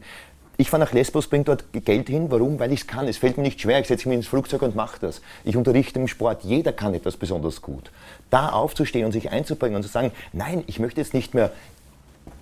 Ich 0.63 0.71
fahre 0.71 0.85
nach 0.85 0.93
Lesbos, 0.93 1.27
bringe 1.27 1.43
dort 1.43 1.65
Geld 1.73 2.09
hin. 2.09 2.31
Warum? 2.31 2.61
Weil 2.61 2.71
ich 2.71 2.83
es 2.83 2.87
kann. 2.87 3.09
Es 3.09 3.17
fällt 3.17 3.37
mir 3.37 3.43
nicht 3.43 3.61
schwer. 3.61 3.81
Ich 3.81 3.89
setze 3.89 4.09
mich 4.09 4.15
ins 4.15 4.29
Flugzeug 4.29 4.63
und 4.63 4.77
mache 4.77 4.97
das. 5.01 5.21
Ich 5.43 5.57
unterrichte 5.57 5.99
im 5.99 6.07
Sport. 6.07 6.45
Jeder 6.45 6.73
kann 6.73 6.95
etwas 6.95 7.17
besonders 7.17 7.63
gut. 7.63 7.91
Da 8.31 8.51
aufzustehen 8.51 9.05
und 9.05 9.11
sich 9.11 9.33
einzubringen 9.33 9.75
und 9.75 9.83
zu 9.83 9.89
sagen, 9.89 10.13
nein, 10.33 10.63
ich 10.69 10.79
möchte 10.79 11.01
jetzt 11.01 11.15
nicht 11.15 11.35
mehr 11.35 11.51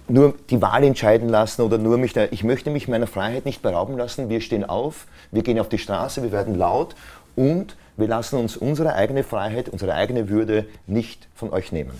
nur 0.06 0.34
die 0.50 0.60
Wahl 0.60 0.84
entscheiden 0.84 1.30
lassen 1.30 1.62
oder 1.62 1.78
nur 1.78 1.96
mich 1.96 2.12
da, 2.12 2.26
ich 2.30 2.44
möchte 2.44 2.68
mich 2.68 2.88
meiner 2.88 3.06
Freiheit 3.06 3.46
nicht 3.46 3.62
berauben 3.62 3.96
lassen. 3.96 4.28
Wir 4.28 4.42
stehen 4.42 4.66
auf, 4.66 5.06
wir 5.30 5.42
gehen 5.42 5.58
auf 5.58 5.70
die 5.70 5.78
Straße, 5.78 6.22
wir 6.22 6.30
werden 6.30 6.56
laut 6.56 6.96
und 7.36 7.74
wir 7.96 8.06
lassen 8.06 8.38
uns 8.38 8.54
unsere 8.54 8.96
eigene 8.96 9.24
Freiheit, 9.24 9.70
unsere 9.70 9.94
eigene 9.94 10.28
Würde 10.28 10.66
nicht 10.86 11.26
von 11.34 11.50
euch 11.54 11.72
nehmen. 11.72 11.98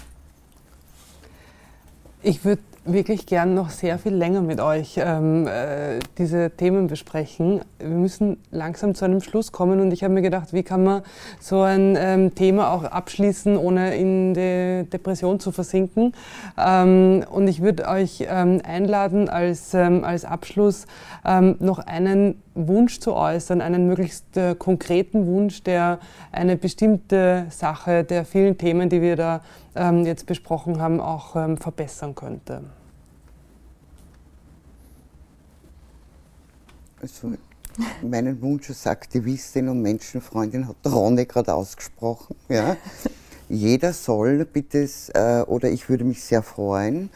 Ich 2.23 2.45
würde 2.45 2.61
wirklich 2.85 3.26
gern 3.26 3.55
noch 3.55 3.68
sehr 3.68 3.99
viel 3.99 4.14
länger 4.14 4.41
mit 4.41 4.61
euch 4.61 4.99
ähm, 4.99 5.47
äh, 5.47 5.99
diese 6.16 6.51
Themen 6.51 6.87
besprechen. 6.87 7.61
Wir 7.78 7.89
müssen 7.89 8.39
langsam 8.51 8.95
zu 8.95 9.05
einem 9.05 9.20
Schluss 9.20 9.53
kommen 9.53 9.81
und 9.81 9.93
ich 9.93 10.03
habe 10.03 10.14
mir 10.14 10.22
gedacht, 10.22 10.53
wie 10.53 10.62
kann 10.62 10.85
man 10.85 11.03
so 11.41 11.61
ein 11.61 11.97
ähm, 11.99 12.35
Thema 12.35 12.72
auch 12.72 12.85
abschließen, 12.85 13.57
ohne 13.59 13.97
in 13.97 14.33
die 14.33 14.89
Depression 14.91 15.41
zu 15.41 15.53
versinken. 15.53 16.14
Ähm, 16.59 17.24
und 17.31 17.49
ich 17.49 17.61
würde 17.61 17.87
euch 17.87 18.26
ähm, 18.28 18.62
einladen, 18.64 19.28
als, 19.28 19.74
ähm, 19.74 20.03
als 20.03 20.24
Abschluss 20.24 20.87
ähm, 21.26 21.57
noch 21.61 21.81
einen 21.81 22.43
Wunsch 22.55 22.99
zu 23.01 23.14
äußern, 23.14 23.61
einen 23.61 23.87
möglichst 23.87 24.37
äh, 24.39 24.55
konkreten 24.55 25.26
Wunsch, 25.26 25.62
der 25.62 25.99
eine 26.33 26.57
bestimmte 26.57 27.47
Sache 27.51 28.05
der 28.05 28.24
vielen 28.24 28.57
Themen, 28.57 28.89
die 28.89 29.03
wir 29.03 29.16
da 29.16 29.41
jetzt 30.05 30.26
besprochen 30.26 30.81
haben, 30.81 31.01
auch 31.01 31.31
verbessern 31.31 32.16
könnte. 32.16 32.62
Also 37.01 37.32
meinen 38.03 38.42
Wunsch 38.42 38.68
als 38.68 38.86
Aktivistin 38.86 39.68
und 39.68 39.80
Menschenfreundin 39.80 40.68
hat 40.68 40.76
der 40.84 40.92
Ronny 40.92 41.24
gerade 41.24 41.55
ausgesprochen. 41.55 42.36
Ja. 42.48 42.76
jeder 43.48 43.92
soll 43.92 44.44
bitte, 44.44 44.88
äh, 45.14 45.42
oder 45.42 45.70
ich 45.70 45.88
würde 45.88 46.05
mich 46.05 46.22
sehr 46.22 46.42
freuen, 46.42 47.11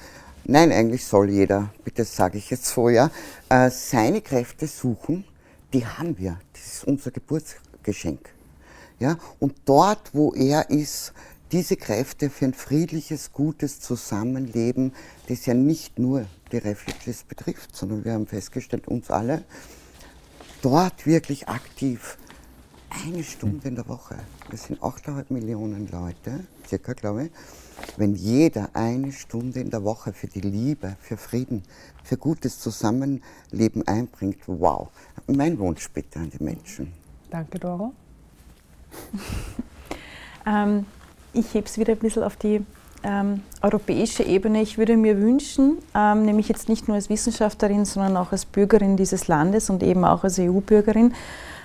nein, 0.45 0.73
eigentlich 0.73 1.05
soll 1.05 1.31
jeder, 1.31 1.71
bitte 1.85 2.05
sage 2.05 2.39
ich 2.39 2.51
jetzt 2.51 2.67
so, 2.67 2.89
ja, 2.89 3.11
äh, 3.49 3.71
seine 3.71 4.21
Kräfte 4.21 4.67
suchen, 4.67 5.25
die 5.73 5.85
haben 5.85 6.19
wir. 6.19 6.39
Das 6.53 6.67
ist 6.67 6.85
unser 6.85 7.11
Geburtsgeschenk. 7.11 8.31
Ja? 8.99 9.19
Und 9.41 9.55
dort, 9.65 10.15
wo 10.15 10.33
er 10.33 10.71
ist, 10.71 11.13
diese 11.53 11.77
Kräfte 11.77 12.31
für 12.31 12.47
ein 12.47 12.55
friedliches, 12.55 13.33
gutes 13.33 13.81
Zusammenleben, 13.81 14.93
das 15.29 15.47
ja 15.47 15.55
nicht 15.55 15.99
nur 15.99 16.27
die 16.53 16.59
Refugees 16.59 17.25
betrifft, 17.25 17.77
sondern 17.77 18.05
wir 18.05 18.13
haben 18.13 18.27
festgestellt, 18.27 18.89
uns 18.89 19.11
alle, 19.11 19.45
dort 20.63 21.07
wirklich 21.07 21.49
aktiv 21.49 22.17
eine 23.07 23.25
Stunde 23.25 23.69
in 23.69 23.75
der 23.75 23.89
Woche. 23.89 24.17
Wir 24.49 24.59
sind 24.59 24.81
8,5 24.81 25.27
Millionen 25.29 25.89
Leute, 25.91 26.47
circa, 26.67 26.93
glaube 26.93 27.27
ich. 27.27 27.31
Wenn 27.97 28.15
jeder 28.15 28.71
eine 28.75 29.13
Stunde 29.13 29.61
in 29.61 29.71
der 29.71 29.83
Woche 29.83 30.13
für 30.13 30.29
die 30.29 30.41
Liebe, 30.41 30.97
für 31.01 31.17
Frieden, 31.17 31.65
für 32.05 32.17
gutes 32.17 32.61
Zusammenleben 32.61 33.87
einbringt, 33.87 34.39
wow. 34.47 34.89
Mein 35.27 35.59
Wunsch 35.59 35.91
bitte 35.91 36.21
an 36.21 36.31
die 36.31 36.43
Menschen. 36.43 36.93
Danke, 37.31 37.59
Doro. 37.59 37.93
ähm, 40.47 40.87
ich 41.35 41.53
hebe 41.55 41.67
es 41.67 41.79
wieder 41.79 41.93
ein 41.93 41.99
bisschen 41.99 42.23
auf 42.23 42.37
die 42.37 42.65
ähm, 43.05 43.43
europäische 43.63 44.23
Ebene. 44.23 44.63
Ich 44.63 44.79
würde 44.79 44.97
mir 44.97 45.21
wünschen, 45.21 45.79
ähm, 45.95 46.25
nämlich 46.25 46.49
jetzt 46.49 46.69
nicht 46.69 46.89
nur 46.89 46.97
als 46.97 47.11
Wissenschaftlerin, 47.11 47.85
sondern 47.85 48.17
auch 48.17 48.33
als 48.33 48.45
Bürgerin 48.45 48.97
dieses 48.97 49.29
Landes 49.29 49.71
und 49.71 49.83
eben 49.83 50.05
auch 50.05 50.25
als 50.25 50.39
EU-Bürgerin, 50.39 51.15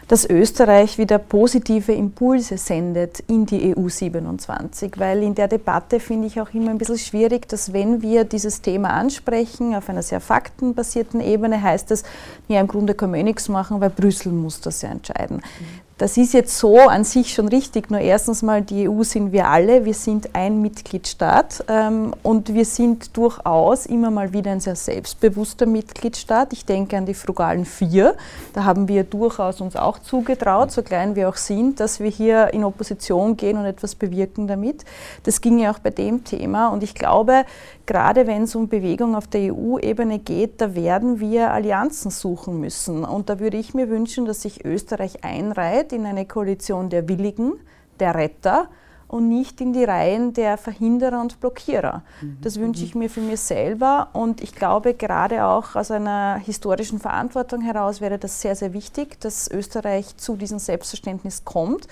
dass 0.09 0.27
Österreich 0.27 0.97
wieder 0.97 1.19
positive 1.19 1.93
Impulse 1.93 2.57
sendet 2.57 3.19
in 3.27 3.45
die 3.45 3.75
EU 3.77 3.89
27, 3.89 4.93
weil 4.97 5.21
in 5.21 5.35
der 5.35 5.47
Debatte 5.47 5.99
finde 5.99 6.25
ich 6.25 6.41
auch 6.41 6.51
immer 6.51 6.71
ein 6.71 6.79
bisschen 6.79 6.97
schwierig, 6.97 7.47
dass 7.47 7.73
wenn 7.73 8.01
wir 8.01 8.23
dieses 8.23 8.61
Thema 8.61 8.89
ansprechen 8.89 9.75
auf 9.75 9.87
einer 9.87 10.01
sehr 10.01 10.19
faktenbasierten 10.19 11.21
Ebene, 11.21 11.61
heißt 11.61 11.91
es, 11.91 12.03
ja 12.47 12.59
im 12.59 12.67
Grunde 12.67 12.95
können 12.95 13.13
wir 13.13 13.23
nichts 13.23 13.49
machen, 13.49 13.81
weil 13.81 13.91
Brüssel 13.91 14.31
muss 14.31 14.59
das 14.61 14.81
ja 14.81 14.89
entscheiden. 14.89 15.37
Mhm. 15.37 15.88
Das 15.99 16.15
ist 16.15 16.33
jetzt 16.33 16.57
so 16.57 16.77
an 16.77 17.03
sich 17.03 17.33
schon 17.33 17.49
richtig. 17.49 17.91
Nur 17.91 17.99
erstens 17.99 18.41
mal, 18.41 18.61
die 18.61 18.87
EU 18.87 19.03
sind 19.03 19.33
wir 19.33 19.49
alle. 19.49 19.83
Wir 19.83 19.93
sind 19.93 20.33
ein 20.33 20.61
Mitgliedstaat 20.61 21.65
ähm, 21.67 22.15
und 22.23 22.53
wir 22.53 22.63
sind 22.63 23.17
durchaus 23.17 23.85
immer 23.85 24.09
mal 24.09 24.31
wieder 24.31 24.49
ein 24.49 24.61
sehr 24.61 24.77
selbstbewusster 24.77 25.65
Mitgliedstaat. 25.65 26.53
Ich 26.53 26.65
denke 26.65 26.95
an 26.95 27.05
die 27.05 27.13
frugalen 27.13 27.65
Vier. 27.65 28.15
Da 28.53 28.63
haben 28.63 28.87
wir 28.87 29.03
durchaus 29.03 29.59
uns 29.59 29.75
auch 29.75 29.99
zugetraut, 29.99 30.71
so 30.71 30.83
klein 30.83 31.17
wir 31.17 31.27
auch 31.27 31.35
sind, 31.35 31.81
dass 31.81 31.99
wir 31.99 32.09
hier 32.09 32.53
in 32.53 32.63
Opposition 32.63 33.35
gehen 33.35 33.57
und 33.57 33.65
etwas 33.65 33.93
bewirken 33.93 34.47
damit. 34.47 34.85
Das 35.23 35.41
ging 35.41 35.59
ja 35.59 35.69
auch 35.69 35.79
bei 35.79 35.89
dem 35.89 36.23
Thema. 36.23 36.69
Und 36.69 36.81
ich 36.81 36.95
glaube, 36.95 37.43
gerade 37.89 38.27
wenn 38.27 38.43
es 38.43 38.53
um 38.53 38.67
Bewegung 38.67 39.15
auf 39.15 39.25
der 39.25 39.51
EU-Ebene 39.51 40.19
geht, 40.19 40.61
da 40.61 40.75
werden 40.75 41.19
wir 41.19 41.51
Allianzen 41.51 42.11
suchen 42.11 42.59
müssen. 42.59 43.03
Und 43.03 43.29
da 43.29 43.39
würde 43.39 43.57
ich 43.57 43.73
mir 43.73 43.89
wünschen, 43.89 44.25
dass 44.25 44.43
sich 44.43 44.63
Österreich 44.63 45.23
einreiht 45.23 45.91
in 45.91 46.05
eine 46.05 46.27
Koalition 46.27 46.91
der 46.91 47.09
Willigen, 47.09 47.53
der 47.99 48.13
Retter 48.13 48.69
und 49.07 49.27
nicht 49.27 49.59
in 49.59 49.73
die 49.73 49.85
Reihen 49.85 50.33
der 50.33 50.59
Verhinderer 50.59 51.19
und 51.19 51.39
Blockierer. 51.39 52.03
Mhm. 52.21 52.37
Das 52.41 52.59
wünsche 52.59 52.83
ich 52.83 52.93
mir 52.93 53.09
für 53.09 53.21
mich 53.21 53.39
selber 53.39 54.09
und 54.13 54.43
ich 54.43 54.53
glaube, 54.53 54.93
gerade 54.93 55.45
auch 55.45 55.75
aus 55.75 55.89
einer 55.89 56.35
historischen 56.45 56.99
Verantwortung 56.99 57.61
heraus 57.61 58.01
wäre 58.01 58.19
das 58.19 58.39
sehr, 58.39 58.55
sehr 58.55 58.73
wichtig, 58.73 59.19
dass 59.19 59.49
Österreich 59.49 60.15
zu 60.15 60.35
diesem 60.35 60.59
Selbstverständnis 60.59 61.43
kommt 61.43 61.87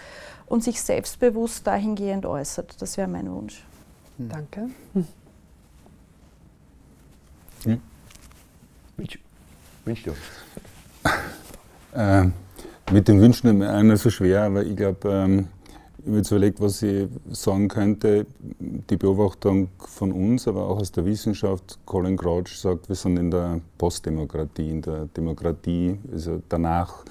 und 0.45 0.63
sich 0.63 0.79
selbstbewusst 0.79 1.65
dahingehend 1.65 2.27
äußert. 2.27 2.79
Das 2.83 2.97
wäre 2.97 3.07
mein 3.07 3.31
Wunsch. 3.31 3.65
Danke. 4.19 4.69
Hm? 7.63 7.81
Wünsch, 9.85 10.03
du. 10.03 10.11
Äh, 11.93 12.29
mit 12.91 13.07
den 13.07 13.21
Wünschen 13.21 13.61
ist 13.61 13.69
immer 13.69 13.97
so 13.97 14.09
schwer, 14.09 14.43
aber 14.43 14.63
ich 14.63 14.75
glaube, 14.75 15.09
ähm, 15.09 15.47
ich 15.99 16.05
habe 16.07 16.17
jetzt 16.17 16.31
überlegt, 16.31 16.61
was 16.61 16.81
ich 16.83 17.07
sagen 17.31 17.67
könnte. 17.67 18.25
Die 18.59 18.97
Beobachtung 18.97 19.69
von 19.79 20.11
uns, 20.11 20.47
aber 20.47 20.67
auch 20.67 20.79
aus 20.79 20.91
der 20.91 21.05
Wissenschaft, 21.05 21.79
Colin 21.85 22.15
Crouch 22.15 22.57
sagt, 22.57 22.87
wir 22.87 22.95
sind 22.95 23.17
in 23.17 23.31
der 23.31 23.61
Postdemokratie, 23.77 24.69
in 24.69 24.81
der 24.81 25.05
Demokratie, 25.07 25.97
also 26.11 26.41
danach 26.47 27.03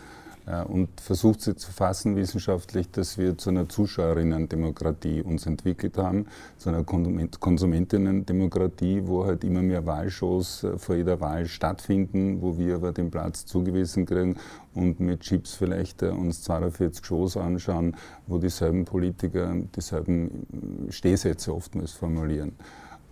äh, 0.47 0.63
und 0.63 1.01
versucht 1.01 1.41
sie 1.41 1.57
zu 1.57 1.73
fassen 1.73 2.15
wissenschaftlich, 2.17 2.91
dass 2.91 3.19
wir 3.19 3.37
zu 3.37 3.51
einer 3.51 3.69
Zuschauerinnen-Demokratie 3.69 5.23
uns 5.23 5.47
entwickelt 5.47 5.99
haben, 5.99 6.27
zu 6.57 6.69
einer 6.69 6.85
Konsumentinnen-Demokratie, 6.85 9.03
wo 9.07 9.25
halt 9.25 9.43
immer 9.45 9.63
mehr 9.63 9.85
Wahlshows 9.87 10.63
äh, 10.65 10.79
vor 10.79 10.95
jeder 10.95 11.21
Wahl 11.21 11.47
stattfinden, 11.47 12.43
wo 12.43 12.59
wir 12.59 12.77
aber 12.77 12.93
den 12.93 13.11
Platz 13.11 13.45
zugewiesen 13.45 14.07
kriegen 14.07 14.37
und 14.75 15.01
mit 15.01 15.21
Chips 15.21 15.55
vielleicht 15.55 16.03
äh, 16.03 16.11
uns 16.11 16.43
42 16.43 17.05
Shows 17.05 17.37
anschauen, 17.37 17.97
wo 18.27 18.39
dieselben 18.39 18.85
Politiker 18.85 19.53
dieselben 19.75 20.47
Stehsätze 20.91 21.53
oftmals 21.55 21.93
formulieren. 21.93 22.53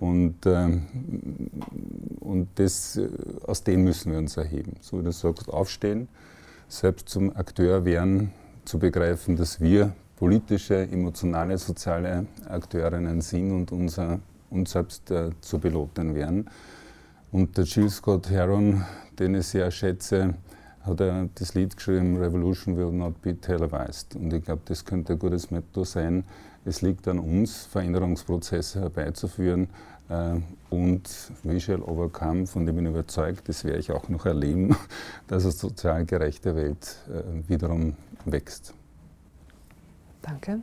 Und, 0.00 0.44
ähm, 0.44 0.82
und 2.20 2.48
das, 2.56 3.00
aus 3.46 3.62
dem 3.62 3.84
müssen 3.84 4.12
wir 4.12 4.18
uns 4.18 4.36
erheben. 4.36 4.74
So 4.80 4.98
wie 4.98 5.04
du 5.04 5.12
sagst, 5.12 5.48
aufstehen, 5.48 6.08
selbst 6.74 7.08
zum 7.08 7.34
Akteur 7.36 7.84
werden, 7.84 8.32
zu 8.64 8.78
begreifen, 8.78 9.36
dass 9.36 9.60
wir 9.60 9.94
politische, 10.16 10.88
emotionale, 10.88 11.56
soziale 11.58 12.26
Akteurinnen 12.48 13.20
sind 13.20 13.52
und 13.52 13.72
unser, 13.72 14.20
uns 14.50 14.72
selbst 14.72 15.10
äh, 15.10 15.30
zu 15.40 15.58
Piloten 15.58 16.14
werden. 16.14 16.50
Und 17.30 17.56
der 17.56 17.64
Jill 17.64 17.90
Scott 17.90 18.30
Heron, 18.30 18.84
den 19.18 19.34
ich 19.36 19.46
sehr 19.46 19.70
schätze, 19.70 20.34
hat 20.82 21.00
er 21.00 21.28
das 21.34 21.54
Lied 21.54 21.76
geschrieben, 21.76 22.16
Revolution 22.16 22.76
will 22.76 22.92
not 22.92 23.20
be 23.22 23.36
televised. 23.36 24.16
Und 24.16 24.32
ich 24.32 24.44
glaube, 24.44 24.62
das 24.66 24.84
könnte 24.84 25.14
ein 25.14 25.18
gutes 25.18 25.50
Motto 25.50 25.84
sein. 25.84 26.24
Es 26.64 26.82
liegt 26.82 27.06
an 27.08 27.18
uns, 27.18 27.66
Veränderungsprozesse 27.66 28.80
herbeizuführen, 28.80 29.64
äh, 29.64 29.66
und 30.70 31.32
We 31.42 31.60
Shall 31.60 31.80
Overcome, 31.82 32.46
von 32.46 32.66
dem 32.66 32.76
bin 32.76 32.86
ich 32.86 32.90
überzeugt, 32.90 33.48
das 33.48 33.64
werde 33.64 33.78
ich 33.78 33.92
auch 33.92 34.08
noch 34.08 34.26
erleben, 34.26 34.76
dass 35.28 35.44
eine 35.44 35.52
sozial 35.52 36.04
gerechte 36.04 36.56
Welt 36.56 36.98
äh, 37.08 37.48
wiederum 37.48 37.96
wächst. 38.24 38.74
Danke. 40.22 40.60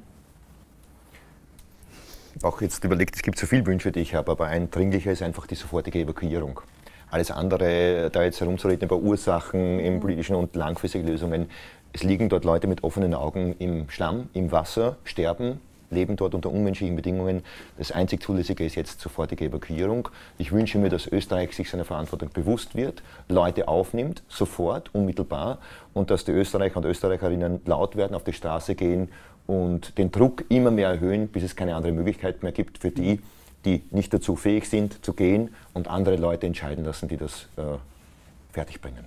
Ich 2.34 2.44
habe 2.44 2.48
auch 2.56 2.62
jetzt 2.62 2.84
überlegt, 2.84 3.16
es 3.16 3.22
gibt 3.22 3.38
so 3.38 3.46
viele 3.46 3.66
Wünsche, 3.66 3.92
die 3.92 4.00
ich 4.00 4.16
habe, 4.16 4.32
aber 4.32 4.48
ein 4.48 4.72
dringlicher 4.72 5.12
ist 5.12 5.22
einfach 5.22 5.48
die 5.48 5.56
sofortige 5.56 6.00
Evakuierung. 6.00 6.62
Alles 7.10 7.30
andere, 7.30 8.10
da 8.10 8.24
jetzt 8.24 8.40
herumzureden 8.40 8.88
über 8.88 8.98
Ursachen 8.98 9.80
im 9.80 10.00
politischen 10.00 10.36
und 10.36 10.56
langfristige 10.56 11.06
Lösungen, 11.06 11.50
es 11.94 12.04
liegen 12.04 12.30
dort 12.30 12.46
Leute 12.46 12.68
mit 12.68 12.84
offenen 12.84 13.14
Augen 13.14 13.54
im 13.60 13.90
Schlamm, 13.90 14.30
im 14.34 14.52
Wasser, 14.52 14.98
sterben, 15.04 15.60
leben 15.92 16.16
dort 16.16 16.34
unter 16.34 16.50
unmenschlichen 16.50 16.96
Bedingungen. 16.96 17.44
Das 17.78 17.92
einzig 17.92 18.24
Zulässige 18.24 18.66
ist 18.66 18.76
jetzt 18.76 19.00
sofortige 19.00 19.46
Evakuierung. 19.46 20.10
Ich 20.38 20.52
wünsche 20.52 20.78
mir, 20.80 20.90
dass 20.90 21.08
Österreich 21.08 21.56
sich 21.56 21.70
seiner 21.70 21.86
Verantwortung 21.86 22.30
bewusst 22.34 22.76
wird, 22.76 23.04
Leute 23.28 23.68
aufnimmt, 23.68 24.24
sofort, 24.28 24.94
unmittelbar, 24.94 25.60
und 25.94 26.10
dass 26.10 26.26
die 26.26 26.32
Österreicher 26.32 26.78
und 26.78 26.86
Österreicherinnen 26.86 27.62
laut 27.66 27.96
werden, 27.96 28.16
auf 28.16 28.24
die 28.24 28.34
Straße 28.34 28.76
gehen 28.76 29.10
und 29.46 29.98
den 29.98 30.12
Druck 30.12 30.46
immer 30.50 30.72
mehr 30.72 30.90
erhöhen, 30.90 31.28
bis 31.28 31.44
es 31.44 31.56
keine 31.56 31.76
andere 31.76 31.92
Möglichkeit 31.92 32.44
mehr 32.44 32.52
gibt 32.52 32.78
für 32.78 32.92
die, 32.92 33.20
die 33.66 33.84
nicht 33.92 34.14
dazu 34.14 34.36
fähig 34.36 34.68
sind, 34.68 35.04
zu 35.06 35.14
gehen 35.14 35.54
und 35.74 35.88
andere 35.88 36.16
Leute 36.16 36.48
entscheiden 36.48 36.86
lassen, 36.86 37.08
die 37.08 37.18
das 37.18 37.48
äh, 37.58 37.78
fertigbringen. 38.54 39.06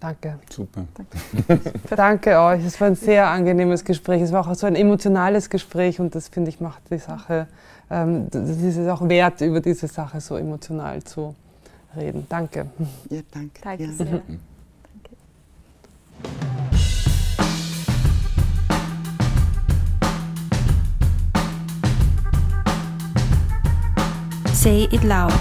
Danke. 0.00 0.38
Super. 0.50 0.84
Danke. 0.94 1.72
Danke 1.96 2.38
euch. 2.38 2.64
Es 2.64 2.80
war 2.80 2.88
ein 2.88 2.96
sehr 2.96 3.28
angenehmes 3.28 3.84
Gespräch. 3.84 4.22
Es 4.22 4.32
war 4.32 4.46
auch 4.46 4.54
so 4.54 4.66
ein 4.66 4.76
emotionales 4.76 5.48
Gespräch 5.48 6.00
und 6.00 6.14
das 6.14 6.28
finde 6.28 6.50
ich 6.50 6.60
macht 6.60 6.82
die 6.90 6.98
Sache, 6.98 7.46
ähm, 7.90 8.28
das 8.30 8.50
ist 8.50 8.76
es 8.76 8.88
auch 8.88 9.08
wert, 9.08 9.40
über 9.40 9.60
diese 9.60 9.86
Sache 9.86 10.20
so 10.20 10.36
emotional 10.36 11.02
zu 11.02 11.34
reden. 11.96 12.26
Danke. 12.28 12.66
Ja, 13.08 13.20
danke. 13.32 13.60
Danke 13.62 13.84
ja. 13.84 13.92
sehr. 13.92 14.06
Danke. 14.22 14.38
Say 24.52 24.88
It 24.90 25.04
Loud. 25.04 25.32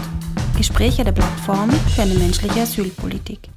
Gespräche 0.55 1.03
der 1.03 1.11
Plattform 1.11 1.71
für 1.71 2.03
eine 2.03 2.13
menschliche 2.13 2.61
Asylpolitik. 2.61 3.49